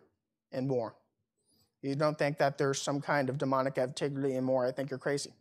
and 0.53 0.69
Moore. 0.69 0.95
You 1.83 1.95
don't 1.97 2.19
think 2.19 2.39
that 2.39 2.59
there's 2.59 2.81
some 2.81 3.01
kind 3.01 3.29
of 3.29 3.39
demonic 3.39 3.77
activity 3.77 4.35
in 4.35 4.45
Moore, 4.45 4.67
I 4.67 4.73
think 4.73 4.91
you're 4.91 4.99
crazy. 4.99 5.33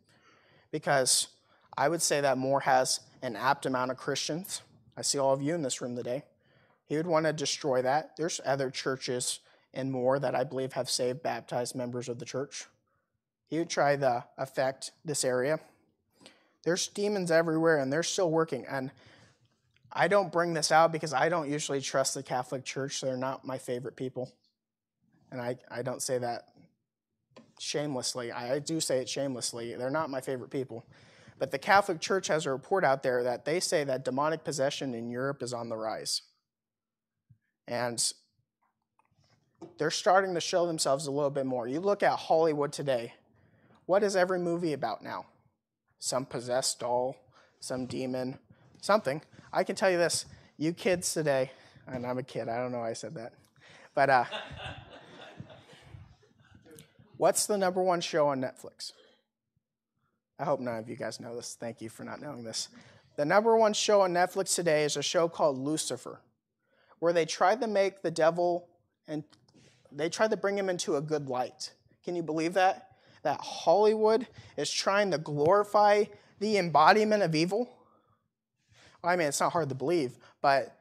Because 0.72 1.28
I 1.76 1.88
would 1.88 2.02
say 2.02 2.20
that 2.20 2.36
Moore 2.36 2.60
has 2.60 3.00
an 3.22 3.36
apt 3.36 3.66
amount 3.66 3.90
of 3.90 3.96
Christians. 3.96 4.62
I 4.96 5.02
see 5.02 5.18
all 5.18 5.32
of 5.32 5.42
you 5.42 5.54
in 5.54 5.62
this 5.62 5.80
room 5.80 5.94
today. 5.94 6.24
He 6.86 6.96
would 6.96 7.06
want 7.06 7.26
to 7.26 7.32
destroy 7.32 7.82
that. 7.82 8.16
There's 8.16 8.40
other 8.44 8.70
churches 8.70 9.40
and 9.72 9.92
Moore 9.92 10.18
that 10.18 10.34
I 10.34 10.44
believe 10.44 10.72
have 10.72 10.90
saved 10.90 11.22
baptized 11.22 11.74
members 11.74 12.08
of 12.08 12.18
the 12.18 12.24
church. 12.24 12.66
He 13.48 13.58
would 13.58 13.70
try 13.70 13.96
to 13.96 14.24
affect 14.36 14.92
this 15.04 15.24
area. 15.24 15.60
There's 16.64 16.88
demons 16.88 17.30
everywhere 17.30 17.78
and 17.78 17.92
they're 17.92 18.02
still 18.02 18.30
working. 18.30 18.66
And 18.68 18.90
I 19.98 20.08
don't 20.08 20.30
bring 20.30 20.52
this 20.52 20.70
out 20.70 20.92
because 20.92 21.14
I 21.14 21.30
don't 21.30 21.50
usually 21.50 21.80
trust 21.80 22.12
the 22.12 22.22
Catholic 22.22 22.66
Church. 22.66 23.00
They're 23.00 23.16
not 23.16 23.46
my 23.46 23.56
favorite 23.56 23.96
people. 23.96 24.30
And 25.32 25.40
I, 25.40 25.56
I 25.70 25.80
don't 25.80 26.02
say 26.02 26.18
that 26.18 26.48
shamelessly. 27.58 28.30
I 28.30 28.58
do 28.58 28.78
say 28.78 28.98
it 28.98 29.08
shamelessly. 29.08 29.74
They're 29.74 29.88
not 29.88 30.10
my 30.10 30.20
favorite 30.20 30.50
people. 30.50 30.84
But 31.38 31.50
the 31.50 31.58
Catholic 31.58 31.98
Church 31.98 32.28
has 32.28 32.44
a 32.44 32.50
report 32.50 32.84
out 32.84 33.02
there 33.02 33.22
that 33.22 33.46
they 33.46 33.58
say 33.58 33.84
that 33.84 34.04
demonic 34.04 34.44
possession 34.44 34.94
in 34.94 35.10
Europe 35.10 35.42
is 35.42 35.54
on 35.54 35.70
the 35.70 35.76
rise. 35.78 36.20
And 37.66 38.12
they're 39.78 39.90
starting 39.90 40.34
to 40.34 40.40
show 40.42 40.66
themselves 40.66 41.06
a 41.06 41.10
little 41.10 41.30
bit 41.30 41.46
more. 41.46 41.66
You 41.66 41.80
look 41.80 42.02
at 42.02 42.18
Hollywood 42.18 42.70
today. 42.70 43.14
What 43.86 44.02
is 44.02 44.14
every 44.14 44.40
movie 44.40 44.74
about 44.74 45.02
now? 45.02 45.24
Some 45.98 46.26
possessed 46.26 46.80
doll, 46.80 47.16
some 47.60 47.86
demon, 47.86 48.38
something. 48.82 49.22
I 49.56 49.64
can 49.64 49.74
tell 49.74 49.90
you 49.90 49.96
this 49.96 50.26
you 50.58 50.74
kids 50.74 51.14
today, 51.14 51.50
and 51.86 52.06
I'm 52.06 52.18
a 52.18 52.22
kid, 52.22 52.46
I 52.46 52.58
don't 52.58 52.72
know 52.72 52.80
why 52.80 52.90
I 52.90 52.92
said 52.92 53.14
that. 53.14 53.32
But 53.94 54.10
uh, 54.10 54.24
what's 57.16 57.46
the 57.46 57.56
number 57.56 57.82
one 57.82 58.02
show 58.02 58.28
on 58.28 58.38
Netflix? 58.38 58.92
I 60.38 60.44
hope 60.44 60.60
none 60.60 60.76
of 60.76 60.90
you 60.90 60.96
guys 60.96 61.20
know 61.20 61.34
this. 61.34 61.56
Thank 61.58 61.80
you 61.80 61.88
for 61.88 62.04
not 62.04 62.20
knowing 62.20 62.44
this. 62.44 62.68
The 63.16 63.24
number 63.24 63.56
one 63.56 63.72
show 63.72 64.02
on 64.02 64.12
Netflix 64.12 64.54
today 64.54 64.84
is 64.84 64.98
a 64.98 65.02
show 65.02 65.26
called 65.26 65.56
Lucifer, 65.56 66.20
where 66.98 67.14
they 67.14 67.24
tried 67.24 67.62
to 67.62 67.66
make 67.66 68.02
the 68.02 68.10
devil 68.10 68.68
and 69.08 69.24
they 69.90 70.10
tried 70.10 70.32
to 70.32 70.36
bring 70.36 70.58
him 70.58 70.68
into 70.68 70.96
a 70.96 71.00
good 71.00 71.30
light. 71.30 71.72
Can 72.04 72.14
you 72.14 72.22
believe 72.22 72.52
that? 72.52 72.90
That 73.22 73.40
Hollywood 73.40 74.26
is 74.58 74.70
trying 74.70 75.12
to 75.12 75.18
glorify 75.18 76.04
the 76.40 76.58
embodiment 76.58 77.22
of 77.22 77.34
evil? 77.34 77.70
I 79.06 79.16
mean, 79.16 79.28
it's 79.28 79.40
not 79.40 79.52
hard 79.52 79.68
to 79.68 79.74
believe, 79.74 80.18
but 80.42 80.76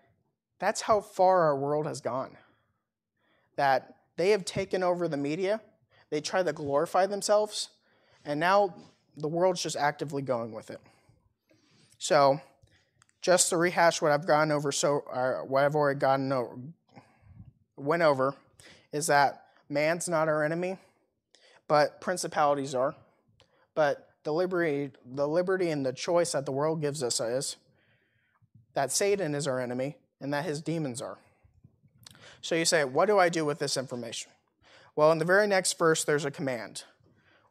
that's 0.60 0.82
how 0.82 1.02
far 1.02 1.44
our 1.44 1.56
world 1.56 1.86
has 1.86 2.02
gone. 2.02 2.38
That 3.56 3.96
they 4.18 4.32
have 4.32 4.46
taken 4.46 4.84
over 4.84 5.08
the 5.08 5.18
media, 5.18 5.62
they 6.10 6.22
try 6.22 6.44
to 6.44 6.54
glorify 6.54 7.06
themselves, 7.06 7.70
and 8.24 8.40
now 8.40 8.74
the 9.18 9.28
world's 9.28 9.62
just 9.62 9.76
actively 9.76 10.22
going 10.22 10.52
with 10.52 10.70
it. 10.70 10.82
So, 11.98 12.40
just 13.22 13.50
to 13.50 13.58
rehash 13.58 14.02
what 14.02 14.12
I've 14.12 14.28
gone 14.28 14.52
over, 14.52 14.72
so 14.72 15.04
uh, 15.12 15.46
what 15.46 15.64
I've 15.64 15.76
already 15.76 16.00
gotten 16.00 16.32
over, 16.32 16.58
went 17.78 18.04
over, 18.04 18.36
is 18.92 19.08
that 19.08 19.46
man's 19.70 20.08
not 20.08 20.28
our 20.28 20.44
enemy, 20.44 20.78
but 21.68 22.02
principalities 22.02 22.76
are. 22.76 22.96
But 23.74 24.10
the 24.24 24.34
liberty, 24.34 24.92
the 25.06 25.28
liberty 25.28 25.70
and 25.70 25.86
the 25.86 25.94
choice 25.94 26.34
that 26.34 26.46
the 26.46 26.52
world 26.52 26.82
gives 26.82 27.04
us 27.04 27.20
is 27.20 27.58
that 28.76 28.92
Satan 28.92 29.34
is 29.34 29.48
our 29.48 29.60
enemy 29.60 29.98
and 30.22 30.34
that 30.34 30.46
his 30.46 30.62
demons 30.62 31.02
are. 31.02 31.18
So 32.42 32.56
you 32.56 32.66
say, 32.66 32.84
what 32.84 33.08
do 33.08 33.18
I 33.18 33.30
do 33.30 33.44
with 33.44 33.58
this 33.58 33.76
information? 33.76 34.32
Well, 34.96 35.12
in 35.12 35.18
the 35.18 35.26
very 35.26 35.48
next 35.48 35.78
verse, 35.78 36.04
there's 36.04 36.26
a 36.26 36.32
command. 36.32 36.84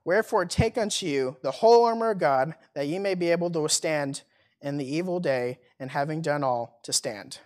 Wherefore, 0.05 0.45
take 0.45 0.79
unto 0.79 1.07
you 1.07 1.37
the 1.43 1.51
whole 1.51 1.85
armor 1.85 2.11
of 2.11 2.19
God, 2.19 2.55
that 2.75 2.87
ye 2.87 2.99
may 2.99 3.15
be 3.15 3.31
able 3.31 3.51
to 3.51 3.61
withstand 3.61 4.23
in 4.63 4.77
the 4.77 4.97
evil 4.97 5.21
day, 5.21 5.59
and 5.79 5.91
having 5.91 6.23
done 6.23 6.45
all, 6.45 6.79
to 6.85 6.93
stand. 6.93 7.39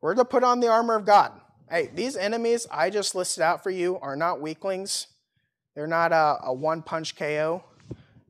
We're 0.00 0.14
to 0.14 0.24
put 0.24 0.44
on 0.44 0.60
the 0.60 0.68
armor 0.68 0.94
of 0.94 1.04
God. 1.04 1.32
Hey, 1.68 1.90
these 1.94 2.16
enemies 2.16 2.66
I 2.70 2.90
just 2.90 3.14
listed 3.14 3.42
out 3.42 3.62
for 3.62 3.70
you 3.70 3.98
are 4.00 4.16
not 4.16 4.40
weaklings. 4.40 5.08
They're 5.74 5.86
not 5.86 6.12
a, 6.12 6.38
a 6.44 6.52
one 6.52 6.82
punch 6.82 7.16
KO. 7.16 7.64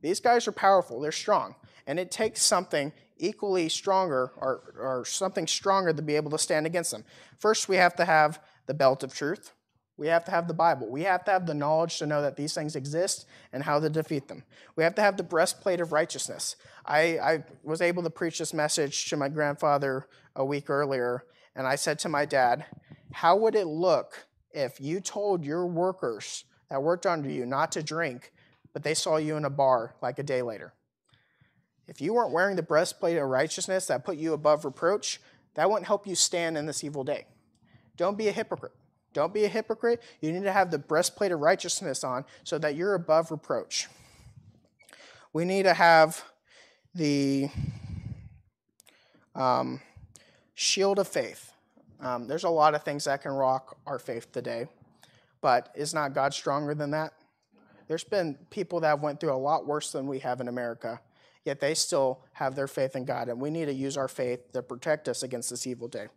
These 0.01 0.19
guys 0.19 0.47
are 0.47 0.51
powerful, 0.51 0.99
they're 0.99 1.11
strong. 1.11 1.55
And 1.85 1.99
it 1.99 2.11
takes 2.11 2.41
something 2.41 2.91
equally 3.21 3.69
stronger 3.69 4.33
or, 4.35 4.73
or 4.77 5.05
something 5.05 5.47
stronger 5.47 5.93
to 5.93 6.01
be 6.01 6.15
able 6.15 6.31
to 6.31 6.37
stand 6.37 6.65
against 6.65 6.91
them. 6.91 7.05
First, 7.37 7.69
we 7.69 7.77
have 7.77 7.95
to 7.95 8.05
have 8.05 8.41
the 8.65 8.73
belt 8.73 9.03
of 9.03 9.13
truth. 9.13 9.53
We 9.95 10.07
have 10.07 10.25
to 10.25 10.31
have 10.31 10.47
the 10.47 10.53
Bible. 10.55 10.89
We 10.89 11.03
have 11.03 11.23
to 11.25 11.31
have 11.31 11.45
the 11.45 11.53
knowledge 11.53 11.99
to 11.99 12.07
know 12.07 12.23
that 12.23 12.35
these 12.35 12.55
things 12.55 12.75
exist 12.75 13.27
and 13.53 13.63
how 13.63 13.79
to 13.79 13.89
defeat 13.89 14.27
them. 14.27 14.43
We 14.75 14.83
have 14.83 14.95
to 14.95 15.01
have 15.01 15.15
the 15.15 15.23
breastplate 15.23 15.79
of 15.79 15.91
righteousness. 15.91 16.55
I, 16.85 17.19
I 17.19 17.43
was 17.63 17.81
able 17.81 18.01
to 18.03 18.09
preach 18.09 18.39
this 18.39 18.53
message 18.53 19.09
to 19.09 19.17
my 19.17 19.29
grandfather 19.29 20.07
a 20.35 20.43
week 20.43 20.69
earlier, 20.69 21.25
and 21.55 21.67
I 21.67 21.75
said 21.75 21.99
to 21.99 22.09
my 22.09 22.25
dad, 22.25 22.65
How 23.13 23.35
would 23.35 23.53
it 23.53 23.67
look 23.67 24.25
if 24.51 24.81
you 24.81 25.01
told 25.01 25.45
your 25.45 25.67
workers 25.67 26.45
that 26.69 26.81
worked 26.81 27.05
under 27.05 27.29
you 27.29 27.45
not 27.45 27.71
to 27.73 27.83
drink, 27.83 28.31
but 28.73 28.81
they 28.81 28.95
saw 28.95 29.17
you 29.17 29.35
in 29.35 29.45
a 29.45 29.51
bar 29.51 29.95
like 30.01 30.17
a 30.17 30.23
day 30.23 30.41
later? 30.41 30.73
If 31.87 32.01
you 32.01 32.13
weren't 32.13 32.31
wearing 32.31 32.55
the 32.55 32.63
breastplate 32.63 33.17
of 33.17 33.27
righteousness 33.27 33.87
that 33.87 34.05
put 34.05 34.17
you 34.17 34.33
above 34.33 34.65
reproach, 34.65 35.19
that 35.55 35.69
wouldn't 35.69 35.87
help 35.87 36.07
you 36.07 36.15
stand 36.15 36.57
in 36.57 36.65
this 36.65 36.83
evil 36.83 37.03
day. 37.03 37.25
Don't 37.97 38.17
be 38.17 38.27
a 38.27 38.31
hypocrite. 38.31 38.73
Don't 39.13 39.33
be 39.33 39.43
a 39.43 39.49
hypocrite. 39.49 40.01
You 40.21 40.31
need 40.31 40.43
to 40.43 40.51
have 40.51 40.71
the 40.71 40.77
breastplate 40.77 41.31
of 41.31 41.39
righteousness 41.39 42.03
on 42.03 42.25
so 42.43 42.57
that 42.59 42.75
you're 42.75 42.93
above 42.93 43.31
reproach. 43.31 43.89
We 45.33 45.45
need 45.45 45.63
to 45.63 45.73
have 45.73 46.23
the 46.95 47.49
um, 49.35 49.81
shield 50.53 50.99
of 50.99 51.07
faith. 51.07 51.51
Um, 51.99 52.27
there's 52.27 52.43
a 52.43 52.49
lot 52.49 52.73
of 52.73 52.83
things 52.83 53.05
that 53.05 53.21
can 53.21 53.31
rock 53.31 53.77
our 53.85 53.99
faith 53.99 54.31
today, 54.31 54.67
but 55.41 55.69
is 55.75 55.93
not 55.93 56.13
God 56.13 56.33
stronger 56.33 56.73
than 56.73 56.91
that? 56.91 57.13
There's 57.87 58.03
been 58.03 58.37
people 58.49 58.79
that 58.81 59.01
went 59.01 59.19
through 59.19 59.33
a 59.33 59.37
lot 59.37 59.67
worse 59.67 59.91
than 59.91 60.07
we 60.07 60.19
have 60.19 60.41
in 60.41 60.47
America, 60.47 60.99
yet 61.45 61.59
they 61.59 61.73
still 61.73 62.23
have 62.33 62.55
their 62.55 62.67
faith 62.67 62.95
in 62.95 63.05
God, 63.05 63.29
and 63.29 63.41
we 63.41 63.49
need 63.49 63.65
to 63.65 63.73
use 63.73 63.97
our 63.97 64.07
faith 64.07 64.51
to 64.53 64.61
protect 64.61 65.07
us 65.07 65.23
against 65.23 65.49
this 65.49 65.65
evil 65.67 65.87
day 65.87 66.07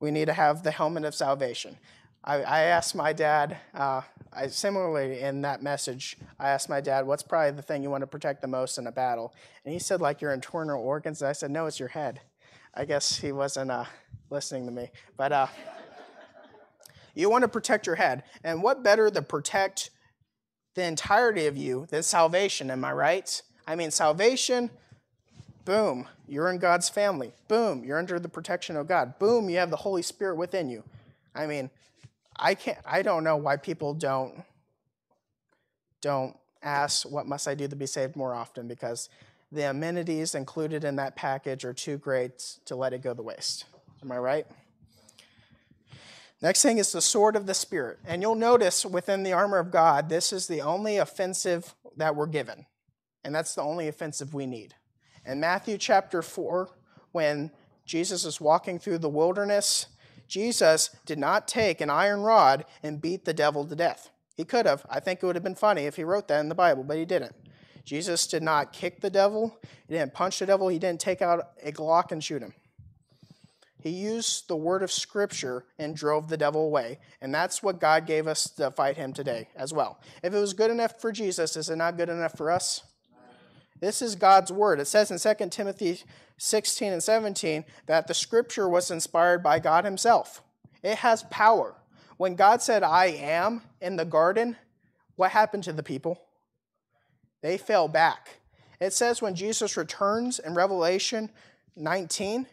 we 0.00 0.10
need 0.10 0.26
to 0.26 0.32
have 0.32 0.62
the 0.62 0.70
helmet 0.70 1.04
of 1.04 1.14
salvation. 1.14 1.78
I, 2.24 2.64
asked 2.64 2.94
my 2.94 3.14
dad, 3.14 3.56
uh, 3.72 4.02
I, 4.34 4.48
similarly 4.48 5.20
in 5.20 5.40
that 5.42 5.62
message, 5.62 6.18
I 6.38 6.50
asked 6.50 6.68
my 6.68 6.82
dad, 6.82 7.06
what's 7.06 7.22
probably 7.22 7.52
the 7.52 7.62
thing 7.62 7.82
you 7.82 7.88
want 7.88 8.02
to 8.02 8.06
protect 8.06 8.42
the 8.42 8.48
most 8.48 8.76
in 8.76 8.86
a 8.86 8.92
battle? 8.92 9.34
And 9.64 9.72
he 9.72 9.78
said, 9.78 10.02
like 10.02 10.20
your 10.20 10.34
internal 10.34 10.82
organs. 10.82 11.22
And 11.22 11.28
I 11.30 11.32
said, 11.32 11.50
no, 11.50 11.64
it's 11.64 11.78
your 11.78 11.88
head. 11.88 12.20
I 12.74 12.84
guess 12.84 13.16
he 13.16 13.32
wasn't 13.32 13.70
uh, 13.70 13.84
listening 14.28 14.66
to 14.66 14.72
me. 14.72 14.90
But 15.16 15.32
uh, 15.32 15.46
you 17.14 17.30
want 17.30 17.42
to 17.42 17.48
protect 17.48 17.86
your 17.86 17.96
head. 17.96 18.24
And 18.44 18.62
what 18.62 18.82
better 18.82 19.08
to 19.08 19.22
protect 19.22 19.88
the 20.74 20.84
entirety 20.84 21.46
of 21.46 21.56
you 21.56 21.86
than 21.88 22.02
salvation, 22.02 22.70
am 22.70 22.84
I 22.84 22.92
right? 22.92 23.40
I 23.68 23.76
mean, 23.76 23.92
salvation 23.92 24.70
Boom, 25.68 26.08
you're 26.26 26.48
in 26.48 26.56
God's 26.56 26.88
family. 26.88 27.30
Boom, 27.46 27.84
you're 27.84 27.98
under 27.98 28.18
the 28.18 28.26
protection 28.26 28.74
of 28.74 28.88
God. 28.88 29.18
Boom, 29.18 29.50
you 29.50 29.58
have 29.58 29.68
the 29.68 29.76
Holy 29.76 30.00
Spirit 30.00 30.36
within 30.36 30.70
you. 30.70 30.82
I 31.34 31.46
mean, 31.46 31.68
I 32.34 32.54
can't 32.54 32.78
I 32.86 33.02
don't 33.02 33.22
know 33.22 33.36
why 33.36 33.58
people 33.58 33.92
don't 33.92 34.44
don't 36.00 36.34
ask 36.62 37.06
what 37.06 37.26
must 37.26 37.46
I 37.46 37.54
do 37.54 37.68
to 37.68 37.76
be 37.76 37.84
saved 37.84 38.16
more 38.16 38.32
often 38.32 38.66
because 38.66 39.10
the 39.52 39.68
amenities 39.68 40.34
included 40.34 40.84
in 40.84 40.96
that 40.96 41.16
package 41.16 41.66
are 41.66 41.74
too 41.74 41.98
great 41.98 42.38
to 42.64 42.74
let 42.74 42.94
it 42.94 43.02
go 43.02 43.12
to 43.12 43.20
waste. 43.20 43.66
Am 44.02 44.10
I 44.10 44.16
right? 44.16 44.46
Next 46.40 46.62
thing 46.62 46.78
is 46.78 46.92
the 46.92 47.02
sword 47.02 47.36
of 47.36 47.44
the 47.44 47.52
Spirit. 47.52 47.98
And 48.06 48.22
you'll 48.22 48.36
notice 48.36 48.86
within 48.86 49.22
the 49.22 49.34
armor 49.34 49.58
of 49.58 49.70
God, 49.70 50.08
this 50.08 50.32
is 50.32 50.46
the 50.46 50.62
only 50.62 50.96
offensive 50.96 51.74
that 51.98 52.16
we're 52.16 52.26
given. 52.26 52.64
And 53.28 53.34
that's 53.34 53.54
the 53.54 53.60
only 53.60 53.88
offensive 53.88 54.32
we 54.32 54.46
need. 54.46 54.74
In 55.26 55.38
Matthew 55.38 55.76
chapter 55.76 56.22
4, 56.22 56.70
when 57.12 57.50
Jesus 57.84 58.24
is 58.24 58.40
walking 58.40 58.78
through 58.78 59.00
the 59.00 59.10
wilderness, 59.10 59.84
Jesus 60.26 60.96
did 61.04 61.18
not 61.18 61.46
take 61.46 61.82
an 61.82 61.90
iron 61.90 62.22
rod 62.22 62.64
and 62.82 63.02
beat 63.02 63.26
the 63.26 63.34
devil 63.34 63.66
to 63.66 63.76
death. 63.76 64.08
He 64.34 64.46
could 64.46 64.64
have. 64.64 64.86
I 64.88 65.00
think 65.00 65.22
it 65.22 65.26
would 65.26 65.36
have 65.36 65.42
been 65.42 65.54
funny 65.54 65.82
if 65.82 65.96
he 65.96 66.04
wrote 66.04 66.26
that 66.28 66.40
in 66.40 66.48
the 66.48 66.54
Bible, 66.54 66.84
but 66.84 66.96
he 66.96 67.04
didn't. 67.04 67.36
Jesus 67.84 68.26
did 68.26 68.42
not 68.42 68.72
kick 68.72 69.02
the 69.02 69.10
devil, 69.10 69.58
he 69.86 69.92
didn't 69.92 70.14
punch 70.14 70.38
the 70.38 70.46
devil, 70.46 70.68
he 70.68 70.78
didn't 70.78 71.00
take 71.00 71.20
out 71.20 71.50
a 71.62 71.70
Glock 71.70 72.12
and 72.12 72.24
shoot 72.24 72.40
him. 72.40 72.54
He 73.78 73.90
used 73.90 74.48
the 74.48 74.56
word 74.56 74.82
of 74.82 74.90
Scripture 74.90 75.66
and 75.78 75.94
drove 75.94 76.30
the 76.30 76.38
devil 76.38 76.64
away. 76.64 76.98
And 77.20 77.34
that's 77.34 77.62
what 77.62 77.78
God 77.78 78.06
gave 78.06 78.26
us 78.26 78.48
to 78.52 78.70
fight 78.70 78.96
him 78.96 79.12
today 79.12 79.48
as 79.54 79.74
well. 79.74 80.00
If 80.22 80.32
it 80.32 80.38
was 80.38 80.54
good 80.54 80.70
enough 80.70 80.98
for 80.98 81.12
Jesus, 81.12 81.56
is 81.56 81.68
it 81.68 81.76
not 81.76 81.98
good 81.98 82.08
enough 82.08 82.34
for 82.34 82.50
us? 82.50 82.84
This 83.80 84.02
is 84.02 84.16
God's 84.16 84.50
word. 84.50 84.80
It 84.80 84.86
says 84.86 85.10
in 85.10 85.18
2 85.18 85.48
Timothy 85.50 86.02
16 86.38 86.92
and 86.92 87.02
17 87.02 87.64
that 87.86 88.06
the 88.06 88.14
scripture 88.14 88.68
was 88.68 88.90
inspired 88.90 89.42
by 89.42 89.58
God 89.58 89.84
himself. 89.84 90.42
It 90.82 90.98
has 90.98 91.24
power. 91.24 91.74
When 92.16 92.34
God 92.34 92.62
said, 92.62 92.82
I 92.82 93.06
am 93.06 93.62
in 93.80 93.96
the 93.96 94.04
garden, 94.04 94.56
what 95.16 95.30
happened 95.30 95.64
to 95.64 95.72
the 95.72 95.82
people? 95.82 96.20
They 97.42 97.58
fell 97.58 97.88
back. 97.88 98.40
It 98.80 98.92
says 98.92 99.22
when 99.22 99.34
Jesus 99.34 99.76
returns 99.76 100.38
in 100.38 100.54
Revelation 100.54 101.30
19 101.76 102.46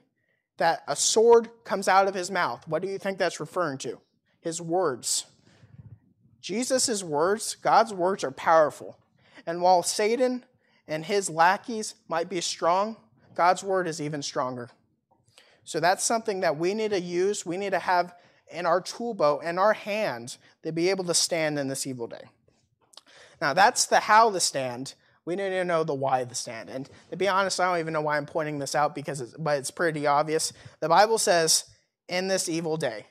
that 0.57 0.83
a 0.87 0.95
sword 0.95 1.49
comes 1.63 1.87
out 1.87 2.07
of 2.07 2.15
his 2.15 2.31
mouth. 2.31 2.67
What 2.67 2.81
do 2.81 2.87
you 2.87 2.97
think 2.97 3.17
that's 3.17 3.39
referring 3.39 3.77
to? 3.79 3.99
His 4.41 4.61
words. 4.61 5.25
Jesus' 6.41 7.03
words, 7.03 7.55
God's 7.55 7.93
words, 7.93 8.23
are 8.23 8.31
powerful. 8.31 8.97
And 9.47 9.61
while 9.61 9.83
Satan 9.83 10.45
and 10.87 11.05
his 11.05 11.29
lackeys 11.29 11.95
might 12.07 12.29
be 12.29 12.41
strong, 12.41 12.97
God's 13.35 13.63
word 13.63 13.87
is 13.87 14.01
even 14.01 14.21
stronger. 14.21 14.69
So 15.63 15.79
that's 15.79 16.03
something 16.03 16.41
that 16.41 16.57
we 16.57 16.73
need 16.73 16.91
to 16.91 16.99
use, 16.99 17.45
we 17.45 17.57
need 17.57 17.71
to 17.71 17.79
have 17.79 18.13
in 18.51 18.65
our 18.65 18.79
tool 18.79 19.13
belt, 19.13 19.43
in 19.43 19.57
our 19.57 19.73
hands, 19.73 20.37
to 20.63 20.71
be 20.71 20.89
able 20.89 21.03
to 21.05 21.13
stand 21.13 21.57
in 21.57 21.67
this 21.67 21.87
evil 21.87 22.07
day. 22.07 22.29
Now, 23.41 23.53
that's 23.53 23.85
the 23.87 23.99
how 23.99 24.29
to 24.31 24.39
stand. 24.39 24.93
We 25.25 25.35
need 25.35 25.49
to 25.49 25.65
know 25.65 25.83
the 25.83 25.95
why 25.95 26.19
of 26.19 26.29
the 26.29 26.35
stand. 26.35 26.69
And 26.69 26.87
to 27.09 27.17
be 27.17 27.27
honest, 27.27 27.59
I 27.59 27.71
don't 27.71 27.79
even 27.79 27.93
know 27.93 28.01
why 28.01 28.17
I'm 28.17 28.27
pointing 28.27 28.59
this 28.59 28.75
out 28.75 28.93
because 28.93 29.19
it's, 29.21 29.33
but 29.37 29.57
it's 29.57 29.71
pretty 29.71 30.05
obvious. 30.05 30.53
The 30.79 30.89
Bible 30.89 31.17
says, 31.17 31.65
in 32.07 32.27
this 32.27 32.47
evil 32.47 32.77
day. 32.77 33.05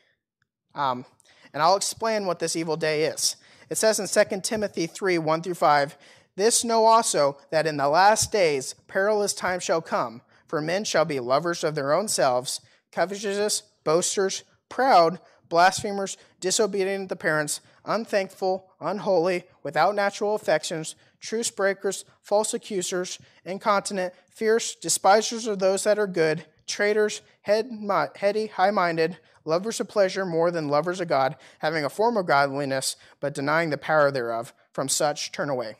Um, 0.74 1.04
and 1.52 1.62
I'll 1.62 1.76
explain 1.76 2.26
what 2.26 2.38
this 2.38 2.56
evil 2.56 2.76
day 2.76 3.04
is. 3.04 3.36
It 3.70 3.76
says 3.76 3.98
in 3.98 4.06
2 4.06 4.40
Timothy 4.42 4.86
3 4.86 5.18
1 5.18 5.42
through 5.42 5.54
5, 5.54 5.96
This 6.36 6.64
know 6.64 6.84
also 6.84 7.38
that 7.50 7.66
in 7.66 7.76
the 7.76 7.88
last 7.88 8.32
days 8.32 8.74
perilous 8.88 9.32
times 9.32 9.62
shall 9.62 9.80
come, 9.80 10.22
for 10.46 10.60
men 10.60 10.84
shall 10.84 11.04
be 11.04 11.20
lovers 11.20 11.62
of 11.62 11.74
their 11.74 11.92
own 11.92 12.08
selves, 12.08 12.60
covetous, 12.90 13.62
boasters, 13.84 14.42
proud, 14.68 15.20
blasphemers, 15.48 16.16
disobedient 16.40 17.08
to 17.08 17.16
parents, 17.16 17.60
unthankful, 17.84 18.70
unholy, 18.80 19.44
without 19.62 19.94
natural 19.94 20.34
affections, 20.34 20.96
truce 21.20 21.50
breakers, 21.50 22.04
false 22.22 22.52
accusers, 22.54 23.18
incontinent, 23.44 24.12
fierce, 24.28 24.74
despisers 24.74 25.46
of 25.46 25.58
those 25.58 25.84
that 25.84 25.98
are 25.98 26.06
good, 26.06 26.44
traitors, 26.66 27.22
head, 27.42 27.70
heady, 28.16 28.46
high 28.48 28.70
minded, 28.70 29.18
lovers 29.44 29.80
of 29.80 29.88
pleasure 29.88 30.26
more 30.26 30.50
than 30.50 30.68
lovers 30.68 31.00
of 31.00 31.08
God, 31.08 31.36
having 31.58 31.84
a 31.84 31.90
form 31.90 32.16
of 32.16 32.26
godliness, 32.26 32.96
but 33.20 33.34
denying 33.34 33.70
the 33.70 33.78
power 33.78 34.10
thereof. 34.10 34.52
From 34.72 34.88
such, 34.88 35.30
turn 35.30 35.50
away. 35.50 35.76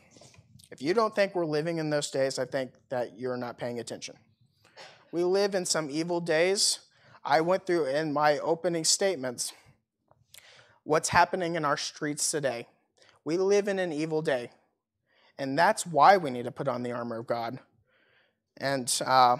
If 0.71 0.81
you 0.81 0.93
don't 0.93 1.15
think 1.15 1.35
we're 1.35 1.45
living 1.45 1.77
in 1.77 1.89
those 1.89 2.09
days, 2.09 2.39
I 2.39 2.45
think 2.45 2.71
that 2.89 3.17
you're 3.17 3.37
not 3.37 3.57
paying 3.57 3.79
attention. 3.79 4.15
We 5.11 5.23
live 5.23 5.55
in 5.55 5.65
some 5.65 5.89
evil 5.89 6.19
days. 6.19 6.79
I 7.23 7.41
went 7.41 7.65
through 7.65 7.85
in 7.85 8.11
my 8.11 8.39
opening 8.39 8.83
statements 8.83 9.53
what's 10.83 11.09
happening 11.09 11.55
in 11.55 11.65
our 11.65 11.77
streets 11.77 12.29
today. 12.29 12.67
We 13.23 13.37
live 13.37 13.67
in 13.67 13.79
an 13.79 13.91
evil 13.91 14.21
day. 14.21 14.51
And 15.37 15.57
that's 15.57 15.85
why 15.85 16.17
we 16.17 16.29
need 16.29 16.45
to 16.45 16.51
put 16.51 16.67
on 16.67 16.83
the 16.83 16.91
armor 16.91 17.19
of 17.19 17.27
God. 17.27 17.59
And 18.57 18.91
uh, 19.05 19.37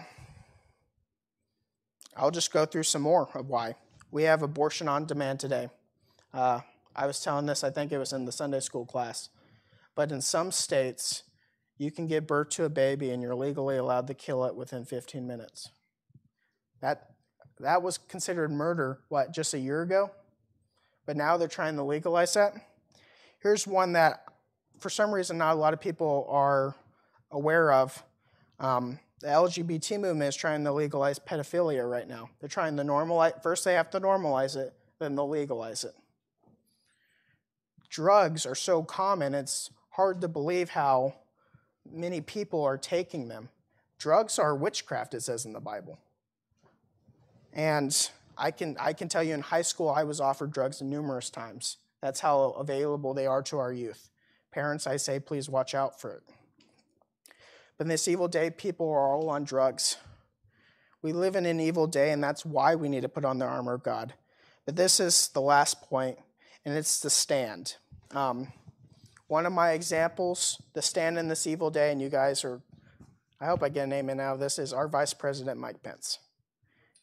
I'll 2.18 2.32
just 2.32 2.52
go 2.52 2.66
through 2.66 2.84
some 2.84 3.04
more 3.04 3.30
of 3.34 3.48
why. 3.48 3.76
We 4.12 4.24
have 4.24 4.42
abortion 4.42 4.88
on 4.88 5.06
demand 5.06 5.40
today. 5.40 5.70
Uh, 6.34 6.62
I 6.96 7.08
was 7.08 7.22
telling 7.22 7.46
this, 7.46 7.64
I 7.64 7.70
think 7.70 7.92
it 7.92 7.98
was 7.98 8.12
in 8.12 8.26
the 8.26 8.32
Sunday 8.32 8.60
school 8.60 8.86
class. 8.86 9.30
But 9.96 10.12
in 10.12 10.22
some 10.22 10.52
states, 10.52 11.24
you 11.78 11.92
can 11.92 12.08
give 12.08 12.28
birth 12.28 12.50
to 12.52 12.66
a 12.66 12.70
baby 12.70 13.12
and 13.12 13.22
you're 13.22 13.36
legally 13.36 13.78
allowed 13.78 14.08
to 14.08 14.14
kill 14.14 14.46
it 14.46 14.56
within 14.56 14.86
15 14.86 15.26
minutes. 15.26 15.70
That, 16.82 17.10
that 17.60 17.82
was 17.82 17.98
considered 17.98 18.52
murder, 18.52 19.00
what, 19.10 19.34
just 19.34 19.54
a 19.54 19.60
year 19.60 19.82
ago? 19.82 20.12
But 21.06 21.18
now 21.18 21.38
they're 21.38 21.48
trying 21.48 21.76
to 21.76 21.84
legalize 21.84 22.34
that. 22.34 22.54
Here's 23.42 23.68
one 23.68 23.94
that, 23.94 24.24
for 24.80 24.90
some 24.90 25.14
reason, 25.14 25.38
not 25.38 25.54
a 25.54 25.60
lot 25.60 25.74
of 25.74 25.82
people 25.82 26.28
are 26.30 26.76
aware 27.32 27.72
of. 27.72 28.04
Um, 28.60 29.00
the 29.22 29.28
LGBT 29.28 30.00
movement 30.00 30.30
is 30.30 30.36
trying 30.36 30.64
to 30.64 30.72
legalize 30.72 31.20
pedophilia 31.20 31.90
right 31.90 32.08
now. 32.08 32.30
They're 32.40 32.50
trying 32.50 32.78
to 32.78 32.84
normalize, 32.84 33.42
first, 33.44 33.64
they 33.64 33.74
have 33.74 33.90
to 33.92 34.00
normalize 34.00 34.56
it, 34.56 34.74
then 35.00 35.16
they'll 35.16 35.30
legalize 35.30 35.84
it. 35.84 35.94
Drugs 37.90 38.46
are 38.46 38.56
so 38.56 38.84
common, 38.84 39.34
it's 39.34 39.70
hard 39.96 40.20
to 40.22 40.28
believe 40.28 40.70
how 40.70 41.16
many 41.90 42.20
people 42.20 42.64
are 42.64 42.78
taking 42.78 43.30
them. 43.30 43.48
Drugs 43.98 44.38
are 44.38 44.54
witchcraft, 44.54 45.14
it 45.14 45.22
says 45.22 45.46
in 45.46 45.54
the 45.54 45.62
Bible. 45.62 45.98
And 47.54 48.10
I 48.38 48.52
can, 48.52 48.76
I 48.78 48.92
can 48.92 49.08
tell 49.08 49.24
you 49.24 49.34
in 49.34 49.40
high 49.40 49.62
school, 49.62 49.90
I 49.90 50.04
was 50.04 50.20
offered 50.20 50.52
drugs 50.52 50.82
numerous 50.82 51.30
times. 51.30 51.78
That's 52.02 52.20
how 52.20 52.56
available 52.60 53.14
they 53.14 53.26
are 53.26 53.42
to 53.44 53.58
our 53.58 53.72
youth. 53.72 54.10
Parents, 54.52 54.86
I 54.86 54.98
say, 54.98 55.20
please 55.20 55.50
watch 55.50 55.74
out 55.74 56.00
for 56.00 56.12
it. 56.12 56.24
But 57.78 57.86
in 57.86 57.90
this 57.90 58.10
evil 58.10 58.28
day, 58.28 58.50
people 58.50 58.90
are 58.90 59.14
all 59.14 59.30
on 59.30 59.46
drugs. 59.46 59.98
We 61.02 61.14
live 61.14 61.38
in 61.38 61.46
an 61.46 61.62
evil 61.62 61.88
day, 61.88 62.12
and 62.12 62.22
that's 62.22 62.46
why 62.46 62.76
we 62.76 62.90
need 62.90 63.04
to 63.04 63.10
put 63.10 63.24
on 63.24 63.40
the 63.40 63.46
armor 63.46 63.74
of 63.74 63.84
God. 63.84 64.14
But 64.66 64.76
this 64.76 65.00
is 65.00 65.30
the 65.30 65.42
last 65.42 65.82
point, 65.82 66.18
and 66.66 66.76
it's 66.76 67.00
the 67.00 67.10
stand. 67.10 67.76
Um, 68.12 68.52
one 69.28 69.46
of 69.46 69.54
my 69.54 69.72
examples, 69.72 70.62
the 70.74 70.82
stand 70.82 71.18
in 71.18 71.28
this 71.28 71.48
evil 71.48 71.70
day, 71.70 71.92
and 71.92 72.02
you 72.02 72.10
guys 72.10 72.44
are, 72.46 72.62
I 73.42 73.46
hope 73.46 73.64
I 73.64 73.70
get 73.70 73.86
an 73.86 73.94
amen 73.94 74.20
out 74.20 74.36
of 74.36 74.40
this, 74.40 74.60
is 74.60 74.74
our 74.74 74.88
Vice 74.88 75.14
President 75.14 75.60
Mike 75.60 75.82
Pence. 75.84 76.20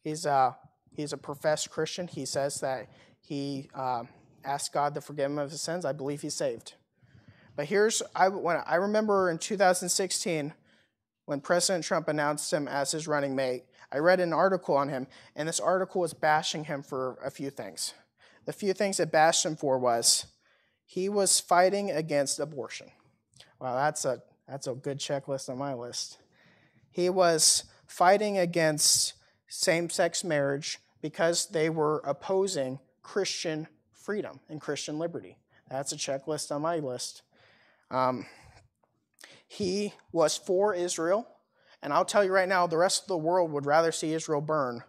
He's, 0.03 0.25
a, 0.27 0.57
he's 0.97 1.13
a 1.13 1.17
professed 1.17 1.71
Christian. 1.71 2.07
He 2.07 2.25
says 2.25 2.61
that 2.61 2.89
he 3.21 3.69
uh, 3.75 4.05
asked 4.45 4.73
God 4.73 4.95
to 4.95 5.01
forgive 5.01 5.31
him 5.31 5.39
of 5.39 5.51
his 5.51 5.61
sins. 5.61 5.85
I 5.85 5.93
believe 5.93 6.23
he's 6.23 6.35
saved. 6.35 6.75
But 7.57 7.67
here's, 7.67 8.03
I, 8.15 8.29
when, 8.29 8.63
I 8.67 8.77
remember 8.77 9.31
in 9.31 9.39
2016 9.39 10.55
when 11.27 11.41
President 11.41 11.85
Trump 11.85 12.09
announced 12.09 12.53
him 12.53 12.67
as 12.67 12.93
his 12.93 13.07
running 13.07 13.37
mate, 13.37 13.65
I 13.93 13.99
read 13.99 14.21
an 14.21 14.33
article 14.33 14.77
on 14.77 14.89
him, 14.89 15.07
and 15.37 15.49
this 15.49 15.61
article 15.61 16.01
was 16.01 16.15
bashing 16.15 16.65
him 16.65 16.83
for 16.83 17.19
a 17.25 17.31
few 17.31 17.51
things. 17.51 17.95
The 18.47 18.53
few 18.53 18.73
things 18.73 18.99
it 18.99 19.13
bashed 19.13 19.45
him 19.45 19.55
for 19.55 19.79
was 19.79 20.27
he 20.85 21.09
was 21.09 21.41
fighting 21.41 21.91
against 21.91 22.39
abortion. 22.41 22.91
Wow, 23.61 23.75
that's 23.77 24.05
a 24.05 24.23
that's 24.49 24.67
a 24.67 24.75
good 24.75 24.99
checklist 24.99 25.49
on 25.49 25.59
my 25.59 25.75
list. 25.75 26.19
He 26.91 27.09
was 27.09 27.65
fighting 27.87 28.39
against 28.39 29.15
same-sex 29.49 30.25
marriage 30.25 30.79
because 31.01 31.47
they 31.47 31.71
were 31.71 32.03
opposing 32.05 32.79
Christian 33.03 33.69
freedom 33.93 34.41
and 34.49 34.61
Christian 34.61 34.99
liberty. 34.99 35.39
That's 35.71 35.93
a 35.93 35.97
checklist 35.97 36.51
on 36.51 36.63
my 36.63 36.79
list. 36.79 37.23
Um, 37.91 38.27
he 39.47 39.95
was 40.13 40.37
for 40.37 40.75
Israel. 40.75 41.29
And 41.83 41.93
I'll 41.93 42.05
tell 42.05 42.25
you 42.25 42.33
right 42.33 42.49
now, 42.49 42.67
the 42.67 42.79
rest 42.79 43.03
of 43.03 43.09
the 43.09 43.17
world 43.17 43.51
would 43.53 43.67
rather 43.67 43.91
see 43.91 44.13
Israel 44.13 44.41
burn. 44.41 44.83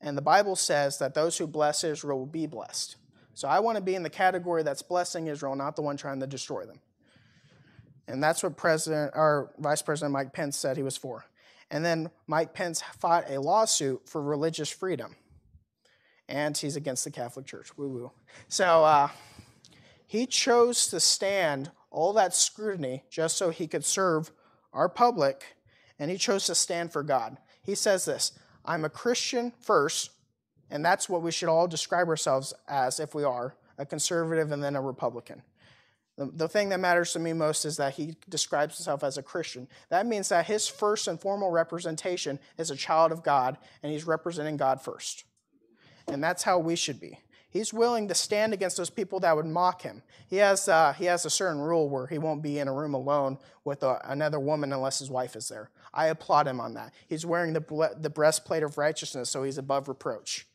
And 0.00 0.16
the 0.16 0.22
Bible 0.22 0.56
says 0.56 0.98
that 0.98 1.14
those 1.14 1.38
who 1.38 1.46
bless 1.46 1.84
Israel 1.84 2.20
will 2.20 2.26
be 2.26 2.46
blessed. 2.46 2.96
So 3.34 3.48
I 3.48 3.60
want 3.60 3.76
to 3.76 3.82
be 3.82 3.94
in 3.94 4.02
the 4.02 4.10
category 4.10 4.62
that's 4.62 4.82
blessing 4.82 5.26
Israel, 5.26 5.56
not 5.56 5.76
the 5.76 5.82
one 5.82 5.96
trying 5.96 6.20
to 6.20 6.26
destroy 6.26 6.64
them. 6.64 6.80
And 8.08 8.22
that's 8.22 8.42
what 8.42 8.56
President 8.56 9.12
or 9.14 9.52
Vice 9.58 9.82
President 9.82 10.12
Mike 10.12 10.32
Pence 10.32 10.56
said 10.56 10.76
he 10.76 10.82
was 10.82 10.96
for. 10.96 11.24
And 11.70 11.84
then 11.84 12.10
Mike 12.26 12.52
Pence 12.52 12.82
fought 12.98 13.30
a 13.30 13.40
lawsuit 13.40 14.08
for 14.08 14.22
religious 14.22 14.70
freedom. 14.70 15.16
And 16.28 16.56
he's 16.56 16.76
against 16.76 17.04
the 17.04 17.10
Catholic 17.10 17.46
Church. 17.46 17.76
Woo 17.78 17.88
woo. 17.88 18.12
So 18.48 18.84
uh, 18.84 19.08
he 20.06 20.26
chose 20.26 20.88
to 20.88 21.00
stand 21.00 21.70
all 21.90 22.12
that 22.14 22.34
scrutiny 22.34 23.04
just 23.08 23.36
so 23.36 23.50
he 23.50 23.66
could 23.66 23.84
serve 23.84 24.30
our 24.72 24.88
public, 24.88 25.56
and 25.98 26.10
he 26.10 26.16
chose 26.16 26.46
to 26.46 26.54
stand 26.54 26.92
for 26.92 27.02
God. 27.02 27.38
He 27.62 27.74
says 27.74 28.04
this 28.04 28.32
I'm 28.64 28.84
a 28.84 28.90
Christian 28.90 29.52
first, 29.60 30.10
and 30.72 30.82
that's 30.82 31.06
what 31.08 31.22
we 31.22 31.30
should 31.30 31.50
all 31.50 31.68
describe 31.68 32.08
ourselves 32.08 32.54
as 32.66 32.98
if 32.98 33.14
we 33.14 33.22
are 33.24 33.54
a 33.78 33.84
conservative 33.84 34.50
and 34.52 34.64
then 34.64 34.74
a 34.74 34.80
Republican. 34.80 35.42
The, 36.16 36.26
the 36.26 36.48
thing 36.48 36.70
that 36.70 36.80
matters 36.80 37.12
to 37.12 37.18
me 37.18 37.34
most 37.34 37.64
is 37.64 37.76
that 37.76 37.94
he 37.94 38.16
describes 38.28 38.78
himself 38.78 39.04
as 39.04 39.18
a 39.18 39.22
Christian. 39.22 39.68
That 39.90 40.06
means 40.06 40.30
that 40.30 40.46
his 40.46 40.68
first 40.68 41.08
and 41.08 41.20
formal 41.20 41.50
representation 41.50 42.38
is 42.56 42.70
a 42.70 42.76
child 42.76 43.12
of 43.12 43.22
God, 43.22 43.58
and 43.82 43.92
he's 43.92 44.06
representing 44.06 44.56
God 44.56 44.80
first. 44.80 45.24
And 46.08 46.24
that's 46.24 46.42
how 46.42 46.58
we 46.58 46.74
should 46.74 47.00
be. 47.00 47.18
He's 47.50 47.74
willing 47.74 48.08
to 48.08 48.14
stand 48.14 48.54
against 48.54 48.78
those 48.78 48.88
people 48.88 49.20
that 49.20 49.36
would 49.36 49.44
mock 49.44 49.82
him. 49.82 50.02
He 50.26 50.36
has, 50.36 50.68
uh, 50.68 50.94
he 50.94 51.04
has 51.04 51.26
a 51.26 51.30
certain 51.30 51.60
rule 51.60 51.90
where 51.90 52.06
he 52.06 52.16
won't 52.16 52.42
be 52.42 52.58
in 52.58 52.66
a 52.66 52.72
room 52.72 52.94
alone 52.94 53.36
with 53.64 53.82
a, 53.82 53.88
uh, 53.88 53.98
another 54.04 54.40
woman 54.40 54.72
unless 54.72 55.00
his 55.00 55.10
wife 55.10 55.36
is 55.36 55.48
there. 55.48 55.70
I 55.92 56.06
applaud 56.06 56.46
him 56.46 56.60
on 56.60 56.72
that. 56.74 56.94
He's 57.08 57.26
wearing 57.26 57.52
the, 57.52 57.94
the 57.98 58.08
breastplate 58.08 58.62
of 58.62 58.78
righteousness, 58.78 59.28
so 59.28 59.42
he's 59.42 59.58
above 59.58 59.88
reproach. 59.88 60.46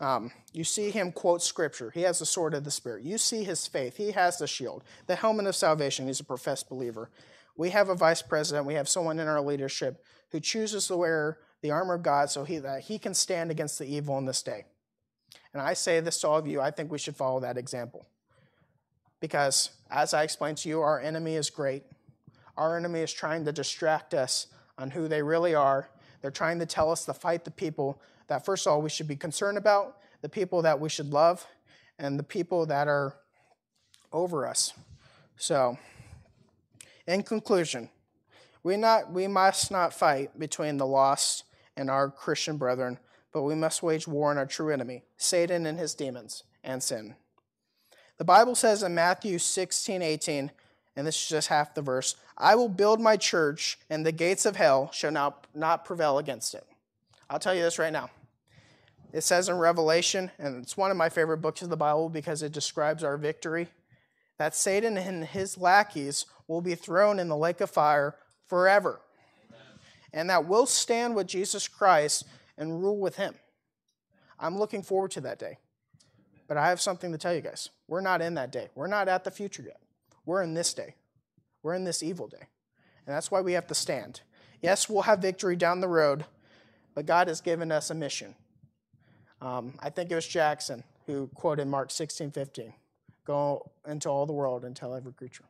Um, 0.00 0.30
you 0.52 0.62
see 0.64 0.90
him 0.90 1.10
quote 1.10 1.42
scripture. 1.42 1.90
He 1.90 2.02
has 2.02 2.20
the 2.20 2.26
sword 2.26 2.54
of 2.54 2.64
the 2.64 2.70
Spirit. 2.70 3.02
You 3.02 3.18
see 3.18 3.42
his 3.42 3.66
faith. 3.66 3.96
He 3.96 4.12
has 4.12 4.38
the 4.38 4.46
shield, 4.46 4.84
the 5.06 5.16
helmet 5.16 5.46
of 5.46 5.56
salvation. 5.56 6.06
He's 6.06 6.20
a 6.20 6.24
professed 6.24 6.68
believer. 6.68 7.10
we 7.56 7.70
have 7.70 7.88
a 7.88 7.94
vice 7.94 8.22
president, 8.22 8.66
we 8.66 8.74
have 8.74 8.88
someone 8.88 9.18
in 9.18 9.26
our 9.26 9.40
leadership 9.40 10.04
who 10.30 10.38
chooses 10.38 10.86
to 10.86 10.96
wear 10.96 11.38
the 11.60 11.72
armor 11.72 11.94
of 11.94 12.02
God 12.02 12.30
so 12.30 12.44
he, 12.44 12.58
that 12.58 12.82
he 12.82 12.98
can 12.98 13.14
stand 13.14 13.50
against 13.50 13.78
the 13.78 13.86
evil 13.86 14.16
in 14.18 14.26
this 14.26 14.42
day. 14.42 14.64
And 15.52 15.60
I 15.60 15.74
say 15.74 15.98
this 16.00 16.20
to 16.20 16.28
all 16.28 16.38
of 16.38 16.46
you, 16.46 16.60
I 16.60 16.70
think 16.70 16.92
we 16.92 16.98
should 16.98 17.16
follow 17.16 17.40
that 17.40 17.58
example. 17.58 18.06
Because, 19.20 19.70
as 19.90 20.14
I 20.14 20.22
explained 20.22 20.58
to 20.58 20.68
you, 20.68 20.80
our 20.80 21.00
enemy 21.00 21.34
is 21.34 21.50
great. 21.50 21.82
Our 22.56 22.76
enemy 22.76 23.00
is 23.00 23.12
trying 23.12 23.44
to 23.46 23.52
distract 23.52 24.14
us 24.14 24.46
on 24.76 24.90
who 24.90 25.08
they 25.08 25.22
really 25.22 25.54
are. 25.54 25.90
They're 26.22 26.30
trying 26.30 26.60
to 26.60 26.66
tell 26.66 26.92
us 26.92 27.04
to 27.06 27.14
fight 27.14 27.44
the 27.44 27.50
people 27.50 28.00
that, 28.28 28.44
first 28.44 28.66
of 28.66 28.72
all, 28.72 28.82
we 28.82 28.90
should 28.90 29.08
be 29.08 29.16
concerned 29.16 29.58
about, 29.58 29.96
the 30.20 30.28
people 30.28 30.62
that 30.62 30.80
we 30.80 30.88
should 30.88 31.12
love, 31.12 31.46
and 31.98 32.18
the 32.18 32.24
people 32.24 32.66
that 32.66 32.88
are 32.88 33.14
over 34.12 34.46
us. 34.46 34.72
So, 35.36 35.78
in 37.06 37.22
conclusion, 37.22 37.90
we, 38.62 38.76
not, 38.76 39.12
we 39.12 39.26
must 39.26 39.70
not 39.70 39.94
fight 39.94 40.38
between 40.38 40.76
the 40.76 40.86
lost 40.86 41.44
and 41.76 41.90
our 41.90 42.10
Christian 42.10 42.56
brethren, 42.56 42.98
but 43.32 43.42
we 43.42 43.54
must 43.54 43.82
wage 43.82 44.08
war 44.08 44.30
on 44.30 44.38
our 44.38 44.46
true 44.46 44.70
enemy, 44.70 45.04
Satan 45.16 45.66
and 45.66 45.78
his 45.78 45.94
demons, 45.94 46.44
and 46.64 46.82
sin. 46.82 47.14
The 48.18 48.24
Bible 48.24 48.56
says 48.56 48.82
in 48.82 48.94
Matthew 48.94 49.38
16, 49.38 50.02
18, 50.02 50.50
and 50.96 51.06
this 51.06 51.16
is 51.16 51.28
just 51.28 51.48
half 51.48 51.74
the 51.74 51.82
verse 51.82 52.16
I 52.36 52.54
will 52.54 52.68
build 52.68 53.00
my 53.00 53.16
church, 53.16 53.78
and 53.88 54.04
the 54.04 54.12
gates 54.12 54.46
of 54.46 54.56
hell 54.56 54.90
shall 54.92 55.12
not, 55.12 55.46
not 55.54 55.84
prevail 55.84 56.18
against 56.18 56.54
it. 56.54 56.64
I'll 57.30 57.38
tell 57.38 57.54
you 57.54 57.62
this 57.62 57.78
right 57.78 57.92
now. 57.92 58.10
It 59.12 59.22
says 59.22 59.48
in 59.48 59.56
Revelation, 59.56 60.30
and 60.38 60.62
it's 60.62 60.76
one 60.76 60.90
of 60.90 60.96
my 60.96 61.08
favorite 61.08 61.38
books 61.38 61.62
of 61.62 61.70
the 61.70 61.76
Bible 61.76 62.08
because 62.08 62.42
it 62.42 62.52
describes 62.52 63.02
our 63.02 63.16
victory, 63.16 63.68
that 64.38 64.54
Satan 64.54 64.98
and 64.98 65.24
his 65.24 65.58
lackeys 65.58 66.26
will 66.46 66.60
be 66.60 66.74
thrown 66.74 67.18
in 67.18 67.28
the 67.28 67.36
lake 67.36 67.60
of 67.60 67.70
fire 67.70 68.16
forever. 68.46 69.00
And 70.12 70.30
that 70.30 70.46
we'll 70.46 70.66
stand 70.66 71.14
with 71.14 71.26
Jesus 71.26 71.68
Christ 71.68 72.24
and 72.56 72.82
rule 72.82 72.98
with 72.98 73.16
him. 73.16 73.34
I'm 74.38 74.58
looking 74.58 74.82
forward 74.82 75.10
to 75.12 75.20
that 75.22 75.38
day. 75.38 75.58
But 76.46 76.56
I 76.56 76.68
have 76.68 76.80
something 76.80 77.12
to 77.12 77.18
tell 77.18 77.34
you 77.34 77.42
guys. 77.42 77.68
We're 77.88 78.00
not 78.00 78.22
in 78.22 78.34
that 78.34 78.52
day. 78.52 78.68
We're 78.74 78.86
not 78.86 79.08
at 79.08 79.24
the 79.24 79.30
future 79.30 79.62
yet. 79.62 79.80
We're 80.24 80.42
in 80.42 80.54
this 80.54 80.72
day. 80.72 80.94
We're 81.62 81.74
in 81.74 81.84
this 81.84 82.02
evil 82.02 82.26
day. 82.26 82.46
And 83.06 83.14
that's 83.14 83.30
why 83.30 83.40
we 83.40 83.52
have 83.52 83.66
to 83.66 83.74
stand. 83.74 84.20
Yes, 84.62 84.88
we'll 84.88 85.02
have 85.02 85.20
victory 85.20 85.56
down 85.56 85.80
the 85.80 85.88
road, 85.88 86.24
but 86.94 87.06
God 87.06 87.28
has 87.28 87.40
given 87.40 87.70
us 87.70 87.90
a 87.90 87.94
mission. 87.94 88.34
Um, 89.40 89.74
I 89.80 89.90
think 89.90 90.10
it 90.10 90.14
was 90.14 90.26
Jackson 90.26 90.82
who 91.06 91.28
quoted 91.34 91.66
Mark 91.66 91.90
16 91.90 92.30
15. 92.30 92.72
Go 93.24 93.70
into 93.86 94.08
all 94.08 94.26
the 94.26 94.32
world 94.32 94.64
and 94.64 94.74
tell 94.74 94.94
every 94.94 95.12
creature. 95.12 95.44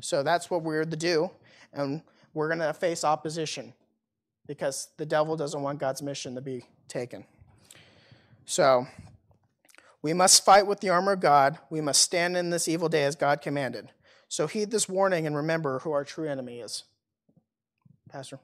So 0.00 0.22
that's 0.22 0.50
what 0.50 0.62
we're 0.62 0.84
to 0.84 0.96
do. 0.96 1.30
And 1.72 2.02
we're 2.34 2.48
going 2.48 2.60
to 2.60 2.72
face 2.72 3.04
opposition 3.04 3.72
because 4.46 4.88
the 4.96 5.06
devil 5.06 5.36
doesn't 5.36 5.62
want 5.62 5.78
God's 5.78 6.02
mission 6.02 6.34
to 6.34 6.40
be 6.40 6.64
taken. 6.88 7.24
So 8.44 8.86
we 10.02 10.12
must 10.12 10.44
fight 10.44 10.66
with 10.66 10.80
the 10.80 10.90
armor 10.90 11.12
of 11.12 11.20
God. 11.20 11.58
We 11.70 11.80
must 11.80 12.00
stand 12.00 12.36
in 12.36 12.50
this 12.50 12.68
evil 12.68 12.88
day 12.88 13.04
as 13.04 13.16
God 13.16 13.42
commanded. 13.42 13.90
So 14.28 14.46
heed 14.46 14.70
this 14.70 14.88
warning 14.88 15.26
and 15.26 15.34
remember 15.34 15.80
who 15.80 15.92
our 15.92 16.04
true 16.04 16.28
enemy 16.28 16.60
is. 16.60 16.84
Pastor. 18.08 18.38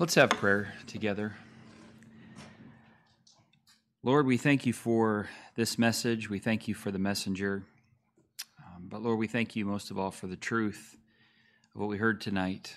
Let's 0.00 0.14
have 0.14 0.30
prayer 0.30 0.74
together. 0.86 1.34
Lord, 4.04 4.26
we 4.26 4.36
thank 4.36 4.64
you 4.64 4.72
for 4.72 5.28
this 5.56 5.76
message. 5.76 6.30
We 6.30 6.38
thank 6.38 6.68
you 6.68 6.74
for 6.74 6.92
the 6.92 7.00
messenger. 7.00 7.64
Um, 8.60 8.84
but 8.88 9.02
Lord, 9.02 9.18
we 9.18 9.26
thank 9.26 9.56
you 9.56 9.64
most 9.64 9.90
of 9.90 9.98
all 9.98 10.12
for 10.12 10.28
the 10.28 10.36
truth 10.36 10.96
of 11.74 11.80
what 11.80 11.88
we 11.88 11.98
heard 11.98 12.20
tonight. 12.20 12.76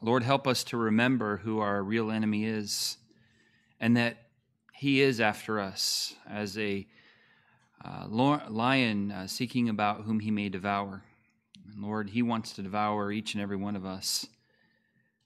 Lord, 0.00 0.24
help 0.24 0.48
us 0.48 0.64
to 0.64 0.76
remember 0.76 1.36
who 1.36 1.60
our 1.60 1.80
real 1.80 2.10
enemy 2.10 2.44
is 2.44 2.96
and 3.78 3.96
that 3.96 4.16
he 4.72 5.00
is 5.00 5.20
after 5.20 5.60
us 5.60 6.16
as 6.28 6.58
a 6.58 6.88
uh, 7.84 8.08
lion 8.08 9.12
uh, 9.12 9.28
seeking 9.28 9.68
about 9.68 10.00
whom 10.00 10.18
he 10.18 10.32
may 10.32 10.48
devour. 10.48 11.04
And 11.72 11.84
Lord, 11.84 12.10
he 12.10 12.20
wants 12.20 12.52
to 12.54 12.62
devour 12.62 13.12
each 13.12 13.34
and 13.34 13.40
every 13.40 13.56
one 13.56 13.76
of 13.76 13.86
us. 13.86 14.26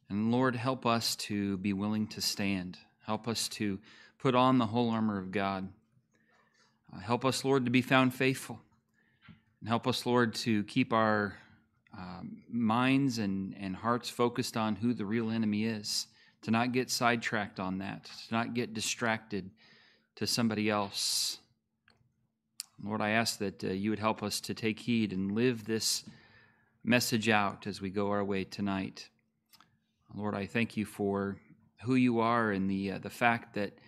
And 0.09 0.30
Lord, 0.30 0.54
help 0.54 0.86
us 0.86 1.16
to 1.16 1.57
be 1.59 1.72
willing 1.72 2.07
to 2.09 2.20
stand. 2.20 2.78
Help 3.04 3.26
us 3.26 3.48
to 3.48 3.78
put 4.18 4.34
on 4.34 4.59
the 4.59 4.66
whole 4.66 4.90
armor 4.90 5.18
of 5.18 5.30
God. 5.30 5.68
Uh, 6.92 7.00
help 7.00 7.24
us, 7.24 7.44
Lord, 7.44 7.64
to 7.64 7.70
be 7.70 7.82
found 7.82 8.14
faithful. 8.14 8.61
And 9.61 9.68
help 9.68 9.86
us, 9.86 10.07
Lord, 10.07 10.34
to 10.36 10.64
keep 10.64 10.92
our 10.92 11.36
um, 11.96 12.42
minds 12.50 13.18
and, 13.18 13.57
and 13.59 13.74
hearts 13.74 14.09
focused 14.09 14.57
on 14.57 14.76
who 14.76 14.94
the 14.94 15.04
real 15.04 15.30
enemy 15.30 15.64
is, 15.64 16.07
to 16.42 16.50
not 16.50 16.72
get 16.72 16.90
sidetracked 16.90 17.59
on 17.59 17.78
that, 17.78 18.04
to 18.28 18.34
not 18.34 18.54
get 18.54 18.74
distracted 18.74 19.50
to 20.16 20.26
somebody 20.26 20.70
else. 20.70 21.38
Lord, 22.82 23.00
I 23.00 23.11
ask 23.11 23.38
that 23.38 23.64
uh, 23.64 23.68
you 23.68 23.90
would 23.90 23.98
help 23.98 24.22
us 24.22 24.40
to 24.42 24.54
take 24.54 24.80
heed 24.80 25.12
and 25.12 25.32
live 25.32 25.64
this 25.64 26.04
message 26.84 27.28
out 27.28 27.66
as 27.66 27.80
we 27.80 27.90
go 27.90 28.11
our 28.11 28.24
way 28.24 28.44
tonight. 28.44 29.09
Lord, 30.14 30.34
I 30.34 30.46
thank 30.46 30.76
you 30.76 30.84
for 30.84 31.36
who 31.82 31.94
you 31.94 32.20
are 32.20 32.50
and 32.50 32.70
the, 32.70 32.92
uh, 32.92 32.98
the 32.98 33.11
fact 33.11 33.54
that 33.54 33.78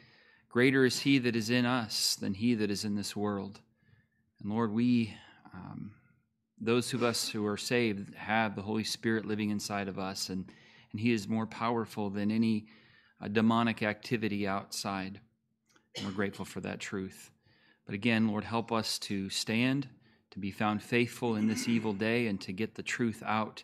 greater 0.48 0.84
is 0.84 1.00
he 1.00 1.18
that 1.18 1.36
is 1.36 1.50
in 1.50 1.64
us 1.64 2.16
than 2.16 2.34
he 2.34 2.54
that 2.54 2.70
is 2.70 2.84
in 2.84 2.94
this 2.94 3.16
world. 3.16 3.60
And 4.40 4.50
Lord, 4.50 4.72
we, 4.72 5.14
um, 5.54 5.92
those 6.60 6.92
of 6.92 7.02
us 7.02 7.28
who 7.28 7.46
are 7.46 7.56
saved, 7.56 8.14
have 8.14 8.54
the 8.54 8.62
Holy 8.62 8.84
Spirit 8.84 9.24
living 9.26 9.50
inside 9.50 9.88
of 9.88 9.98
us, 9.98 10.28
and, 10.28 10.44
and 10.92 11.00
he 11.00 11.12
is 11.12 11.28
more 11.28 11.46
powerful 11.46 12.10
than 12.10 12.30
any 12.30 12.66
uh, 13.22 13.28
demonic 13.28 13.82
activity 13.82 14.46
outside. 14.46 15.20
And 15.96 16.06
we're 16.06 16.12
grateful 16.12 16.44
for 16.44 16.60
that 16.60 16.80
truth. 16.80 17.30
But 17.86 17.94
again, 17.94 18.28
Lord, 18.28 18.44
help 18.44 18.70
us 18.70 18.98
to 19.00 19.30
stand, 19.30 19.88
to 20.30 20.38
be 20.38 20.50
found 20.50 20.82
faithful 20.82 21.36
in 21.36 21.48
this 21.48 21.68
evil 21.68 21.94
day, 21.94 22.26
and 22.26 22.40
to 22.42 22.52
get 22.52 22.74
the 22.74 22.82
truth 22.82 23.22
out 23.24 23.62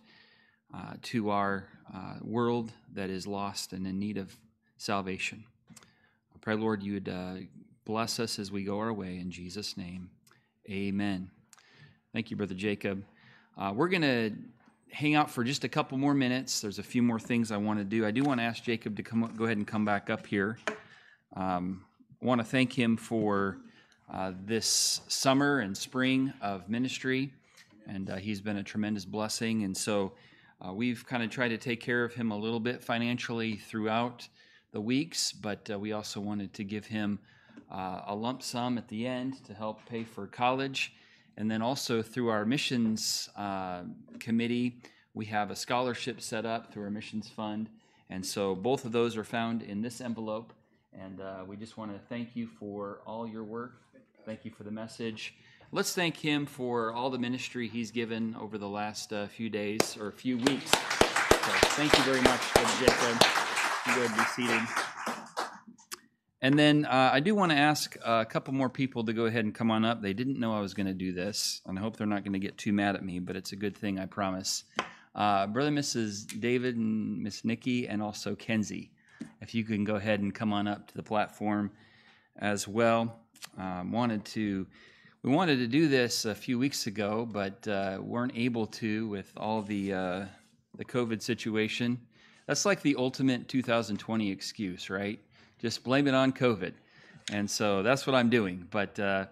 uh, 0.74 0.94
to 1.02 1.30
our 1.30 1.68
uh, 1.94 2.14
world 2.22 2.72
that 2.94 3.10
is 3.10 3.26
lost 3.26 3.72
and 3.72 3.86
in 3.86 3.98
need 3.98 4.18
of 4.18 4.36
salvation. 4.76 5.44
I 5.78 6.38
pray, 6.40 6.54
Lord, 6.54 6.82
you 6.82 6.94
would 6.94 7.08
uh, 7.08 7.34
bless 7.84 8.18
us 8.18 8.38
as 8.38 8.50
we 8.50 8.64
go 8.64 8.78
our 8.78 8.92
way. 8.92 9.18
In 9.18 9.30
Jesus' 9.30 9.76
name, 9.76 10.10
amen. 10.68 11.30
Thank 12.12 12.30
you, 12.30 12.36
Brother 12.36 12.54
Jacob. 12.54 13.04
Uh, 13.56 13.72
we're 13.74 13.88
going 13.88 14.02
to 14.02 14.32
hang 14.90 15.14
out 15.14 15.30
for 15.30 15.44
just 15.44 15.64
a 15.64 15.68
couple 15.68 15.98
more 15.98 16.14
minutes. 16.14 16.60
There's 16.60 16.78
a 16.78 16.82
few 16.82 17.02
more 17.02 17.20
things 17.20 17.52
I 17.52 17.56
want 17.56 17.78
to 17.78 17.84
do. 17.84 18.06
I 18.06 18.10
do 18.10 18.22
want 18.22 18.40
to 18.40 18.44
ask 18.44 18.62
Jacob 18.62 18.96
to 18.96 19.02
come 19.02 19.32
go 19.36 19.44
ahead 19.44 19.56
and 19.56 19.66
come 19.66 19.84
back 19.84 20.10
up 20.10 20.26
here. 20.26 20.58
Um, 21.36 21.84
I 22.22 22.26
want 22.26 22.40
to 22.40 22.44
thank 22.44 22.72
him 22.72 22.96
for 22.96 23.58
uh, 24.12 24.32
this 24.44 25.00
summer 25.08 25.60
and 25.60 25.76
spring 25.76 26.32
of 26.40 26.68
ministry, 26.68 27.32
and 27.86 28.10
uh, 28.10 28.16
he's 28.16 28.40
been 28.40 28.56
a 28.56 28.62
tremendous 28.62 29.04
blessing. 29.04 29.64
And 29.64 29.76
so 29.76 30.12
uh, 30.66 30.72
we've 30.72 31.06
kind 31.06 31.22
of 31.22 31.30
tried 31.30 31.48
to 31.48 31.58
take 31.58 31.80
care 31.80 32.04
of 32.04 32.14
him 32.14 32.30
a 32.30 32.36
little 32.36 32.60
bit 32.60 32.82
financially 32.82 33.56
throughout 33.56 34.26
the 34.72 34.80
weeks, 34.80 35.32
but 35.32 35.68
uh, 35.70 35.78
we 35.78 35.92
also 35.92 36.20
wanted 36.20 36.54
to 36.54 36.64
give 36.64 36.86
him 36.86 37.18
uh, 37.70 38.00
a 38.06 38.14
lump 38.14 38.42
sum 38.42 38.78
at 38.78 38.88
the 38.88 39.06
end 39.06 39.44
to 39.44 39.52
help 39.52 39.84
pay 39.86 40.04
for 40.04 40.26
college. 40.26 40.94
And 41.36 41.50
then 41.50 41.60
also 41.60 42.00
through 42.02 42.28
our 42.28 42.44
missions 42.46 43.28
uh, 43.36 43.82
committee, 44.20 44.80
we 45.12 45.26
have 45.26 45.50
a 45.50 45.56
scholarship 45.56 46.20
set 46.20 46.46
up 46.46 46.72
through 46.72 46.84
our 46.84 46.90
missions 46.90 47.28
fund. 47.28 47.68
And 48.08 48.24
so 48.24 48.54
both 48.54 48.84
of 48.84 48.92
those 48.92 49.16
are 49.16 49.24
found 49.24 49.62
in 49.62 49.82
this 49.82 50.00
envelope. 50.00 50.52
And 50.98 51.20
uh, 51.20 51.44
we 51.46 51.56
just 51.56 51.76
want 51.76 51.92
to 51.92 51.98
thank 52.08 52.36
you 52.36 52.46
for 52.46 53.00
all 53.06 53.26
your 53.26 53.44
work. 53.44 53.80
Thank 54.24 54.44
you 54.44 54.50
for 54.50 54.62
the 54.62 54.70
message 54.70 55.34
let's 55.74 55.92
thank 55.92 56.16
him 56.16 56.46
for 56.46 56.92
all 56.92 57.10
the 57.10 57.18
ministry 57.18 57.66
he's 57.66 57.90
given 57.90 58.36
over 58.40 58.58
the 58.58 58.68
last 58.68 59.12
uh, 59.12 59.26
few 59.26 59.50
days 59.50 59.96
or 59.98 60.06
a 60.06 60.12
few 60.12 60.38
weeks. 60.38 60.70
So 60.70 61.50
thank 61.74 61.98
you 61.98 62.04
very 62.04 62.20
much, 62.20 62.54
Brother 62.54 62.70
Jacob. 62.78 63.20
You 63.88 64.04
and 64.04 64.16
be 64.16 64.22
seated. 64.36 64.62
And 66.40 66.56
then 66.56 66.84
uh, 66.84 67.10
I 67.12 67.18
do 67.18 67.34
want 67.34 67.50
to 67.50 67.58
ask 67.58 67.96
a 68.04 68.24
couple 68.24 68.54
more 68.54 68.68
people 68.68 69.02
to 69.04 69.12
go 69.12 69.26
ahead 69.26 69.44
and 69.44 69.52
come 69.52 69.72
on 69.72 69.84
up. 69.84 70.00
They 70.00 70.12
didn't 70.12 70.38
know 70.38 70.56
I 70.56 70.60
was 70.60 70.74
going 70.74 70.86
to 70.86 70.94
do 70.94 71.12
this, 71.12 71.60
and 71.66 71.76
I 71.76 71.82
hope 71.82 71.96
they're 71.96 72.06
not 72.06 72.22
going 72.22 72.34
to 72.34 72.38
get 72.38 72.56
too 72.56 72.72
mad 72.72 72.94
at 72.94 73.04
me, 73.04 73.18
but 73.18 73.34
it's 73.34 73.50
a 73.50 73.56
good 73.56 73.76
thing, 73.76 73.98
I 73.98 74.06
promise. 74.06 74.62
Uh, 75.12 75.48
Brother 75.48 75.70
Mrs. 75.70 76.40
David 76.40 76.76
and 76.76 77.20
Miss 77.20 77.44
Nikki, 77.44 77.88
and 77.88 78.00
also 78.00 78.36
Kenzie. 78.36 78.92
If 79.40 79.56
you 79.56 79.64
can 79.64 79.82
go 79.82 79.96
ahead 79.96 80.20
and 80.20 80.32
come 80.32 80.52
on 80.52 80.68
up 80.68 80.86
to 80.86 80.94
the 80.94 81.02
platform 81.02 81.72
as 82.36 82.68
well. 82.68 83.18
Um, 83.58 83.90
wanted 83.90 84.24
to 84.26 84.68
we 85.24 85.30
wanted 85.30 85.56
to 85.56 85.66
do 85.66 85.88
this 85.88 86.26
a 86.26 86.34
few 86.34 86.58
weeks 86.58 86.86
ago, 86.86 87.26
but 87.32 87.66
uh, 87.66 87.96
weren't 87.98 88.32
able 88.36 88.66
to 88.66 89.08
with 89.08 89.32
all 89.38 89.62
the 89.62 89.94
uh, 89.94 90.24
the 90.76 90.84
COVID 90.84 91.22
situation. 91.22 91.98
That's 92.46 92.66
like 92.66 92.82
the 92.82 92.94
ultimate 92.96 93.48
2020 93.48 94.30
excuse, 94.30 94.90
right? 94.90 95.18
Just 95.58 95.82
blame 95.82 96.06
it 96.08 96.14
on 96.14 96.30
COVID. 96.30 96.74
And 97.32 97.50
so 97.50 97.82
that's 97.82 98.06
what 98.06 98.14
I'm 98.14 98.28
doing. 98.28 98.68
But 98.70 98.98
uh, 99.00 99.24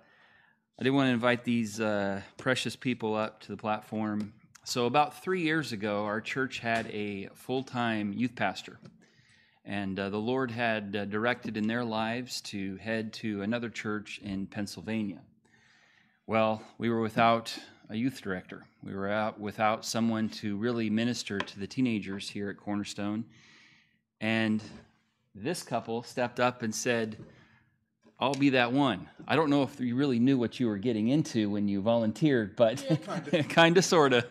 I 0.81 0.83
did 0.83 0.91
want 0.91 1.09
to 1.09 1.13
invite 1.13 1.45
these 1.45 1.79
uh, 1.79 2.23
precious 2.39 2.75
people 2.75 3.15
up 3.15 3.41
to 3.43 3.49
the 3.49 3.59
platform. 3.59 4.33
So, 4.65 4.87
about 4.87 5.23
three 5.23 5.43
years 5.43 5.73
ago, 5.73 6.05
our 6.07 6.23
church 6.23 6.61
had 6.61 6.87
a 6.87 7.29
full 7.35 7.65
time 7.65 8.15
youth 8.15 8.35
pastor. 8.35 8.79
And 9.67 10.01
uh, 10.01 10.09
the 10.09 10.17
Lord 10.17 10.51
had 10.51 10.97
uh, 10.97 11.05
directed 11.05 11.59
in 11.59 11.67
their 11.67 11.85
lives 11.85 12.41
to 12.43 12.77
head 12.77 13.13
to 13.15 13.43
another 13.43 13.69
church 13.69 14.21
in 14.25 14.47
Pennsylvania. 14.47 15.21
Well, 16.29 16.63
we 16.79 16.89
were 16.89 17.01
without 17.01 17.53
a 17.91 17.97
youth 17.97 18.23
director. 18.23 18.65
We 18.85 18.95
were 18.95 19.11
out 19.11 19.41
without 19.41 19.85
someone 19.85 20.29
to 20.29 20.57
really 20.57 20.89
minister 20.89 21.41
to 21.41 21.59
the 21.59 21.67
teenagers 21.67 22.29
here 22.29 22.49
at 22.49 22.57
Cornerstone. 22.57 23.25
And 24.21 24.63
this 25.35 25.65
couple 25.65 26.05
stepped 26.05 26.39
up 26.39 26.63
and 26.63 26.73
said, 26.73 27.17
I'll 28.21 28.35
be 28.35 28.51
that 28.51 28.73
one. 28.73 29.09
I 29.27 29.35
don't 29.35 29.51
know 29.51 29.65
if 29.65 29.81
you 29.81 29.97
really 29.97 30.21
knew 30.21 30.39
what 30.39 30.61
you 30.61 30.69
were 30.69 30.79
getting 30.79 31.09
into 31.09 31.51
when 31.51 31.67
you 31.67 31.83
volunteered, 31.83 32.55
but 32.55 32.87
kind 33.49 33.77
of, 33.77 33.85
sort 33.85 34.13
of. 34.13 34.25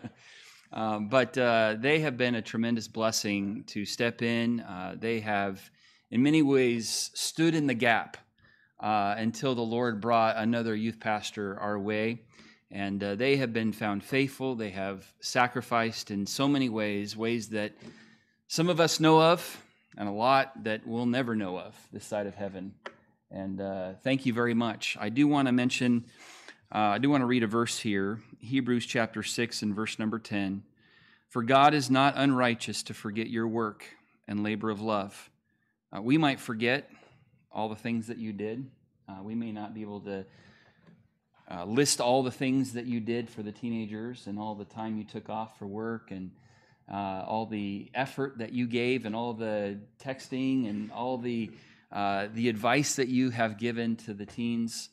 Um, 0.72 1.08
but 1.08 1.36
uh, 1.36 1.76
they 1.78 2.00
have 2.00 2.16
been 2.16 2.36
a 2.36 2.42
tremendous 2.42 2.88
blessing 2.88 3.64
to 3.66 3.84
step 3.84 4.22
in. 4.22 4.60
Uh, 4.60 4.94
they 4.98 5.20
have, 5.20 5.70
in 6.10 6.22
many 6.22 6.40
ways, 6.40 7.10
stood 7.12 7.54
in 7.54 7.66
the 7.66 7.74
gap 7.74 8.16
uh, 8.82 9.14
until 9.16 9.54
the 9.54 9.62
Lord 9.62 10.00
brought 10.00 10.36
another 10.36 10.74
youth 10.74 10.98
pastor 10.98 11.58
our 11.60 11.78
way. 11.78 12.20
And 12.70 13.02
uh, 13.02 13.14
they 13.14 13.36
have 13.36 13.52
been 13.52 13.72
found 13.72 14.02
faithful. 14.02 14.56
They 14.56 14.70
have 14.70 15.06
sacrificed 15.20 16.10
in 16.10 16.26
so 16.26 16.48
many 16.48 16.68
ways, 16.68 17.16
ways 17.16 17.50
that 17.50 17.72
some 18.48 18.68
of 18.68 18.80
us 18.80 18.98
know 18.98 19.22
of, 19.22 19.62
and 19.96 20.08
a 20.08 20.12
lot 20.12 20.64
that 20.64 20.86
we'll 20.86 21.06
never 21.06 21.36
know 21.36 21.58
of 21.58 21.76
this 21.92 22.04
side 22.04 22.26
of 22.26 22.34
heaven. 22.34 22.74
And 23.30 23.60
uh, 23.60 23.92
thank 24.02 24.26
you 24.26 24.32
very 24.32 24.54
much. 24.54 24.96
I 24.98 25.10
do 25.10 25.28
want 25.28 25.46
to 25.46 25.52
mention, 25.52 26.04
uh, 26.74 26.78
I 26.78 26.98
do 26.98 27.08
want 27.08 27.22
to 27.22 27.26
read 27.26 27.42
a 27.42 27.46
verse 27.46 27.78
here 27.78 28.20
Hebrews 28.40 28.86
chapter 28.86 29.22
6 29.22 29.62
and 29.62 29.74
verse 29.74 29.98
number 29.98 30.18
10. 30.18 30.64
For 31.28 31.42
God 31.42 31.72
is 31.72 31.90
not 31.90 32.14
unrighteous 32.16 32.82
to 32.84 32.94
forget 32.94 33.28
your 33.28 33.46
work 33.46 33.84
and 34.26 34.42
labor 34.42 34.70
of 34.70 34.80
love. 34.80 35.30
Uh, 35.94 36.02
we 36.02 36.18
might 36.18 36.40
forget 36.40 36.90
all 37.52 37.68
the 37.68 37.76
things 37.76 38.06
that 38.06 38.18
you 38.18 38.32
did. 38.32 38.70
Uh, 39.08 39.22
we 39.22 39.34
may 39.34 39.52
not 39.52 39.74
be 39.74 39.82
able 39.82 40.00
to 40.00 40.24
uh, 41.50 41.64
list 41.64 42.00
all 42.00 42.22
the 42.22 42.30
things 42.30 42.72
that 42.72 42.86
you 42.86 43.00
did 43.00 43.28
for 43.28 43.42
the 43.42 43.52
teenagers 43.52 44.26
and 44.26 44.38
all 44.38 44.54
the 44.54 44.64
time 44.64 44.96
you 44.96 45.04
took 45.04 45.28
off 45.28 45.58
for 45.58 45.66
work 45.66 46.10
and 46.10 46.30
uh, 46.90 47.24
all 47.26 47.46
the 47.46 47.90
effort 47.94 48.38
that 48.38 48.52
you 48.52 48.66
gave 48.66 49.04
and 49.04 49.14
all 49.14 49.32
the 49.34 49.78
texting 50.02 50.68
and 50.68 50.90
all 50.92 51.18
the 51.18 51.50
uh, 51.90 52.28
the 52.32 52.48
advice 52.48 52.94
that 52.94 53.08
you 53.08 53.28
have 53.28 53.58
given 53.58 53.96
to 53.96 54.14
the 54.14 54.24
teens. 54.24 54.88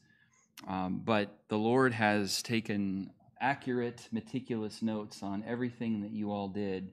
Um, 0.67 1.01
but 1.03 1.29
the 1.47 1.57
Lord 1.57 1.93
has 1.93 2.43
taken 2.43 3.11
accurate, 3.39 4.09
meticulous 4.11 4.81
notes 4.81 5.23
on 5.23 5.45
everything 5.47 6.01
that 6.01 6.11
you 6.11 6.31
all 6.31 6.49
did 6.49 6.91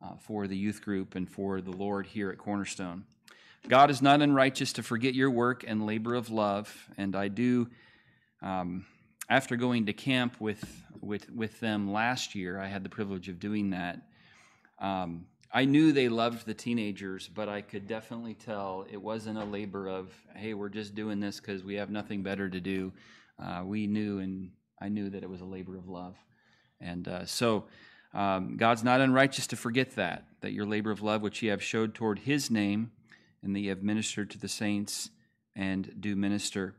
uh, 0.00 0.14
for 0.20 0.46
the 0.46 0.56
youth 0.56 0.80
group 0.80 1.16
and 1.16 1.28
for 1.28 1.60
the 1.60 1.72
Lord 1.72 2.06
here 2.06 2.30
at 2.30 2.38
Cornerstone. 2.38 3.04
God 3.66 3.90
is 3.90 4.00
not 4.00 4.22
unrighteous 4.22 4.74
to 4.74 4.82
forget 4.82 5.14
your 5.14 5.30
work 5.30 5.64
and 5.66 5.84
labor 5.84 6.14
of 6.14 6.30
love, 6.30 6.88
and 6.96 7.16
I 7.16 7.28
do. 7.28 7.68
Um, 8.40 8.86
after 9.28 9.56
going 9.56 9.86
to 9.86 9.92
camp 9.92 10.40
with, 10.40 10.84
with, 11.00 11.30
with 11.30 11.60
them 11.60 11.92
last 11.92 12.34
year, 12.34 12.58
I 12.58 12.66
had 12.66 12.82
the 12.82 12.88
privilege 12.88 13.28
of 13.28 13.40
doing 13.40 13.70
that. 13.70 14.00
Um, 14.78 15.26
I 15.52 15.64
knew 15.64 15.92
they 15.92 16.08
loved 16.08 16.46
the 16.46 16.54
teenagers, 16.54 17.28
but 17.28 17.48
I 17.48 17.62
could 17.62 17.86
definitely 17.86 18.34
tell 18.34 18.86
it 18.90 19.00
wasn't 19.00 19.38
a 19.38 19.44
labor 19.44 19.88
of, 19.88 20.12
hey, 20.34 20.54
we're 20.54 20.68
just 20.68 20.94
doing 20.94 21.20
this 21.20 21.40
because 21.40 21.64
we 21.64 21.74
have 21.76 21.90
nothing 21.90 22.22
better 22.22 22.48
to 22.48 22.60
do. 22.60 22.92
Uh, 23.42 23.62
we 23.64 23.86
knew, 23.86 24.18
and 24.18 24.50
I 24.80 24.88
knew 24.88 25.10
that 25.10 25.22
it 25.22 25.28
was 25.28 25.40
a 25.40 25.46
labor 25.46 25.76
of 25.76 25.88
love. 25.88 26.16
And 26.80 27.08
uh, 27.08 27.24
so 27.24 27.64
um, 28.14 28.56
God's 28.56 28.84
not 28.84 29.00
unrighteous 29.00 29.46
to 29.48 29.56
forget 29.56 29.96
that, 29.96 30.24
that 30.42 30.52
your 30.52 30.66
labor 30.66 30.90
of 30.90 31.02
love, 31.02 31.22
which 31.22 31.42
you 31.42 31.50
have 31.50 31.62
showed 31.62 31.94
toward 31.94 32.20
his 32.20 32.50
name, 32.50 32.92
and 33.42 33.54
that 33.54 33.60
ye 33.60 33.66
have 33.68 33.82
ministered 33.82 34.30
to 34.30 34.38
the 34.38 34.48
saints 34.48 35.10
and 35.54 35.94
do 36.00 36.16
minister. 36.16 36.74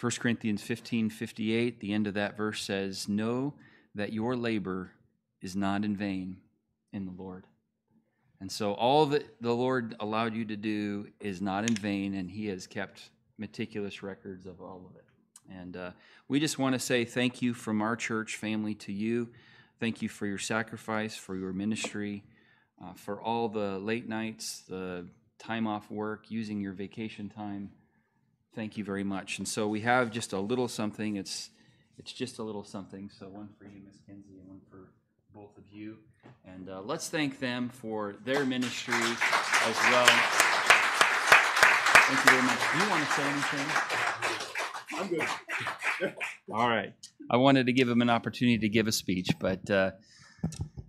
1 0.00 0.12
Corinthians 0.18 0.62
15 0.62 1.10
58, 1.10 1.80
the 1.80 1.92
end 1.92 2.06
of 2.06 2.14
that 2.14 2.36
verse 2.36 2.62
says, 2.62 3.08
Know 3.08 3.54
that 3.94 4.12
your 4.12 4.36
labor 4.36 4.92
is 5.40 5.56
not 5.56 5.84
in 5.84 5.96
vain 5.96 6.38
in 6.92 7.04
the 7.04 7.12
Lord. 7.12 7.46
And 8.40 8.50
so 8.50 8.72
all 8.74 9.06
that 9.06 9.40
the 9.40 9.54
Lord 9.54 9.96
allowed 9.98 10.34
you 10.34 10.44
to 10.46 10.56
do 10.56 11.08
is 11.20 11.42
not 11.42 11.68
in 11.68 11.74
vain, 11.74 12.14
and 12.14 12.30
He 12.30 12.46
has 12.46 12.66
kept 12.66 13.10
meticulous 13.36 14.02
records 14.02 14.46
of 14.46 14.60
all 14.60 14.86
of 14.88 14.96
it. 14.96 15.04
And 15.50 15.76
uh, 15.76 15.90
we 16.28 16.38
just 16.38 16.58
want 16.58 16.74
to 16.74 16.78
say 16.78 17.04
thank 17.04 17.42
you 17.42 17.54
from 17.54 17.82
our 17.82 17.96
church 17.96 18.36
family 18.36 18.74
to 18.76 18.92
you. 18.92 19.28
Thank 19.80 20.02
you 20.02 20.08
for 20.08 20.26
your 20.26 20.38
sacrifice, 20.38 21.16
for 21.16 21.36
your 21.36 21.52
ministry, 21.52 22.24
uh, 22.82 22.92
for 22.94 23.20
all 23.20 23.48
the 23.48 23.78
late 23.78 24.08
nights, 24.08 24.62
the 24.68 25.06
time 25.38 25.66
off 25.66 25.90
work, 25.90 26.30
using 26.30 26.60
your 26.60 26.72
vacation 26.72 27.28
time. 27.28 27.70
Thank 28.54 28.76
you 28.76 28.84
very 28.84 29.04
much. 29.04 29.38
And 29.38 29.46
so 29.46 29.68
we 29.68 29.80
have 29.82 30.10
just 30.10 30.32
a 30.32 30.40
little 30.40 30.68
something. 30.68 31.16
It's 31.16 31.50
it's 31.98 32.12
just 32.12 32.38
a 32.38 32.42
little 32.42 32.64
something. 32.64 33.10
So 33.18 33.28
one 33.28 33.48
for 33.58 33.64
you, 33.64 33.80
Miss 33.84 33.98
Kenzie, 34.06 34.38
and 34.38 34.48
one 34.48 34.60
for 34.70 34.88
both 35.34 35.56
of 35.58 35.64
you. 35.70 35.96
And 36.44 36.68
uh, 36.68 36.80
let's 36.82 37.08
thank 37.08 37.40
them 37.40 37.68
for 37.68 38.16
their 38.24 38.44
ministry 38.44 38.94
as 38.94 39.76
well. 39.90 40.06
Thank 42.06 42.24
you 42.24 42.30
very 42.30 42.42
much. 42.42 42.58
Do 42.72 42.78
you 42.78 42.90
want 42.90 43.04
to 43.04 43.12
say 43.12 43.22
anything? 43.28 43.66
I'm 44.98 45.08
good. 45.08 46.14
All 46.52 46.68
right. 46.68 46.92
I 47.30 47.36
wanted 47.36 47.66
to 47.66 47.72
give 47.72 47.88
them 47.88 48.00
an 48.00 48.10
opportunity 48.10 48.58
to 48.58 48.68
give 48.68 48.86
a 48.86 48.92
speech, 48.92 49.28
but 49.38 49.68
uh, 49.70 49.90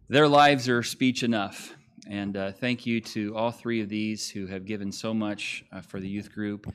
their 0.07 0.27
lives 0.27 0.69
are 0.69 0.81
speech 0.83 1.23
enough. 1.23 1.75
And 2.09 2.35
uh, 2.35 2.51
thank 2.53 2.87
you 2.87 3.01
to 3.01 3.37
all 3.37 3.51
three 3.51 3.81
of 3.81 3.87
these 3.87 4.31
who 4.31 4.47
have 4.47 4.65
given 4.65 4.91
so 4.91 5.13
much 5.13 5.63
uh, 5.71 5.81
for 5.81 5.99
the 5.99 6.07
youth 6.07 6.33
group 6.33 6.65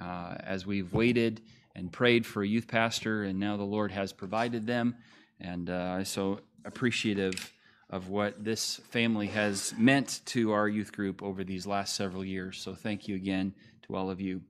uh, 0.00 0.36
as 0.38 0.64
we've 0.64 0.92
waited 0.92 1.40
and 1.74 1.90
prayed 1.90 2.24
for 2.24 2.44
a 2.44 2.46
youth 2.46 2.68
pastor, 2.68 3.24
and 3.24 3.40
now 3.40 3.56
the 3.56 3.64
Lord 3.64 3.90
has 3.90 4.12
provided 4.12 4.68
them. 4.68 4.94
And 5.40 5.68
uh, 5.68 6.04
so 6.04 6.38
appreciative 6.64 7.52
of 7.90 8.08
what 8.08 8.44
this 8.44 8.76
family 8.90 9.26
has 9.26 9.74
meant 9.76 10.20
to 10.26 10.52
our 10.52 10.68
youth 10.68 10.92
group 10.92 11.24
over 11.24 11.42
these 11.42 11.66
last 11.66 11.96
several 11.96 12.24
years. 12.24 12.58
So 12.58 12.72
thank 12.72 13.08
you 13.08 13.16
again 13.16 13.52
to 13.88 13.96
all 13.96 14.10
of 14.10 14.20
you. 14.20 14.42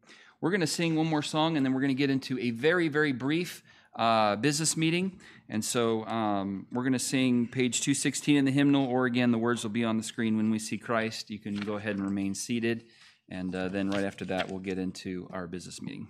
We're 0.42 0.50
going 0.50 0.60
to 0.60 0.66
sing 0.66 0.94
one 0.94 1.06
more 1.06 1.22
song 1.22 1.56
and 1.56 1.64
then 1.64 1.72
we're 1.72 1.80
going 1.80 1.88
to 1.88 1.94
get 1.94 2.10
into 2.10 2.38
a 2.38 2.50
very, 2.50 2.88
very 2.88 3.12
brief 3.12 3.62
uh, 3.96 4.34
business 4.34 4.76
meeting. 4.76 5.20
And 5.48 5.64
so 5.64 6.04
um, 6.06 6.66
we're 6.72 6.82
going 6.82 6.94
to 6.94 6.98
sing 6.98 7.46
page 7.46 7.80
216 7.82 8.36
in 8.36 8.44
the 8.44 8.50
hymnal, 8.50 8.86
or 8.86 9.06
again, 9.06 9.30
the 9.30 9.38
words 9.38 9.62
will 9.62 9.70
be 9.70 9.84
on 9.84 9.98
the 9.98 10.02
screen 10.02 10.36
when 10.36 10.50
we 10.50 10.58
see 10.58 10.78
Christ. 10.78 11.30
You 11.30 11.38
can 11.38 11.54
go 11.54 11.74
ahead 11.74 11.96
and 11.96 12.04
remain 12.04 12.34
seated. 12.34 12.86
And 13.28 13.54
uh, 13.54 13.68
then 13.68 13.90
right 13.90 14.04
after 14.04 14.24
that, 14.26 14.48
we'll 14.48 14.58
get 14.58 14.78
into 14.78 15.28
our 15.32 15.46
business 15.46 15.80
meeting. 15.80 16.08